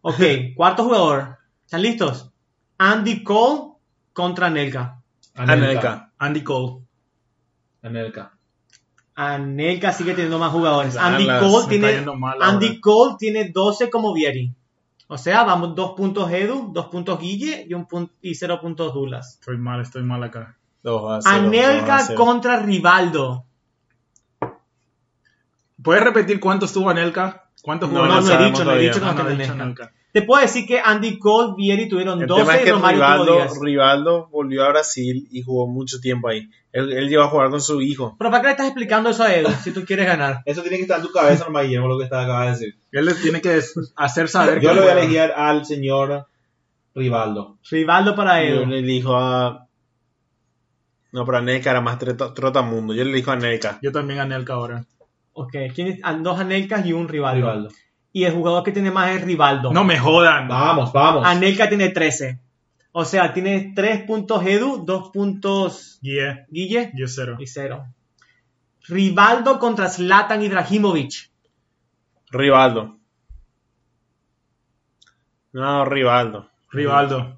Ok, 0.00 0.18
cuarto 0.56 0.84
jugador. 0.84 1.36
¿Están 1.66 1.82
listos? 1.82 2.32
Andy 2.78 3.22
Cole 3.22 3.72
contra 4.14 4.46
Anelka. 4.46 4.98
Anelka. 5.34 6.10
Andy 6.16 6.40
Cole. 6.40 6.86
Anelka. 7.82 8.32
Anelka 9.14 9.92
sigue 9.92 10.14
teniendo 10.14 10.38
más 10.38 10.52
jugadores. 10.52 10.96
Andy 10.96 11.26
Cole 11.26 11.66
tiene, 11.68 12.06
Andy. 12.40 12.80
Cole 12.80 13.16
tiene 13.18 13.50
12 13.50 13.90
como 13.90 14.14
Vieri. 14.14 14.54
O 15.08 15.18
sea, 15.18 15.44
vamos 15.44 15.74
dos 15.74 15.92
puntos 15.92 16.30
Edu, 16.30 16.72
dos 16.72 16.86
puntos 16.86 17.20
Guille 17.20 17.64
y 17.68 17.74
un 17.74 17.86
punto 17.86 18.14
y 18.20 18.34
cero 18.34 18.58
puntos 18.60 18.92
Douglas. 18.92 19.34
Estoy 19.34 19.56
mal, 19.58 19.80
estoy 19.80 20.02
mal 20.02 20.22
acá. 20.22 20.56
A 20.84 21.20
a 21.24 21.34
Anelka 21.34 22.14
contra 22.14 22.60
Rivaldo. 22.60 23.44
¿Puedes 25.82 26.02
repetir 26.02 26.40
cuántos 26.40 26.72
tuvo 26.72 26.90
Anelka? 26.90 27.50
¿Cuántos 27.62 27.90
No, 27.90 28.00
jugó 28.00 28.08
No, 28.08 28.20
no, 28.20 28.32
he 28.32 28.44
dicho, 28.46 28.64
no 28.64 28.72
he 28.72 28.78
dicho 28.78 29.00
Ah, 29.02 29.12
no, 29.12 29.22
no 29.22 29.22
he 29.22 29.36
tiene 29.36 29.44
dicho 29.44 29.52
Anelka. 29.52 29.92
Te 30.16 30.22
puedo 30.22 30.40
decir 30.40 30.64
que 30.66 30.80
Andy 30.82 31.18
Cole, 31.18 31.52
Vieri 31.58 31.90
tuvieron 31.90 32.22
El 32.22 32.26
12 32.26 32.40
tema 32.40 32.54
es 32.56 32.62
y 32.62 32.64
que 32.64 32.70
Romario 32.72 32.98
tuvo 33.00 33.06
Rivaldo, 33.12 33.34
10. 33.36 33.60
Rivaldo 33.60 34.28
volvió 34.28 34.64
a 34.64 34.68
Brasil 34.70 35.28
y 35.30 35.42
jugó 35.42 35.66
mucho 35.66 36.00
tiempo 36.00 36.28
ahí. 36.28 36.48
Él, 36.72 36.90
él 36.90 37.10
llegó 37.10 37.24
a 37.24 37.28
jugar 37.28 37.50
con 37.50 37.60
su 37.60 37.82
hijo. 37.82 38.16
Pero 38.18 38.30
¿para 38.30 38.40
qué 38.40 38.46
le 38.46 38.50
estás 38.52 38.66
explicando 38.68 39.10
eso 39.10 39.24
a 39.24 39.34
Edu 39.34 39.50
si 39.62 39.72
tú 39.72 39.84
quieres 39.84 40.06
ganar? 40.06 40.40
Eso 40.46 40.62
tiene 40.62 40.78
que 40.78 40.84
estar 40.84 41.00
en 41.00 41.06
tu 41.06 41.12
cabeza, 41.12 41.44
nomás, 41.44 41.64
Guillermo, 41.64 41.88
lo 41.88 41.98
que 41.98 42.04
está 42.04 42.22
acaba 42.22 42.44
de 42.46 42.50
decir. 42.52 42.76
Él 42.92 43.04
les 43.04 43.20
tiene 43.20 43.42
que 43.42 43.60
hacer 43.96 44.28
saber 44.30 44.58
Yo 44.62 44.72
le 44.72 44.80
voy 44.80 44.88
a 44.88 44.92
elegir 44.98 45.20
al 45.36 45.66
señor 45.66 46.26
Rivaldo. 46.94 47.58
Rivaldo 47.70 48.14
para 48.16 48.42
Yo 48.42 48.62
Edu. 48.62 48.66
le 48.70 48.80
dijo 48.80 49.14
a. 49.16 49.66
No, 51.12 51.26
pero 51.26 51.36
Anelka 51.38 51.70
era 51.72 51.82
más 51.82 51.98
trota- 51.98 52.32
trotamundo. 52.32 52.94
Yo 52.94 53.04
le 53.04 53.12
dijo 53.12 53.30
a 53.32 53.34
Anelka. 53.34 53.78
Yo 53.82 53.92
también 53.92 54.20
Anelka 54.20 54.54
ahora. 54.54 54.86
Ok, 55.34 55.54
¿quién 55.74 55.88
es? 55.88 56.00
Ah, 56.02 56.14
Dos 56.14 56.40
Anelkas 56.40 56.86
y 56.86 56.94
un 56.94 57.06
Rivaldo. 57.08 57.40
Rivaldo. 57.40 57.68
Y 58.16 58.24
el 58.24 58.32
jugador 58.32 58.62
que 58.62 58.72
tiene 58.72 58.90
más 58.90 59.10
es 59.10 59.20
Rivaldo. 59.20 59.70
No 59.74 59.84
me 59.84 59.98
jodan. 59.98 60.48
Vamos, 60.48 60.90
vamos. 60.90 61.26
Anelka 61.26 61.68
tiene 61.68 61.90
13. 61.90 62.40
O 62.92 63.04
sea, 63.04 63.34
tiene 63.34 63.74
3 63.76 64.04
puntos 64.04 64.42
Edu, 64.46 64.86
2 64.86 65.10
puntos 65.10 65.98
Yeah, 66.00 66.46
Guille 66.48 66.92
yo 66.94 67.08
cero. 67.08 67.36
y 67.38 67.46
0. 67.46 67.84
Rivaldo 68.88 69.58
contra 69.58 69.90
Zlatan 69.90 70.42
Ibrahimovic. 70.42 71.30
Rivaldo. 72.30 72.96
No, 75.52 75.84
Rivaldo. 75.84 76.48
Rivaldo. 76.72 77.36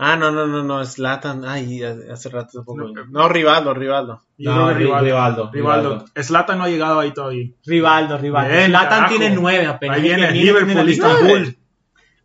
Ah, 0.00 0.14
no, 0.14 0.30
no, 0.30 0.46
no, 0.46 0.62
no, 0.62 0.84
Slatan. 0.84 1.44
Ay, 1.44 1.82
hace 1.82 2.28
rato 2.28 2.50
tampoco. 2.52 2.78
No, 2.78 3.04
No, 3.10 3.28
Rivaldo, 3.28 3.74
Rivaldo. 3.74 4.22
No, 4.38 4.72
Rivaldo. 4.72 5.04
Rivaldo, 5.04 5.50
Rivaldo. 5.52 6.04
Zlatan 6.22 6.58
no 6.58 6.64
ha 6.64 6.68
llegado 6.68 7.00
ahí 7.00 7.12
todavía. 7.12 7.50
Rivaldo, 7.66 8.16
Rivaldo. 8.16 8.72
Carajo. 8.72 9.08
tiene 9.08 9.30
9 9.34 9.66
apenas. 9.66 9.96
Ahí 9.96 10.02
viene 10.04 10.30
Liverpool. 10.30 10.88
Istanbul. 10.88 11.56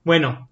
Bueno, 0.04 0.50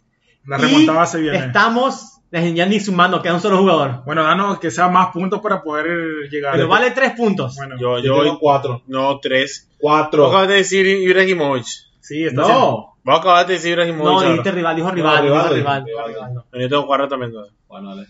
La 0.47 0.57
Y 0.57 0.61
remontada 0.61 1.05
se 1.05 1.21
viene. 1.21 1.37
Estamos, 1.37 2.21
ya 2.31 2.65
ni 2.65 2.79
sumando, 2.79 3.21
queda 3.21 3.35
un 3.35 3.41
solo 3.41 3.59
jugador. 3.59 4.03
Bueno, 4.03 4.23
danos 4.23 4.57
que 4.57 4.71
sea 4.71 4.87
más 4.87 5.09
puntos 5.11 5.41
para 5.41 5.61
poder 5.61 6.27
llegar. 6.31 6.53
Pero 6.53 6.67
vale 6.67 6.89
tres 6.89 7.11
puntos. 7.11 7.55
Bueno, 7.55 7.75
Yo, 7.79 7.99
Yo 7.99 8.17
yo, 8.17 8.23
tengo 8.23 8.39
cuatro. 8.39 8.81
no, 8.87 9.19
tres. 9.19 9.69
Cuatro. 9.77 10.25
acabas 10.25 10.47
de 10.47 10.55
decir 10.55 10.87
Ibrahimovic. 10.87 11.67
Sí, 12.01 12.25
está 12.25 12.41
No. 12.41 12.97
Vos 13.03 13.19
acabas 13.19 13.47
de 13.47 13.53
decir 13.53 13.71
Ibrahimovic. 13.71 14.03
No, 14.03 14.11
ahora. 14.11 14.29
dijiste 14.29 14.51
rival, 14.51 14.75
dijo 14.75 14.91
rival, 14.91 15.15
No, 15.15 15.21
dijo 15.23 15.35
Rivaldo, 15.35 15.55
rival. 15.55 15.85
Rivaldo. 15.85 16.07
dijo 16.07 16.07
Rivaldo. 16.07 16.45
Yo 16.53 16.69
tengo 16.69 16.85
cuatro 16.87 17.07
también. 17.07 17.33
¿no? 17.33 17.43
Bueno, 17.67 17.95
dale. 17.95 18.07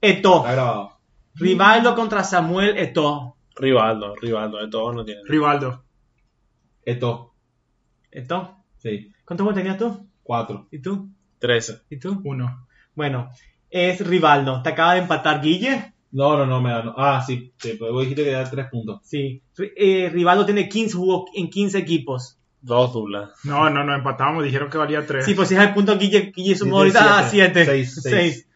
Eto. 0.00 0.36
Está 0.38 0.52
grabado. 0.52 0.98
Rivaldo 1.34 1.94
contra 1.94 2.24
Samuel 2.24 2.76
Eto. 2.76 3.36
Rivaldo, 3.54 4.14
Rivaldo, 4.16 4.58
de 4.58 4.68
todos 4.68 4.94
no 4.94 5.04
tienen. 5.04 5.24
Rivaldo. 5.26 5.84
Esto. 6.84 7.34
Eto. 8.10 8.56
Sí. 8.78 9.12
¿Cuántos 9.24 9.46
puntos 9.46 9.62
tenías 9.62 9.78
tú? 9.78 10.08
Cuatro. 10.22 10.66
¿Y 10.70 10.80
tú? 10.80 11.08
Tres. 11.38 11.84
¿Y 11.88 11.98
tú? 11.98 12.20
Uno. 12.24 12.66
Bueno, 12.94 13.30
es 13.70 14.04
Rivaldo. 14.06 14.62
Te 14.62 14.70
acaba 14.70 14.94
de 14.94 15.00
empatar 15.00 15.40
Guille. 15.40 15.94
No, 16.10 16.36
no, 16.36 16.44
no, 16.46 16.60
me 16.60 16.70
da. 16.70 16.82
no. 16.82 16.94
Ah, 16.96 17.22
sí. 17.26 17.52
sí 17.58 17.76
pero 17.78 17.92
vos 17.92 18.02
dijiste 18.02 18.24
que 18.24 18.32
da 18.32 18.48
tres 18.50 18.66
puntos. 18.70 19.00
Sí. 19.04 19.42
Eh, 19.76 20.10
Rivaldo 20.12 20.44
tiene 20.44 20.68
15, 20.68 20.96
jugó 20.96 21.26
en 21.34 21.48
15 21.48 21.78
equipos. 21.78 22.38
Dos 22.62 22.92
dublas. 22.92 23.30
No, 23.44 23.68
no, 23.70 23.84
no 23.84 23.94
empatamos. 23.94 24.44
Dijeron 24.44 24.70
que 24.70 24.78
valía 24.78 25.04
tres. 25.06 25.24
Sí, 25.24 25.34
pues 25.34 25.48
si 25.48 25.54
es 25.56 25.60
el 25.60 25.74
punto 25.74 25.98
Guille, 25.98 26.32
Guille 26.34 26.54
sumó 26.56 26.78
ahorita 26.78 27.18
a 27.18 27.28
siete. 27.28 27.64
7. 27.64 27.66
Seis, 27.66 28.00
seis. 28.02 28.48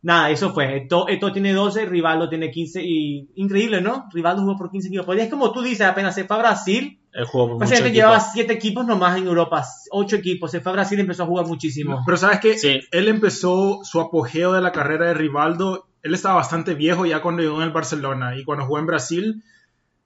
Nada, 0.00 0.30
eso 0.30 0.54
fue. 0.54 0.76
Eto, 0.76 1.08
Eto 1.08 1.32
tiene 1.32 1.52
12, 1.52 1.84
Rivaldo 1.86 2.28
tiene 2.28 2.52
15 2.52 2.82
y 2.84 3.30
increíble, 3.34 3.80
¿no? 3.80 4.08
Rivaldo 4.12 4.42
jugó 4.42 4.56
por 4.56 4.70
15 4.70 4.86
equipos. 4.88 5.06
Pues 5.06 5.20
es 5.20 5.28
como 5.28 5.50
tú 5.52 5.60
dices, 5.60 5.86
apenas 5.88 6.14
se 6.14 6.22
fue 6.24 6.36
a 6.36 6.38
Brasil, 6.38 7.00
jugó 7.26 7.48
por 7.48 7.58
básicamente 7.58 7.96
llevaba 7.96 8.18
equipo. 8.18 8.30
7 8.32 8.52
equipos 8.52 8.86
nomás 8.86 9.18
en 9.18 9.26
Europa, 9.26 9.64
8 9.90 10.16
equipos. 10.16 10.52
Se 10.52 10.60
fue 10.60 10.70
a 10.70 10.74
Brasil 10.76 10.98
y 10.98 11.00
empezó 11.00 11.24
a 11.24 11.26
jugar 11.26 11.46
muchísimo. 11.46 12.00
Pero 12.06 12.16
sabes 12.16 12.38
que 12.38 12.56
Sí. 12.56 12.80
él 12.92 13.08
empezó 13.08 13.80
su 13.82 14.00
apogeo 14.00 14.52
de 14.52 14.60
la 14.60 14.70
carrera 14.70 15.06
de 15.08 15.14
Rivaldo. 15.14 15.88
Él 16.04 16.14
estaba 16.14 16.36
bastante 16.36 16.74
viejo 16.74 17.04
ya 17.04 17.20
cuando 17.20 17.42
llegó 17.42 17.56
en 17.56 17.64
el 17.66 17.72
Barcelona 17.72 18.36
y 18.36 18.44
cuando 18.44 18.66
jugó 18.66 18.78
en 18.78 18.86
Brasil, 18.86 19.42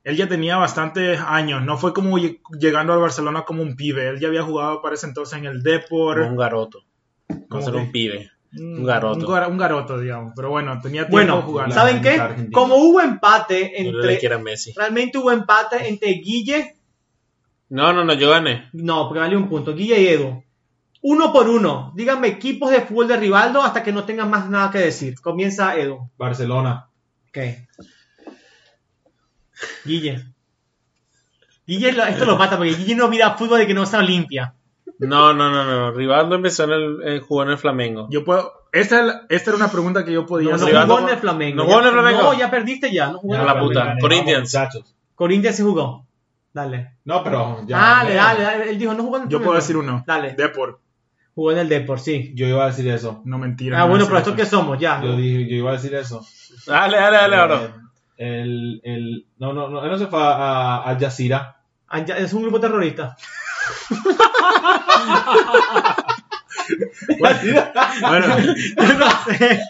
él 0.05 0.17
ya 0.17 0.29
tenía 0.29 0.57
bastantes 0.57 1.21
años. 1.21 1.63
No 1.65 1.77
fue 1.79 1.93
como 1.93 2.19
lle- 2.19 2.41
llegando 2.59 2.93
al 2.93 2.99
Barcelona 3.01 3.43
como 3.45 3.63
un 3.63 3.77
pibe. 3.77 4.09
Él 4.09 4.21
ya 4.21 4.29
había 4.29 4.43
jugado 4.43 4.83
para 4.83 4.95
ese 4.95 5.07
entonces 5.07 5.39
en 5.39 5.47
el 5.47 5.63
Depor. 5.63 6.19
Como 6.19 6.31
un 6.31 6.37
garoto. 6.37 6.85
No 7.29 7.37
¿Cómo 7.49 7.63
ser 7.63 7.77
un 7.77 7.93
pibe. 7.93 8.31
Un, 8.59 8.85
garoto. 8.85 9.19
Un, 9.21 9.27
gar- 9.33 9.49
un 9.49 9.57
garoto, 9.59 9.99
digamos. 9.99 10.33
Pero 10.37 10.51
bueno, 10.51 10.79
tenía 10.83 11.03
tiempo 11.03 11.13
Bueno, 11.13 11.43
jugando. 11.43 11.75
sabe- 11.75 11.93
¿saben 11.93 12.03
qué? 12.03 12.21
Argentina. 12.21 12.51
Como 12.53 12.77
hubo 12.77 13.01
empate 13.01 13.81
entre... 13.81 14.35
a 14.35 14.39
Messi. 14.39 14.73
Realmente 14.77 15.19
hubo 15.19 15.31
empate 15.33 15.89
entre 15.89 16.09
Guille... 16.15 16.77
No, 17.71 17.93
no, 17.95 18.05
no, 18.05 18.13
yo 18.13 18.29
gané. 18.29 18.69
No, 18.75 19.07
porque 19.09 19.21
valió 19.21 19.39
un 19.39 19.49
punto. 19.49 19.75
Guille 19.75 20.03
y 20.03 20.09
Edu. 20.09 20.45
Uno 21.01 21.33
por 21.33 21.49
uno. 21.49 21.93
Díganme 21.97 22.29
equipos 22.29 22.71
de 22.71 22.83
fútbol 22.83 23.09
de 23.09 23.17
Rivaldo 23.17 23.63
hasta 23.63 23.83
que 23.83 23.93
no 23.93 24.05
tengan 24.05 24.29
más 24.29 24.51
nada 24.51 24.71
que 24.71 24.79
decir. 24.79 25.19
Comienza 25.21 25.75
Edu. 25.79 26.11
Barcelona. 26.19 26.89
Ok. 27.29 27.39
Guille. 29.85 30.25
Guille, 31.67 31.93
lo- 31.93 32.05
esto 32.05 32.25
lo 32.25 32.37
mata 32.37 32.57
porque 32.57 32.75
Guille 32.75 32.95
no 32.97 33.09
mira 33.09 33.35
fútbol 33.37 33.59
de 33.61 33.67
que 33.67 33.75
no 33.75 33.83
está 33.85 33.99
Olimpia. 33.99 34.55
No, 34.99 35.33
no, 35.33 35.51
no, 35.51 35.65
no. 35.65 35.91
Rivaldo 35.93 36.35
empezó 36.37 36.65
en 36.65 36.71
el, 36.73 36.97
eh, 37.05 37.21
jugó 37.21 37.43
en 37.45 37.51
el 37.51 37.59
Flamengo. 37.59 38.09
Yo 38.11 38.25
puedo. 38.25 38.53
Esta, 38.73 39.01
es 39.01 39.07
la- 39.07 39.23
esta 39.29 39.51
era 39.51 39.57
una 39.57 39.71
pregunta 39.71 40.05
que 40.05 40.13
yo 40.13 40.25
podía 40.27 40.51
No, 40.53 40.57
no 40.59 40.65
hacer. 40.65 40.77
Jugó 40.87 40.99
en 41.01 41.09
el 41.09 41.19
Flamengo. 41.19 41.57
¿No 41.57 41.65
jugó 41.65 41.81
en 41.81 41.87
el 41.87 41.93
Flamengo? 41.93 42.23
No, 42.23 42.35
ya 42.35 42.51
perdiste 42.51 42.93
ya. 42.93 43.13
No 43.13 43.19
jugó 43.19 43.35
en 43.35 43.41
A 43.41 43.43
el 43.43 43.47
la 43.47 43.53
Flamengo. 43.55 43.81
puta. 43.81 43.97
Corinthians. 44.01 44.41
Muchachos. 44.55 44.95
Corinthians 45.15 45.57
sí 45.57 45.63
jugó. 45.63 46.07
Dale. 46.53 46.97
No, 47.05 47.23
pero 47.25 47.65
ya. 47.67 47.79
dale, 47.79 48.15
dale, 48.15 48.43
dale. 48.43 48.71
Él 48.71 48.79
dijo, 48.79 48.95
no 48.95 49.03
jugó 49.05 49.17
en 49.19 49.23
el 49.25 49.29
Yo 49.29 49.41
puedo 49.43 49.55
decir 49.55 49.77
uno. 49.77 50.05
Dale. 50.07 50.35
Depor. 50.35 50.81
Jugó 51.35 51.53
en 51.53 51.59
el 51.59 51.69
Depor, 51.69 51.99
sí. 51.99 52.33
Yo 52.35 52.47
iba 52.47 52.65
a 52.65 52.67
decir 52.69 52.87
eso. 52.89 53.23
No 53.25 53.39
mentira. 53.39 53.79
Ah, 53.79 53.85
no 53.85 53.89
bueno, 53.91 54.05
pero 54.07 54.19
esto 54.19 54.37
que 54.37 54.45
somos, 54.47 54.79
ya. 54.79 55.01
Yo, 55.03 55.17
dije, 55.17 55.49
yo 55.49 55.57
iba 55.57 55.71
a 55.71 55.75
decir 55.75 55.95
eso. 55.95 56.25
Dale, 56.67 56.97
dale, 56.99 57.17
dale, 57.17 57.37
ahora. 57.37 57.75
El, 58.25 58.81
el, 58.85 59.27
no, 59.39 59.53
no, 59.53 59.69
no, 59.69 59.83
él 59.85 59.91
no 59.91 59.99
se 59.99 60.07
fue 60.07 60.21
a, 60.23 60.33
a 60.33 60.83
Al 60.85 60.99
Jazeera. 61.01 61.57
Es 62.17 62.33
un 62.33 62.43
grupo 62.43 62.61
terrorista. 62.61 63.17
Bueno, 67.19 68.27
no 68.29 69.11
sé. 69.25 69.61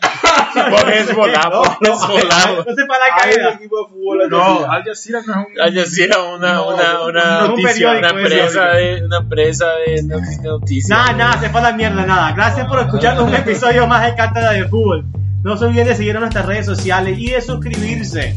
Por 0.71 0.91
Hezbollah, 0.93 1.51
por 1.51 1.69
Hezbollah. 1.89 2.65
No 2.67 2.75
sé 2.75 2.87
para 2.87 3.09
la 3.09 3.15
Hay 3.17 3.31
un 3.31 3.37
caída. 3.37 3.49
equipo 3.55 3.79
de 3.83 3.89
fútbol 3.93 4.23
Al 4.23 4.31
no. 4.31 4.71
Al 4.71 4.85
Jazeera 4.85 5.21
no 5.27 5.33
es 5.33 5.39
un. 5.49 5.61
Al 5.61 5.75
Jazeera, 5.75 6.23
una, 6.23 6.53
No, 6.55 6.69
una, 6.69 7.01
una, 7.03 7.45
un 7.45 7.49
noticia, 7.51 7.93
una 7.93 8.11
empresa 8.11 8.65
de, 8.69 9.05
una 9.07 9.17
empresa 9.19 9.67
de 9.87 10.03
noti- 10.03 10.43
noticias. 10.43 10.89
Nada, 10.91 11.13
nada, 11.15 11.41
se 11.41 11.49
fue 11.51 11.61
a 11.61 11.65
la 11.65 11.73
mierda, 11.73 12.05
nada. 12.05 12.33
Gracias 12.33 12.67
por 12.67 12.79
escucharnos 12.81 13.25
un 13.25 13.35
episodio 13.35 13.87
más 13.87 14.05
de 14.05 14.15
Cátedra 14.15 14.53
de 14.53 14.69
Fútbol. 14.69 15.05
No 15.43 15.57
se 15.57 15.64
olviden 15.64 15.88
de 15.88 15.97
seguir 15.97 16.14
en 16.14 16.20
nuestras 16.20 16.47
redes 16.47 16.66
sociales 16.66 17.18
y 17.18 17.30
de 17.30 17.40
suscribirse. 17.40 18.36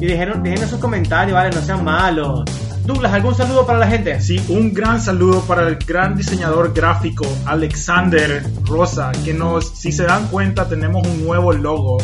Y 0.00 0.06
dejen, 0.06 0.42
dejen 0.42 0.68
sus 0.68 0.80
comentarios, 0.80 1.34
¿vale? 1.34 1.54
No 1.54 1.62
sean 1.62 1.84
malos. 1.84 2.42
Douglas, 2.84 3.12
¿algún 3.12 3.34
saludo 3.34 3.64
para 3.64 3.78
la 3.78 3.86
gente? 3.86 4.20
Sí, 4.20 4.44
un 4.48 4.74
gran 4.74 5.00
saludo 5.00 5.42
para 5.42 5.66
el 5.68 5.76
gran 5.76 6.16
diseñador 6.16 6.74
gráfico 6.74 7.24
Alexander 7.46 8.42
Rosa, 8.64 9.12
que 9.24 9.32
nos, 9.32 9.68
si 9.70 9.92
se 9.92 10.02
dan 10.02 10.26
cuenta, 10.26 10.68
tenemos 10.68 11.06
un 11.06 11.24
nuevo 11.24 11.52
logo. 11.52 11.98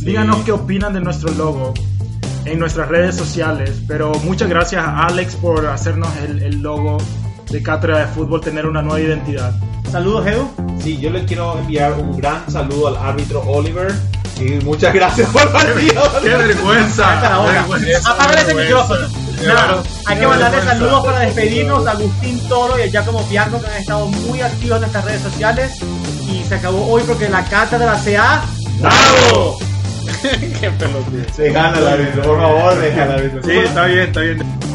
Díganos 0.00 0.44
qué 0.44 0.52
opinan 0.52 0.92
de 0.92 1.00
nuestro 1.00 1.32
logo 1.32 1.72
en 2.44 2.58
nuestras 2.58 2.88
redes 2.88 3.16
sociales. 3.16 3.82
Pero 3.88 4.12
muchas 4.24 4.50
gracias 4.50 4.84
a 4.84 5.06
Alex 5.06 5.34
por 5.36 5.66
hacernos 5.66 6.10
el, 6.18 6.42
el 6.42 6.60
logo 6.60 6.98
de 7.52 7.62
Cátedra 7.62 7.98
de 7.98 8.06
Fútbol, 8.06 8.40
tener 8.40 8.66
una 8.66 8.80
nueva 8.80 8.98
identidad. 8.98 9.52
Saludos, 9.90 10.26
Edu. 10.26 10.50
Sí, 10.82 10.98
yo 10.98 11.10
le 11.10 11.24
quiero 11.26 11.58
enviar 11.58 11.92
un 11.92 12.16
gran 12.16 12.50
saludo 12.50 12.88
al 12.88 12.96
árbitro 12.96 13.42
Oliver. 13.42 13.92
Y 14.40 14.64
muchas 14.64 14.94
gracias 14.94 15.28
por 15.30 15.42
el 15.42 15.48
partido. 15.48 16.02
¡Qué 16.22 16.30
vergüenza! 16.30 17.18
Apágale 18.06 18.40
ese 18.40 18.54
micrófono. 18.54 19.06
Nada, 19.46 19.82
hay 20.06 20.18
que 20.18 20.26
mandarle 20.26 20.62
saludos 20.62 21.04
para 21.04 21.18
despedirnos 21.20 21.86
a 21.86 21.90
Agustín 21.90 22.48
Toro 22.48 22.78
y 22.78 22.82
a 22.82 22.86
Giacomo 22.86 23.22
Bianco 23.28 23.60
que 23.60 23.66
han 23.66 23.76
estado 23.76 24.06
muy 24.06 24.40
activos 24.40 24.76
en 24.76 24.80
nuestras 24.80 25.04
redes 25.04 25.22
sociales. 25.22 25.78
Y 26.26 26.42
se 26.44 26.54
acabó 26.54 26.86
hoy 26.86 27.02
porque 27.06 27.28
la 27.28 27.44
cátedra 27.44 27.98
se 27.98 28.16
ha 28.16 28.42
dado. 28.80 29.58
Qué 30.22 30.70
pelotudo. 30.70 31.34
Se 31.34 31.50
gana 31.50 31.78
el 31.78 31.86
árbitro, 31.86 32.22
por 32.22 32.40
favor, 32.40 32.80
deja 32.80 33.02
al 33.02 33.12
árbitro. 33.12 33.42
Sí, 33.42 33.58
está 33.58 33.84
bien, 33.84 34.00
está 34.00 34.20
bien. 34.20 34.71